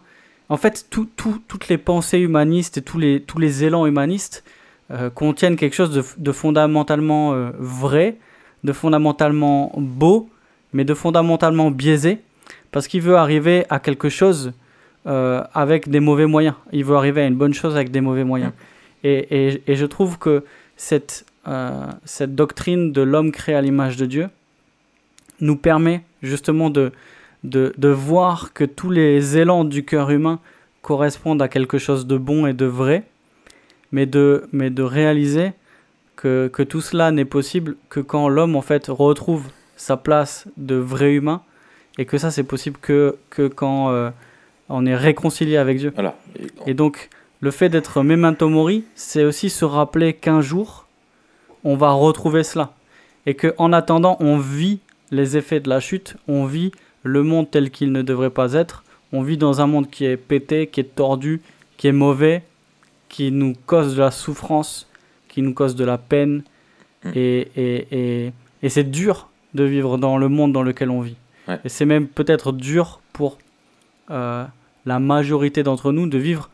En 0.49 0.57
fait, 0.57 0.87
tout, 0.89 1.07
tout, 1.15 1.41
toutes 1.47 1.67
les 1.67 1.77
pensées 1.77 2.19
humanistes 2.19 2.77
et 2.77 2.81
tous 2.81 2.97
les, 2.97 3.21
tous 3.21 3.39
les 3.39 3.63
élans 3.63 3.85
humanistes 3.85 4.43
euh, 4.91 5.09
contiennent 5.09 5.55
quelque 5.55 5.75
chose 5.75 5.91
de, 5.91 6.03
de 6.17 6.31
fondamentalement 6.31 7.33
euh, 7.33 7.51
vrai, 7.57 8.17
de 8.63 8.73
fondamentalement 8.73 9.71
beau, 9.77 10.29
mais 10.73 10.83
de 10.83 10.93
fondamentalement 10.93 11.71
biaisé, 11.71 12.19
parce 12.71 12.87
qu'il 12.87 13.01
veut 13.01 13.15
arriver 13.15 13.65
à 13.69 13.79
quelque 13.79 14.09
chose 14.09 14.53
euh, 15.07 15.43
avec 15.53 15.89
des 15.89 15.99
mauvais 15.99 16.25
moyens. 16.25 16.55
Il 16.71 16.85
veut 16.85 16.95
arriver 16.95 17.21
à 17.21 17.27
une 17.27 17.35
bonne 17.35 17.53
chose 17.53 17.75
avec 17.75 17.91
des 17.91 18.01
mauvais 18.01 18.23
moyens. 18.23 18.51
Mm. 18.51 19.07
Et, 19.07 19.47
et, 19.47 19.63
et 19.67 19.75
je 19.75 19.85
trouve 19.85 20.17
que 20.19 20.43
cette, 20.77 21.25
cette 22.05 22.35
doctrine 22.35 22.91
de 22.91 23.01
l'homme 23.01 23.31
créé 23.31 23.55
à 23.55 23.61
l'image 23.61 23.97
de 23.97 24.05
Dieu 24.05 24.29
nous 25.39 25.55
permet 25.55 26.03
justement 26.21 26.69
de, 26.69 26.91
de, 27.43 27.73
de, 27.77 27.89
voir 27.89 28.53
que 28.53 28.63
tous 28.63 28.91
les 28.91 29.37
élans 29.37 29.63
du 29.63 29.83
cœur 29.83 30.11
humain 30.11 30.39
correspondent 30.81 31.41
à 31.41 31.47
quelque 31.47 31.77
chose 31.77 32.05
de 32.05 32.17
bon 32.17 32.45
et 32.45 32.53
de 32.53 32.65
vrai, 32.65 33.03
mais 33.91 34.05
de, 34.05 34.47
mais 34.51 34.69
de 34.69 34.83
réaliser 34.83 35.53
que, 36.15 36.49
que 36.51 36.63
tout 36.63 36.81
cela 36.81 37.11
n'est 37.11 37.25
possible 37.25 37.75
que 37.89 37.99
quand 37.99 38.29
l'homme 38.29 38.55
en 38.55 38.61
fait 38.61 38.87
retrouve 38.87 39.47
sa 39.75 39.97
place 39.97 40.47
de 40.57 40.75
vrai 40.75 41.13
humain, 41.13 41.41
et 42.01 42.05
que 42.05 42.17
ça 42.17 42.31
c'est 42.31 42.43
possible 42.43 42.77
que, 42.81 43.15
que 43.29 43.47
quand 43.47 43.91
euh, 43.91 44.09
on 44.69 44.87
est 44.87 44.95
réconcilié 44.95 45.57
avec 45.57 45.77
Dieu. 45.77 45.91
Voilà. 45.93 46.15
Et, 46.65 46.73
donc 46.73 47.09
le 47.41 47.51
fait 47.51 47.69
d'être 47.69 48.01
memento 48.01 48.49
mori, 48.49 48.85
c'est 48.95 49.23
aussi 49.23 49.51
se 49.51 49.65
rappeler 49.65 50.13
qu'un 50.13 50.41
jour 50.41 50.87
on 51.63 51.75
va 51.75 51.91
retrouver 51.91 52.43
cela, 52.43 52.73
et 53.27 53.35
que 53.35 53.53
en 53.59 53.71
attendant 53.71 54.17
on 54.19 54.39
vit 54.39 54.79
les 55.11 55.37
effets 55.37 55.59
de 55.59 55.69
la 55.69 55.79
chute, 55.79 56.17
on 56.27 56.45
vit 56.45 56.71
le 57.03 57.21
monde 57.21 57.51
tel 57.51 57.69
qu'il 57.69 57.91
ne 57.91 58.01
devrait 58.01 58.31
pas 58.31 58.53
être. 58.53 58.83
On 59.13 59.21
vit 59.21 59.37
dans 59.37 59.61
un 59.61 59.67
monde 59.67 59.87
qui 59.87 60.05
est 60.05 60.17
pété, 60.17 60.67
qui 60.67 60.79
est 60.79 60.95
tordu, 60.95 61.41
qui 61.77 61.87
est 61.87 61.91
mauvais, 61.91 62.41
qui 63.09 63.31
nous 63.31 63.53
cause 63.67 63.95
de 63.95 63.99
la 63.99 64.09
souffrance, 64.09 64.87
qui 65.27 65.43
nous 65.43 65.53
cause 65.53 65.75
de 65.75 65.85
la 65.85 65.99
peine. 65.99 66.43
Mm. 67.03 67.09
Et, 67.13 67.47
et, 67.55 67.87
et, 67.91 68.33
et 68.63 68.69
c'est 68.69 68.89
dur 68.89 69.29
de 69.53 69.65
vivre 69.65 69.97
dans 69.97 70.17
le 70.17 70.29
monde 70.29 70.53
dans 70.53 70.63
lequel 70.63 70.89
on 70.89 71.01
vit. 71.01 71.17
Ouais. 71.51 71.59
Et 71.65 71.69
c'est 71.69 71.85
même 71.85 72.07
peut-être 72.07 72.51
dur 72.51 73.01
pour 73.13 73.37
euh, 74.09 74.45
la 74.85 74.99
majorité 74.99 75.63
d'entre 75.63 75.91
nous 75.91 76.07
de 76.07 76.17
vivre 76.17 76.49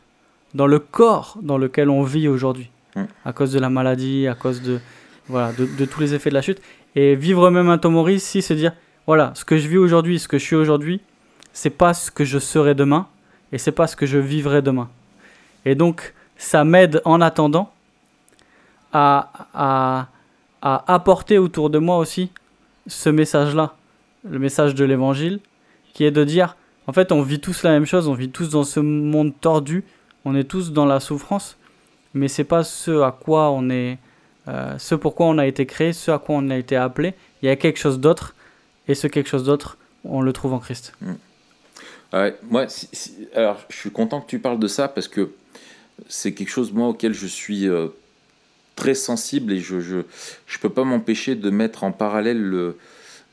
dans 0.54 0.66
le 0.66 0.78
corps 0.78 1.38
dans 1.42 1.58
lequel 1.58 1.90
on 1.90 2.02
vit 2.02 2.28
aujourd'hui. 2.28 2.70
Mm. 2.96 3.04
À 3.24 3.32
cause 3.32 3.52
de 3.52 3.58
la 3.58 3.70
maladie, 3.70 4.26
à 4.26 4.34
cause 4.34 4.62
de, 4.62 4.80
voilà, 5.28 5.52
de, 5.52 5.66
de 5.66 5.84
tous 5.84 6.00
les 6.00 6.14
effets 6.14 6.30
de 6.30 6.34
la 6.34 6.42
chute. 6.42 6.60
Et 6.94 7.14
vivre 7.14 7.50
même 7.50 7.68
un 7.68 7.78
Tomori, 7.78 8.18
si 8.18 8.42
se 8.42 8.54
dire, 8.54 8.72
voilà, 9.06 9.32
ce 9.34 9.44
que 9.44 9.56
je 9.56 9.68
vis 9.68 9.78
aujourd'hui, 9.78 10.18
ce 10.18 10.28
que 10.28 10.38
je 10.38 10.44
suis 10.44 10.56
aujourd'hui, 10.56 11.00
c'est 11.52 11.70
pas 11.70 11.94
ce 11.94 12.10
que 12.10 12.24
je 12.24 12.38
serai 12.38 12.74
demain 12.74 13.06
et 13.52 13.58
c'est 13.58 13.72
pas 13.72 13.86
ce 13.86 13.96
que 13.96 14.06
je 14.06 14.18
vivrai 14.18 14.62
demain. 14.62 14.88
Et 15.64 15.74
donc, 15.74 16.14
ça 16.36 16.64
m'aide 16.64 17.02
en 17.04 17.20
attendant 17.20 17.72
à, 18.92 19.30
à, 19.54 20.08
à, 20.62 20.92
apporter 20.92 21.38
autour 21.38 21.70
de 21.70 21.78
moi 21.78 21.98
aussi 21.98 22.30
ce 22.86 23.10
message-là, 23.10 23.74
le 24.24 24.38
message 24.38 24.74
de 24.74 24.84
l'évangile, 24.84 25.40
qui 25.94 26.04
est 26.04 26.10
de 26.10 26.24
dire, 26.24 26.56
en 26.86 26.92
fait, 26.92 27.12
on 27.12 27.22
vit 27.22 27.40
tous 27.40 27.62
la 27.62 27.70
même 27.70 27.86
chose, 27.86 28.08
on 28.08 28.14
vit 28.14 28.30
tous 28.30 28.50
dans 28.50 28.64
ce 28.64 28.80
monde 28.80 29.32
tordu, 29.40 29.84
on 30.24 30.34
est 30.34 30.44
tous 30.44 30.72
dans 30.72 30.86
la 30.86 31.00
souffrance, 31.00 31.56
mais 32.14 32.28
c'est 32.28 32.44
pas 32.44 32.64
ce 32.64 33.02
à 33.02 33.12
quoi 33.12 33.50
on 33.50 33.70
est, 33.70 33.98
euh, 34.48 34.76
ce 34.78 34.94
pourquoi 34.94 35.26
on 35.26 35.38
a 35.38 35.46
été 35.46 35.66
créé, 35.66 35.92
ce 35.92 36.10
à 36.10 36.18
quoi 36.18 36.36
on 36.36 36.50
a 36.50 36.56
été 36.56 36.76
appelé. 36.76 37.14
Il 37.42 37.46
y 37.46 37.48
a 37.48 37.56
quelque 37.56 37.78
chose 37.78 38.00
d'autre 38.00 38.34
et 38.88 38.94
ce 38.94 39.06
quelque 39.06 39.28
chose 39.28 39.44
d'autre, 39.44 39.76
on 40.04 40.22
le 40.22 40.32
trouve 40.32 40.52
en 40.52 40.58
Christ. 40.58 40.94
Mmh. 41.00 41.12
Moi, 42.50 42.66
alors, 43.34 43.58
je 43.68 43.76
suis 43.76 43.90
content 43.90 44.22
que 44.22 44.30
tu 44.30 44.38
parles 44.38 44.58
de 44.58 44.66
ça 44.66 44.88
parce 44.88 45.08
que 45.08 45.30
c'est 46.08 46.32
quelque 46.32 46.48
chose, 46.48 46.72
moi, 46.72 46.88
auquel 46.88 47.12
je 47.12 47.26
suis 47.26 47.68
euh, 47.68 47.88
très 48.76 48.94
sensible 48.94 49.52
et 49.52 49.58
je 49.58 49.80
je, 49.80 49.98
je 50.46 50.58
peux 50.58 50.70
pas 50.70 50.84
m'empêcher 50.84 51.34
de 51.34 51.50
mettre 51.50 51.84
en 51.84 51.92
parallèle 51.92 52.40
le, 52.40 52.78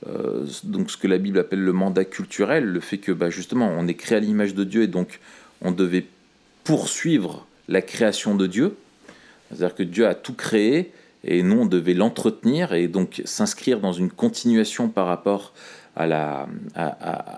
euh, 0.07 0.45
donc 0.63 0.91
ce 0.91 0.97
que 0.97 1.07
la 1.07 1.17
Bible 1.17 1.39
appelle 1.39 1.63
le 1.63 1.73
mandat 1.73 2.05
culturel, 2.05 2.65
le 2.65 2.79
fait 2.79 2.97
que 2.97 3.11
bah, 3.11 3.29
justement 3.29 3.71
on 3.77 3.87
est 3.87 3.95
créé 3.95 4.17
à 4.17 4.21
l'image 4.21 4.53
de 4.53 4.63
Dieu 4.63 4.83
et 4.83 4.87
donc 4.87 5.19
on 5.61 5.71
devait 5.71 6.05
poursuivre 6.63 7.45
la 7.67 7.81
création 7.81 8.35
de 8.35 8.47
Dieu. 8.47 8.75
C'est-à-dire 9.49 9.75
que 9.75 9.83
Dieu 9.83 10.07
a 10.07 10.15
tout 10.15 10.33
créé 10.33 10.91
et 11.23 11.41
nous 11.43 11.61
on 11.61 11.65
devait 11.65 11.93
l'entretenir 11.93 12.73
et 12.73 12.87
donc 12.87 13.21
s'inscrire 13.25 13.79
dans 13.79 13.93
une 13.93 14.11
continuation 14.11 14.89
par 14.89 15.07
rapport 15.07 15.53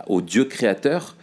au 0.07 0.21
Dieu 0.21 0.45
créateur. 0.45 1.15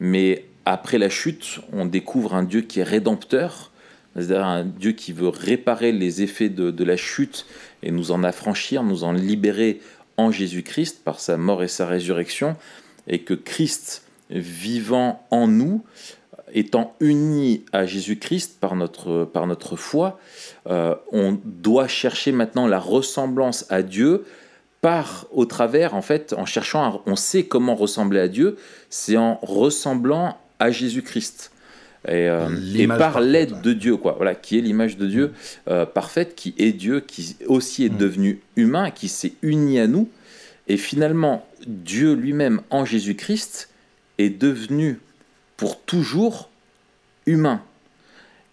Mais 0.00 0.44
après 0.64 0.98
la 0.98 1.08
chute, 1.08 1.60
on 1.72 1.86
découvre 1.86 2.34
un 2.34 2.42
Dieu 2.42 2.60
qui 2.62 2.80
est 2.80 2.84
rédempteur, 2.84 3.70
c'est-à-dire 4.14 4.44
un 4.44 4.64
Dieu 4.64 4.92
qui 4.92 5.12
veut 5.12 5.28
réparer 5.28 5.92
les 5.92 6.22
effets 6.22 6.48
de, 6.48 6.84
la 6.84 6.96
chute 6.96 7.46
et 7.82 7.90
nous 7.90 8.10
en 8.10 8.24
affranchir, 8.24 8.82
nous 8.82 9.04
en 9.04 9.12
libérer 9.12 9.80
en 10.18 10.30
Jésus-Christ 10.30 11.02
par 11.02 11.20
sa 11.20 11.38
mort 11.38 11.62
et 11.62 11.68
sa 11.68 11.86
résurrection, 11.86 12.56
et 13.06 13.20
que 13.20 13.34
Christ 13.34 14.04
vivant 14.28 15.26
en 15.30 15.48
nous, 15.48 15.82
étant 16.52 16.94
unis 17.00 17.64
à 17.72 17.86
Jésus-Christ 17.86 18.58
par 18.60 18.74
notre, 18.76 19.24
par 19.24 19.46
notre 19.46 19.76
foi, 19.76 20.18
euh, 20.66 20.94
on 21.12 21.38
doit 21.44 21.88
chercher 21.88 22.32
maintenant 22.32 22.66
la 22.66 22.78
ressemblance 22.78 23.66
à 23.70 23.82
Dieu 23.82 24.26
par 24.80 25.26
au 25.32 25.44
travers 25.44 25.94
en 25.94 26.02
fait 26.02 26.34
en 26.34 26.46
cherchant 26.46 26.84
à, 26.84 27.02
on 27.06 27.16
sait 27.16 27.44
comment 27.44 27.74
ressembler 27.74 28.20
à 28.20 28.28
Dieu 28.28 28.56
c'est 28.90 29.16
en 29.16 29.38
ressemblant 29.42 30.38
à 30.60 30.70
Jésus-Christ 30.70 31.50
et, 32.06 32.28
euh, 32.28 32.48
et, 32.76 32.86
par 32.86 33.20
l'aide 33.20 33.60
de 33.60 33.72
Dieu 33.72 33.96
quoi. 33.96 34.14
Voilà 34.16 34.34
qui 34.34 34.58
est 34.58 34.60
l'image 34.60 34.96
de 34.96 35.06
Dieu 35.06 35.32
euh, 35.68 35.84
parfaite 35.84 36.34
qui 36.34 36.54
est 36.58 36.72
Dieu 36.72 37.00
qui 37.00 37.36
aussi 37.46 37.84
est 37.84 37.92
mmh. 37.92 37.98
devenu 37.98 38.40
humain 38.56 38.90
qui 38.90 39.08
s'est 39.08 39.32
uni 39.42 39.80
à 39.80 39.86
nous. 39.86 40.08
Et 40.68 40.76
finalement 40.76 41.46
Dieu 41.66 42.14
lui-même 42.14 42.60
en 42.70 42.84
Jésus-Christ 42.84 43.70
est 44.18 44.30
devenu 44.30 45.00
pour 45.56 45.80
toujours 45.80 46.50
humain. 47.26 47.62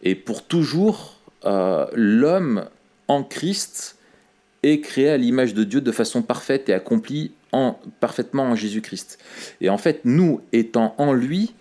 Et 0.02 0.16
pour 0.16 0.46
toujours 0.46 1.20
euh, 1.46 1.86
l'homme 1.94 2.66
en 3.08 3.24
Christ 3.24 3.98
est 4.64 4.82
créé 4.82 5.10
à 5.10 5.18
l'image 5.18 5.54
de 5.54 5.64
Dieu 5.64 5.82
de 5.82 5.92
façon 5.92 6.24
parfaite 6.24 6.70
et 6.70 6.74
accompli 6.74 7.32
en, 7.52 7.80
parfaitement 8.00 8.44
en 8.44 8.56
Jésus-Christ. 8.56 9.20
Et 9.62 9.70
en 9.70 9.78
fait, 9.78 10.02
nous 10.04 10.42
étant 10.52 10.96
en 10.98 11.14
lui, 11.14 11.54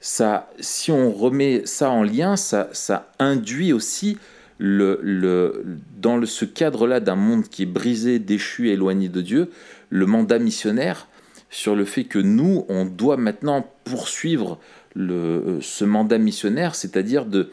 ça, 0.00 0.50
si 0.60 0.90
on 0.90 1.12
remet 1.12 1.62
ça 1.64 1.90
en 1.90 2.02
lien, 2.02 2.36
ça, 2.36 2.68
ça 2.72 3.12
induit 3.18 3.72
aussi 3.72 4.18
le, 4.58 4.98
le, 5.02 5.64
dans 5.96 6.16
le, 6.16 6.26
ce 6.26 6.44
cadre-là 6.44 7.00
d'un 7.00 7.16
monde 7.16 7.44
qui 7.48 7.62
est 7.62 7.66
brisé, 7.66 8.18
déchu, 8.18 8.70
éloigné 8.70 9.08
de 9.08 9.20
Dieu, 9.20 9.50
le 9.90 10.06
mandat 10.06 10.38
missionnaire 10.38 11.08
sur 11.50 11.74
le 11.74 11.84
fait 11.84 12.04
que 12.04 12.18
nous, 12.18 12.66
on 12.68 12.84
doit 12.84 13.16
maintenant 13.16 13.66
poursuivre 13.84 14.58
le, 14.94 15.58
ce 15.60 15.84
mandat 15.84 16.18
missionnaire, 16.18 16.74
c'est-à-dire 16.74 17.24
de, 17.24 17.50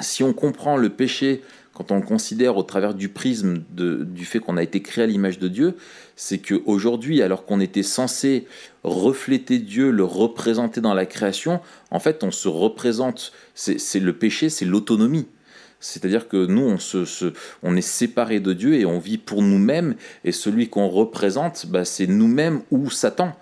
si 0.00 0.22
on 0.22 0.32
comprend 0.32 0.76
le 0.76 0.90
péché 0.90 1.42
quand 1.74 1.90
on 1.90 1.96
le 1.96 2.02
considère 2.02 2.56
au 2.56 2.62
travers 2.62 2.94
du 2.94 3.08
prisme 3.08 3.62
du 3.70 4.24
fait 4.24 4.40
qu'on 4.40 4.56
a 4.56 4.62
été 4.62 4.82
créé 4.82 5.04
à 5.04 5.06
l'image 5.06 5.38
de 5.38 5.48
Dieu, 5.48 5.74
c'est 6.16 6.38
qu'aujourd'hui, 6.38 7.22
alors 7.22 7.46
qu'on 7.46 7.60
était 7.60 7.82
censé 7.82 8.46
refléter 8.84 9.58
Dieu, 9.58 9.90
le 9.90 10.04
représenter 10.04 10.80
dans 10.80 10.94
la 10.94 11.06
création, 11.06 11.60
en 11.90 11.98
fait, 11.98 12.24
on 12.24 12.30
se 12.30 12.48
représente, 12.48 13.32
c'est 13.54 14.00
le 14.00 14.12
péché, 14.12 14.50
c'est 14.50 14.66
l'autonomie. 14.66 15.26
C'est-à-dire 15.80 16.28
que 16.28 16.46
nous, 16.46 16.76
on, 17.62 17.76
est 17.76 17.80
séparés 17.80 18.38
de 18.38 18.52
Dieu 18.52 18.74
et 18.74 18.84
on 18.84 18.98
vit 18.98 19.18
pour 19.18 19.42
nous-mêmes, 19.42 19.96
et 20.24 20.30
celui 20.30 20.68
qu'on 20.68 20.88
représente, 20.88 21.66
bah, 21.66 21.84
c'est 21.84 22.06
nous-mêmes 22.06 22.60
ou 22.70 22.90
Satan. 22.90 23.32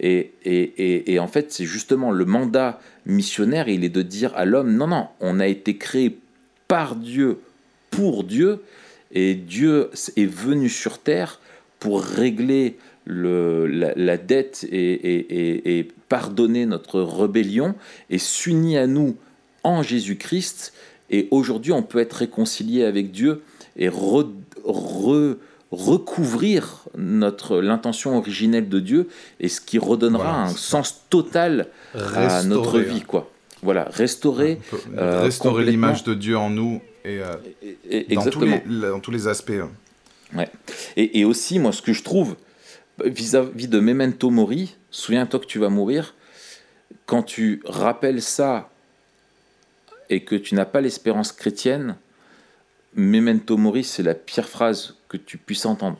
Et, 0.00 0.32
et 0.44 1.18
en 1.18 1.26
fait, 1.26 1.50
c'est 1.50 1.64
justement 1.64 2.12
le 2.12 2.24
mandat 2.24 2.78
missionnaire, 3.04 3.68
il 3.68 3.82
est 3.82 3.88
de 3.88 4.02
dire 4.02 4.32
à 4.36 4.44
l'homme, 4.44 4.76
non, 4.76 4.86
non, 4.86 5.08
on 5.18 5.40
a 5.40 5.48
été 5.48 5.76
créé 5.76 6.20
par 6.68 6.94
Dieu 6.94 7.40
pour 7.98 8.22
Dieu, 8.22 8.62
et 9.10 9.34
Dieu 9.34 9.90
est 10.16 10.24
venu 10.24 10.68
sur 10.68 10.98
terre 10.98 11.40
pour 11.80 12.00
régler 12.00 12.78
le, 13.04 13.66
la, 13.66 13.92
la, 13.96 14.16
dette 14.16 14.64
et, 14.70 14.92
et, 14.92 15.78
et, 15.78 15.88
pardonné 16.08 16.64
notre 16.64 17.00
rébellion 17.00 17.74
et 18.08 18.18
s'unit 18.18 18.78
à 18.78 18.86
nous 18.86 19.16
en 19.64 19.82
Jésus-Christ. 19.82 20.72
Et 21.10 21.26
aujourd'hui, 21.32 21.72
on 21.72 21.82
peut 21.82 21.98
être 21.98 22.12
réconcilié 22.12 22.84
avec 22.84 23.10
Dieu 23.10 23.42
et 23.76 23.88
recouvrir 25.72 26.84
notre 26.96 27.60
l'intention 27.60 28.16
originelle 28.16 28.68
de 28.68 28.78
Dieu 28.78 29.08
et 29.40 29.48
ce 29.48 29.60
qui 29.60 29.80
redonnera 29.80 30.44
un 30.44 30.50
sens 30.50 31.02
total 31.10 31.66
à 31.94 32.44
notre 32.44 32.78
vie, 32.78 33.02
quoi. 33.02 33.28
Voilà, 33.60 33.88
restaurer, 33.90 34.60
euh, 34.96 35.22
restaurer 35.22 35.64
l'image 35.64 36.04
de 36.04 36.14
Dieu 36.14 36.38
en 36.38 36.48
nous 36.48 36.80
et, 37.04 37.20
euh, 37.20 37.36
dans, 38.10 38.24
tous 38.24 38.40
les, 38.40 38.60
dans, 38.60 39.00
tous 39.00 39.10
les, 39.10 39.28
aspects. 39.28 39.50
Hein. 39.50 39.70
Ouais. 40.34 40.48
Et, 40.96 41.20
et, 41.20 41.24
aussi, 41.24 41.58
moi, 41.58 41.72
ce 41.72 41.82
que 41.82 41.92
je 41.92 42.02
trouve 42.02 42.36
vis-à-vis 43.04 43.68
de 43.68 43.80
Memento 43.80 44.30
Mori, 44.30 44.76
souviens-toi 44.90 45.40
que 45.40 45.46
tu 45.46 45.58
vas 45.58 45.68
mourir. 45.68 46.14
Quand 47.06 47.22
tu 47.22 47.62
rappelles 47.64 48.22
ça 48.22 48.70
et 50.10 50.24
que 50.24 50.34
tu 50.34 50.54
n'as 50.54 50.64
pas 50.64 50.80
l'espérance 50.80 51.32
chrétienne, 51.32 51.96
Memento 52.94 53.56
Mori, 53.56 53.84
c'est 53.84 54.02
la 54.02 54.14
pire 54.14 54.48
phrase 54.48 54.96
que 55.08 55.16
tu 55.16 55.38
puisses 55.38 55.66
entendre. 55.66 55.98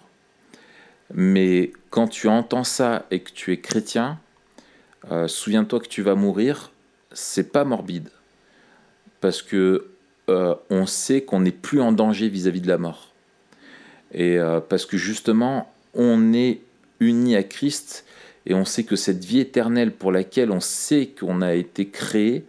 Mais 1.14 1.72
quand 1.90 2.08
tu 2.08 2.28
entends 2.28 2.64
ça 2.64 3.06
et 3.10 3.20
que 3.20 3.30
tu 3.30 3.52
es 3.52 3.60
chrétien, 3.60 4.18
euh, 5.10 5.28
souviens-toi 5.28 5.80
que 5.80 5.88
tu 5.88 6.02
vas 6.02 6.14
mourir, 6.14 6.72
c'est 7.12 7.50
pas 7.52 7.64
morbide. 7.64 8.10
Parce 9.20 9.42
que 9.42 9.90
euh, 10.28 10.54
on 10.70 10.86
sait 10.86 11.22
qu'on 11.22 11.40
n'est 11.40 11.50
plus 11.50 11.80
en 11.80 11.92
danger 11.92 12.28
vis-à-vis 12.28 12.60
de 12.60 12.68
la 12.68 12.78
mort. 12.78 13.08
Et 14.12 14.38
euh, 14.38 14.60
parce 14.60 14.86
que 14.86 14.96
justement, 14.96 15.72
on 15.94 16.32
est 16.32 16.60
uni 17.00 17.36
à 17.36 17.42
Christ 17.42 18.04
et 18.46 18.54
on 18.54 18.64
sait 18.64 18.84
que 18.84 18.96
cette 18.96 19.24
vie 19.24 19.40
éternelle 19.40 19.92
pour 19.92 20.12
laquelle 20.12 20.50
on 20.50 20.60
sait 20.60 21.06
qu'on 21.18 21.42
a 21.42 21.54
été 21.54 21.88
créé, 21.88 22.44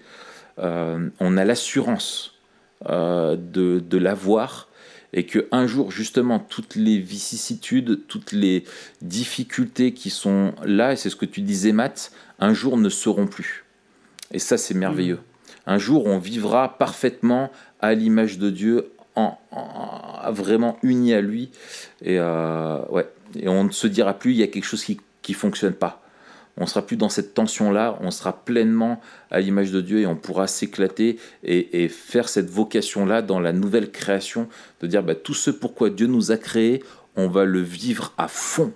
on 0.57 1.37
a 1.37 1.45
l'assurance 1.45 2.39
euh, 2.87 3.35
de, 3.35 3.79
de 3.79 3.97
l'avoir 3.97 4.69
et 5.11 5.25
que 5.25 5.49
un 5.51 5.67
jour 5.67 5.91
justement 5.91 6.39
toutes 6.39 6.75
les 6.75 6.97
vicissitudes, 6.97 8.07
toutes 8.07 8.31
les 8.31 8.63
difficultés 9.01 9.93
qui 9.93 10.09
sont 10.09 10.53
là, 10.63 10.93
et 10.93 10.95
c'est 10.95 11.09
ce 11.09 11.17
que 11.17 11.25
tu 11.25 11.41
disais 11.41 11.73
Matt, 11.73 12.13
un 12.39 12.53
jour 12.53 12.77
ne 12.77 12.87
seront 12.87 13.27
plus. 13.27 13.65
Et 14.31 14.39
ça 14.39 14.57
c'est 14.57 14.75
merveilleux. 14.75 15.17
Mmh. 15.17 15.28
Un 15.69 15.77
jour 15.77 16.05
on 16.05 16.17
vivra 16.17 16.77
parfaitement 16.77 17.51
à 17.79 17.93
l'image 17.93 18.37
de 18.37 18.49
Dieu, 18.49 18.91
en, 19.15 19.37
vraiment 20.29 20.77
uni 20.83 21.13
à 21.13 21.21
lui, 21.21 21.51
et, 22.01 22.17
euh, 22.19 22.79
ouais. 22.89 23.07
et 23.37 23.47
on 23.47 23.65
ne 23.65 23.71
se 23.71 23.87
dira 23.87 24.13
plus 24.13 24.31
il 24.31 24.37
y 24.37 24.43
a 24.43 24.47
quelque 24.47 24.65
chose 24.65 24.83
qui 24.83 24.99
ne 25.27 25.33
fonctionne 25.33 25.73
pas 25.73 26.01
on 26.59 26.65
sera 26.65 26.81
plus 26.81 26.97
dans 26.97 27.09
cette 27.09 27.33
tension-là, 27.33 27.97
on 28.01 28.11
sera 28.11 28.33
pleinement 28.33 28.99
à 29.31 29.39
l'image 29.39 29.71
de 29.71 29.79
Dieu 29.79 30.01
et 30.01 30.05
on 30.05 30.15
pourra 30.15 30.45
s'éclater 30.45 31.17
et, 31.43 31.87
faire 31.87 32.27
cette 32.27 32.49
vocation-là 32.49 33.21
dans 33.21 33.39
la 33.39 33.53
nouvelle 33.53 33.91
création, 33.91 34.49
de 34.81 34.87
dire 34.87 35.01
bah, 35.01 35.15
tout 35.15 35.33
ce 35.33 35.51
pourquoi 35.51 35.89
Dieu 35.89 36.07
nous 36.07 36.31
a 36.31 36.37
créés, 36.37 36.83
on 37.15 37.29
va 37.29 37.45
le 37.45 37.61
vivre 37.61 38.13
à 38.17 38.27
fond. 38.27 38.73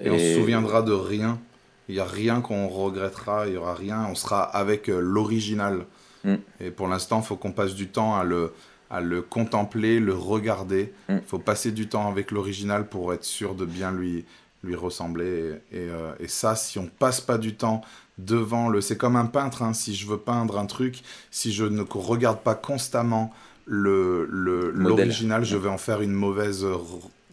Et, 0.00 0.10
on 0.10 0.18
se 0.18 0.34
souviendra 0.34 0.82
de 0.82 0.92
rien. 0.92 1.40
Il 1.88 1.94
n'y 1.94 2.00
a 2.00 2.04
rien 2.04 2.42
qu'on 2.42 2.68
regrettera, 2.68 3.46
il 3.46 3.52
n'y 3.52 3.56
aura 3.56 3.74
rien. 3.74 4.06
On 4.10 4.14
sera 4.14 4.42
avec 4.42 4.90
euh, 4.90 5.00
l'original. 5.00 5.86
Mm. 6.24 6.34
Et 6.60 6.70
pour 6.70 6.88
l'instant, 6.88 7.20
il 7.20 7.26
faut 7.26 7.36
qu'on 7.36 7.52
passe 7.52 7.74
du 7.74 7.88
temps 7.88 8.16
à 8.16 8.24
le, 8.24 8.52
à 8.90 9.00
le 9.00 9.22
contempler, 9.22 10.00
le 10.00 10.14
regarder. 10.14 10.92
Mm. 11.08 11.16
Il 11.16 11.26
faut 11.26 11.38
passer 11.38 11.72
du 11.72 11.88
temps 11.88 12.08
avec 12.08 12.30
l'original 12.30 12.88
pour 12.88 13.12
être 13.12 13.24
sûr 13.24 13.54
de 13.54 13.64
bien 13.64 13.92
lui, 13.92 14.24
lui 14.64 14.74
ressembler. 14.74 15.54
Euh, 15.74 16.12
et, 16.20 16.28
ça, 16.28 16.56
si 16.56 16.78
on 16.78 16.86
passe 16.86 17.20
pas 17.20 17.38
du 17.38 17.54
temps 17.54 17.82
devant 18.18 18.68
le... 18.68 18.80
C'est 18.80 18.96
comme 18.96 19.16
un 19.16 19.26
peintre, 19.26 19.62
hein. 19.62 19.72
si 19.72 19.94
je 19.94 20.06
veux 20.06 20.18
peindre 20.18 20.58
un 20.58 20.66
truc, 20.66 21.02
si 21.30 21.52
je 21.52 21.64
ne 21.64 21.82
regarde 21.82 22.40
pas 22.40 22.54
constamment 22.54 23.32
l'original, 23.66 25.40
le, 25.40 25.46
je 25.46 25.56
vais 25.56 25.68
en 25.68 25.78
faire 25.78 26.00
une 26.00 26.12
mauvaise 26.12 26.66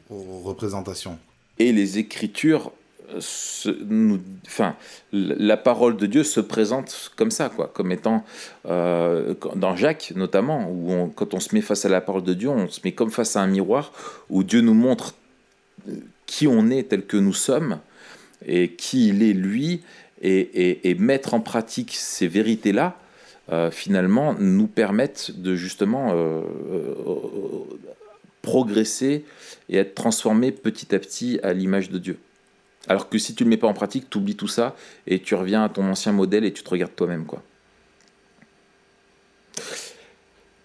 représentation. 0.09 1.17
Et 1.57 1.71
les 1.71 1.97
écritures, 1.97 2.71
euh, 3.13 4.17
enfin, 4.45 4.75
la 5.11 5.57
parole 5.57 5.97
de 5.97 6.05
Dieu 6.05 6.23
se 6.23 6.39
présente 6.39 7.11
comme 7.15 7.31
ça, 7.31 7.49
quoi, 7.49 7.71
comme 7.73 7.91
étant 7.91 8.23
euh, 8.67 9.33
dans 9.55 9.75
Jacques 9.75 10.13
notamment, 10.15 10.69
où 10.69 11.11
quand 11.15 11.33
on 11.33 11.39
se 11.39 11.53
met 11.53 11.61
face 11.61 11.85
à 11.85 11.89
la 11.89 12.01
parole 12.01 12.23
de 12.23 12.33
Dieu, 12.33 12.49
on 12.49 12.67
se 12.67 12.81
met 12.83 12.91
comme 12.91 13.11
face 13.11 13.35
à 13.35 13.41
un 13.41 13.47
miroir 13.47 13.91
où 14.29 14.43
Dieu 14.43 14.61
nous 14.61 14.73
montre 14.73 15.15
qui 16.25 16.47
on 16.47 16.69
est 16.69 16.89
tel 16.89 17.05
que 17.05 17.17
nous 17.17 17.33
sommes 17.33 17.79
et 18.45 18.69
qui 18.69 19.09
il 19.09 19.23
est 19.23 19.33
lui, 19.33 19.81
et, 20.21 20.95
mettre 20.99 21.33
en 21.33 21.39
pratique 21.39 21.93
ces 21.93 22.27
vérités-là, 22.27 22.97
euh, 23.51 23.69
finalement, 23.69 24.33
nous 24.39 24.67
permettent 24.67 25.31
de 25.39 25.55
justement 25.55 26.13
euh, 26.13 26.41
euh, 26.71 26.89
progresser 28.41 29.25
et 29.69 29.77
être 29.77 29.93
transformé 29.93 30.51
petit 30.51 30.95
à 30.95 30.99
petit 30.99 31.39
à 31.43 31.53
l'image 31.53 31.89
de 31.89 31.99
Dieu. 31.99 32.17
Alors 32.87 33.09
que 33.09 33.17
si 33.17 33.35
tu 33.35 33.43
ne 33.43 33.49
le 33.49 33.55
mets 33.55 33.59
pas 33.59 33.67
en 33.67 33.73
pratique, 33.73 34.09
tu 34.09 34.17
oublies 34.17 34.35
tout 34.35 34.47
ça 34.47 34.75
et 35.07 35.19
tu 35.19 35.35
reviens 35.35 35.63
à 35.63 35.69
ton 35.69 35.83
ancien 35.89 36.11
modèle 36.11 36.45
et 36.45 36.53
tu 36.53 36.63
te 36.63 36.69
regardes 36.69 36.95
toi-même. 36.95 37.25
quoi. 37.25 37.41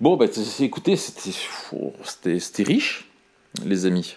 Bon, 0.01 0.17
bah, 0.17 0.27
écoutez, 0.61 0.97
c'était 0.97 2.63
riche, 2.63 3.09
les 3.65 3.87
amis. 3.87 4.17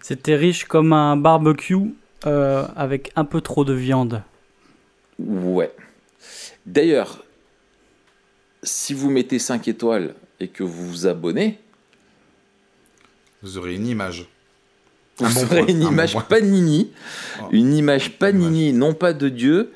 C'était 0.00 0.34
riche 0.34 0.64
comme 0.64 0.92
un 0.92 1.16
barbecue 1.16 1.94
euh, 2.26 2.66
avec 2.74 3.12
un 3.14 3.24
peu 3.24 3.40
trop 3.40 3.64
de 3.64 3.72
viande. 3.72 4.22
Ouais. 5.20 5.72
D'ailleurs, 6.66 7.24
si 8.62 8.94
vous 8.94 9.10
mettez 9.10 9.38
5 9.38 9.68
étoiles 9.68 10.14
et 10.40 10.48
que 10.48 10.64
vous 10.64 10.88
vous 10.88 11.06
abonnez, 11.06 11.60
vous 13.42 13.58
aurez 13.58 13.74
une 13.74 13.86
image. 13.86 14.26
Vous 15.22 15.44
aurez 15.44 15.64
une 15.68 15.82
image 15.82 16.16
Panini, 16.28 16.90
oh. 17.40 17.46
une 17.52 17.74
image 17.74 18.18
Panini, 18.18 18.72
non 18.72 18.94
pas 18.94 19.12
de 19.12 19.28
Dieu, 19.28 19.72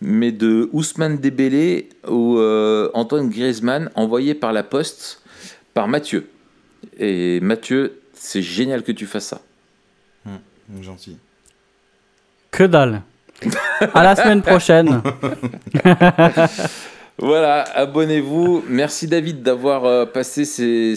mais 0.00 0.32
de 0.32 0.68
Ousmane 0.72 1.18
Dembélé 1.18 1.88
ou 2.08 2.38
euh, 2.38 2.90
Antoine 2.94 3.28
Griezmann, 3.28 3.90
envoyé 3.94 4.34
par 4.34 4.52
la 4.52 4.62
poste 4.62 5.22
par 5.74 5.88
Mathieu. 5.88 6.28
Et 6.98 7.40
Mathieu, 7.40 8.00
c'est 8.14 8.42
génial 8.42 8.82
que 8.82 8.92
tu 8.92 9.06
fasses 9.06 9.26
ça. 9.26 9.40
Gentil. 10.80 11.18
Que 12.50 12.64
dalle. 12.64 13.02
à 13.94 14.02
la 14.02 14.16
semaine 14.16 14.42
prochaine. 14.42 15.02
voilà, 17.22 17.64
abonnez-vous. 17.76 18.64
Merci 18.68 19.06
David 19.06 19.44
d'avoir 19.44 19.84
euh, 19.84 20.04
passé 20.06 20.44
ces, 20.44 20.96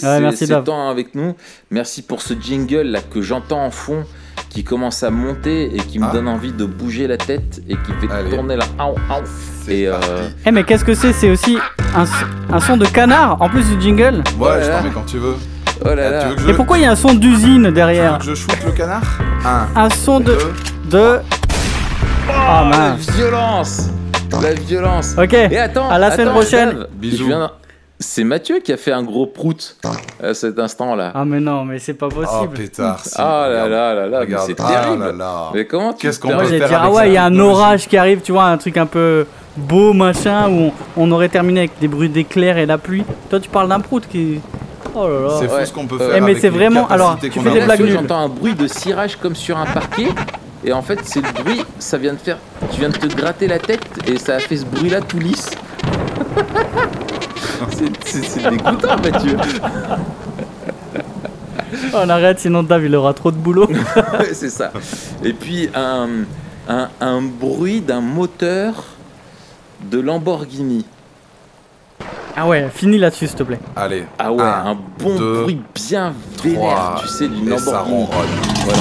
temps 0.65 0.89
avec 0.89 1.13
nous. 1.13 1.35
Merci 1.69 2.01
pour 2.01 2.23
ce 2.23 2.33
jingle 2.33 2.81
là 2.81 3.01
que 3.01 3.21
j'entends 3.21 3.63
en 3.63 3.69
fond, 3.69 4.05
qui 4.49 4.63
commence 4.63 5.03
à 5.03 5.11
monter 5.11 5.75
et 5.75 5.77
qui 5.77 5.99
me 5.99 6.05
ah. 6.05 6.11
donne 6.11 6.27
envie 6.27 6.51
de 6.51 6.65
bouger 6.65 7.05
la 7.05 7.17
tête 7.17 7.61
et 7.69 7.75
qui 7.75 7.91
fait 8.01 8.29
tourner 8.31 8.55
la. 8.55 8.65
Et 9.67 9.87
euh... 9.87 9.93
Eh 10.47 10.51
mais 10.51 10.63
qu'est-ce 10.63 10.83
que 10.83 10.95
c'est? 10.95 11.13
C'est 11.13 11.29
aussi 11.29 11.59
un, 11.95 12.05
un, 12.51 12.59
son 12.59 12.77
de 12.77 12.87
canard 12.87 13.39
en 13.39 13.47
plus 13.47 13.69
du 13.69 13.79
jingle. 13.79 14.23
Ouais, 14.39 14.63
je 14.63 14.71
t'en 14.71 14.81
mets 14.81 14.89
quand 14.91 15.05
tu 15.05 15.19
veux. 15.19 15.35
Oh 15.85 15.93
là 15.93 16.29
Et 16.49 16.53
pourquoi 16.53 16.79
il 16.79 16.85
y 16.85 16.87
a 16.87 16.91
un 16.91 16.95
son 16.95 17.13
d'usine 17.13 17.69
derrière? 17.69 18.19
Je 18.21 18.33
shoot 18.33 18.57
le 18.65 18.71
canard? 18.71 19.03
Un, 19.75 19.89
son 19.91 20.19
de. 20.19 20.35
de. 20.89 21.19
Oh, 22.27 22.31
ah, 22.31 22.67
la 22.71 23.13
violence 23.13 23.91
La 24.41 24.53
violence 24.53 25.15
Ok, 25.17 25.33
Et 25.33 25.57
attends, 25.57 25.89
à 25.89 25.97
la 25.97 26.11
semaine 26.11 26.29
prochaine 26.29 26.85
Bisous 26.93 27.29
c'est 27.97 28.25
Mathieu 28.25 28.59
qui 28.59 28.73
a 28.73 28.77
fait 28.77 28.91
un 28.91 29.03
gros 29.03 29.25
prout 29.25 29.77
à 30.21 30.33
cet 30.33 30.59
instant-là. 30.59 31.11
Ah 31.15 31.23
mais 31.23 31.39
non, 31.39 31.63
mais 31.63 31.79
c'est 31.79 31.93
pas 31.93 32.09
possible. 32.09 32.51
Oh 32.53 32.57
pétard. 32.57 33.01
Ah 33.15 33.47
là 33.49 33.69
là 33.69 33.93
là 33.93 34.07
là, 34.07 34.39
c'est 34.45 34.55
terrible. 34.55 35.01
Ah 35.01 35.07
là 35.07 35.11
là. 35.13 35.51
Mais 35.53 35.65
comment 35.65 35.93
tu 35.93 36.05
Qu'est-ce 36.05 36.19
qu'on 36.19 36.29
peut 36.29 36.45
faire 36.45 36.67
dire, 36.67 36.81
ah 36.83 36.91
ouais, 36.91 37.09
il 37.09 37.13
y 37.13 37.17
a 37.17 37.23
un 37.23 37.39
orage 37.39 37.87
qui 37.87 37.95
arrive, 37.95 38.19
tu 38.21 38.33
vois, 38.33 38.45
un 38.45 38.57
truc 38.57 38.75
un 38.75 38.85
peu 38.85 39.25
beau 39.55 39.93
machin 39.93 40.49
où 40.49 40.73
on, 40.97 41.09
aurait 41.11 41.29
terminé 41.29 41.61
avec 41.61 41.79
des 41.79 41.87
bruits 41.87 42.09
d'éclairs 42.09 42.57
et 42.57 42.65
la 42.65 42.77
pluie. 42.77 43.05
Toi 43.29 43.39
tu 43.39 43.49
parles 43.49 43.69
d'un 43.69 43.79
prout 43.79 44.05
qui 44.09 44.41
Oh 44.93 45.07
là 45.07 45.27
là. 45.27 45.37
C'est 45.39 45.47
fou 45.47 45.65
ce 45.65 45.73
qu'on 45.73 45.87
peut 45.87 45.97
faire. 45.97 46.15
Eh, 46.15 46.21
mais 46.21 46.35
c'est 46.35 46.49
vraiment. 46.49 46.87
Alors, 46.87 47.17
tu 47.19 47.29
fais 47.29 47.51
des 47.51 47.61
blagues 47.61 47.85
J'entends 47.85 48.25
un 48.25 48.29
bruit 48.29 48.55
de 48.55 48.67
cirage 48.67 49.17
comme 49.17 49.35
sur 49.35 49.57
un 49.57 49.65
parquet. 49.65 50.07
Et 50.67 50.73
en 50.73 50.81
fait, 50.81 50.99
c'est 51.03 51.21
le 51.21 51.43
bruit, 51.43 51.61
ça 51.77 51.99
vient 51.99 52.13
de 52.13 52.17
faire. 52.17 52.39
Tu 52.71 52.79
viens 52.79 52.89
de 52.89 52.97
te 52.97 53.05
gratter 53.05 53.47
la 53.47 53.59
tête 53.59 53.85
et 54.07 54.17
ça 54.17 54.37
a 54.37 54.39
fait 54.39 54.57
ce 54.57 54.65
bruit-là 54.65 54.99
tout 55.01 55.19
lisse. 55.19 55.51
c'est 58.03 58.49
dégoûtant, 58.49 58.97
Mathieu. 58.97 59.37
Oh, 61.93 61.97
on 62.03 62.09
arrête, 62.09 62.39
sinon 62.39 62.63
Dave 62.63 62.85
il 62.85 62.95
aura 62.95 63.13
trop 63.13 63.31
de 63.31 63.37
boulot. 63.37 63.69
c'est 64.33 64.49
ça. 64.49 64.71
Et 65.23 65.33
puis 65.33 65.69
un, 65.75 66.07
un, 66.67 66.89
un 66.99 67.21
bruit 67.21 67.81
d'un 67.81 68.01
moteur 68.01 68.85
de 69.91 69.99
Lamborghini. 69.99 70.83
Ah 72.37 72.45
ouais, 72.45 72.67
finis 72.73 72.97
là-dessus, 72.97 73.27
s'il 73.27 73.37
te 73.37 73.43
plaît. 73.43 73.59
Allez. 73.77 74.03
Ah 74.19 74.31
ouais, 74.31 74.43
un, 74.43 74.77
bon 74.99 75.15
bruit 75.15 75.61
bien 75.73 76.13
vénère, 76.43 77.01
tu 77.01 77.07
sais, 77.07 77.29
d'une 77.29 77.49
Lamborghini. 77.49 77.71
ça 77.71 77.79
ronronne. 77.79 78.09
Voilà. 78.65 78.79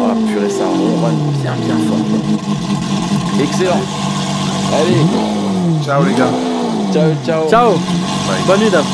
Oh 0.00 0.26
purée, 0.26 0.48
ça 0.48 0.64
ronronne 0.64 1.32
bien, 1.42 1.52
bien 1.52 1.76
fort. 1.86 1.98
Excellent. 3.42 3.82
Allez. 4.72 5.84
Ciao 5.84 6.02
les 6.02 6.14
gars. 6.14 6.30
Ciao, 6.92 7.10
ciao. 7.26 7.48
Ciao. 7.50 7.72
Bonne 8.46 8.60
nuit, 8.60 8.70
Dave. 8.70 8.84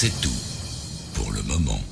C'est 0.00 0.20
tout 0.20 0.30
pour 1.14 1.32
le 1.32 1.42
moment. 1.42 1.87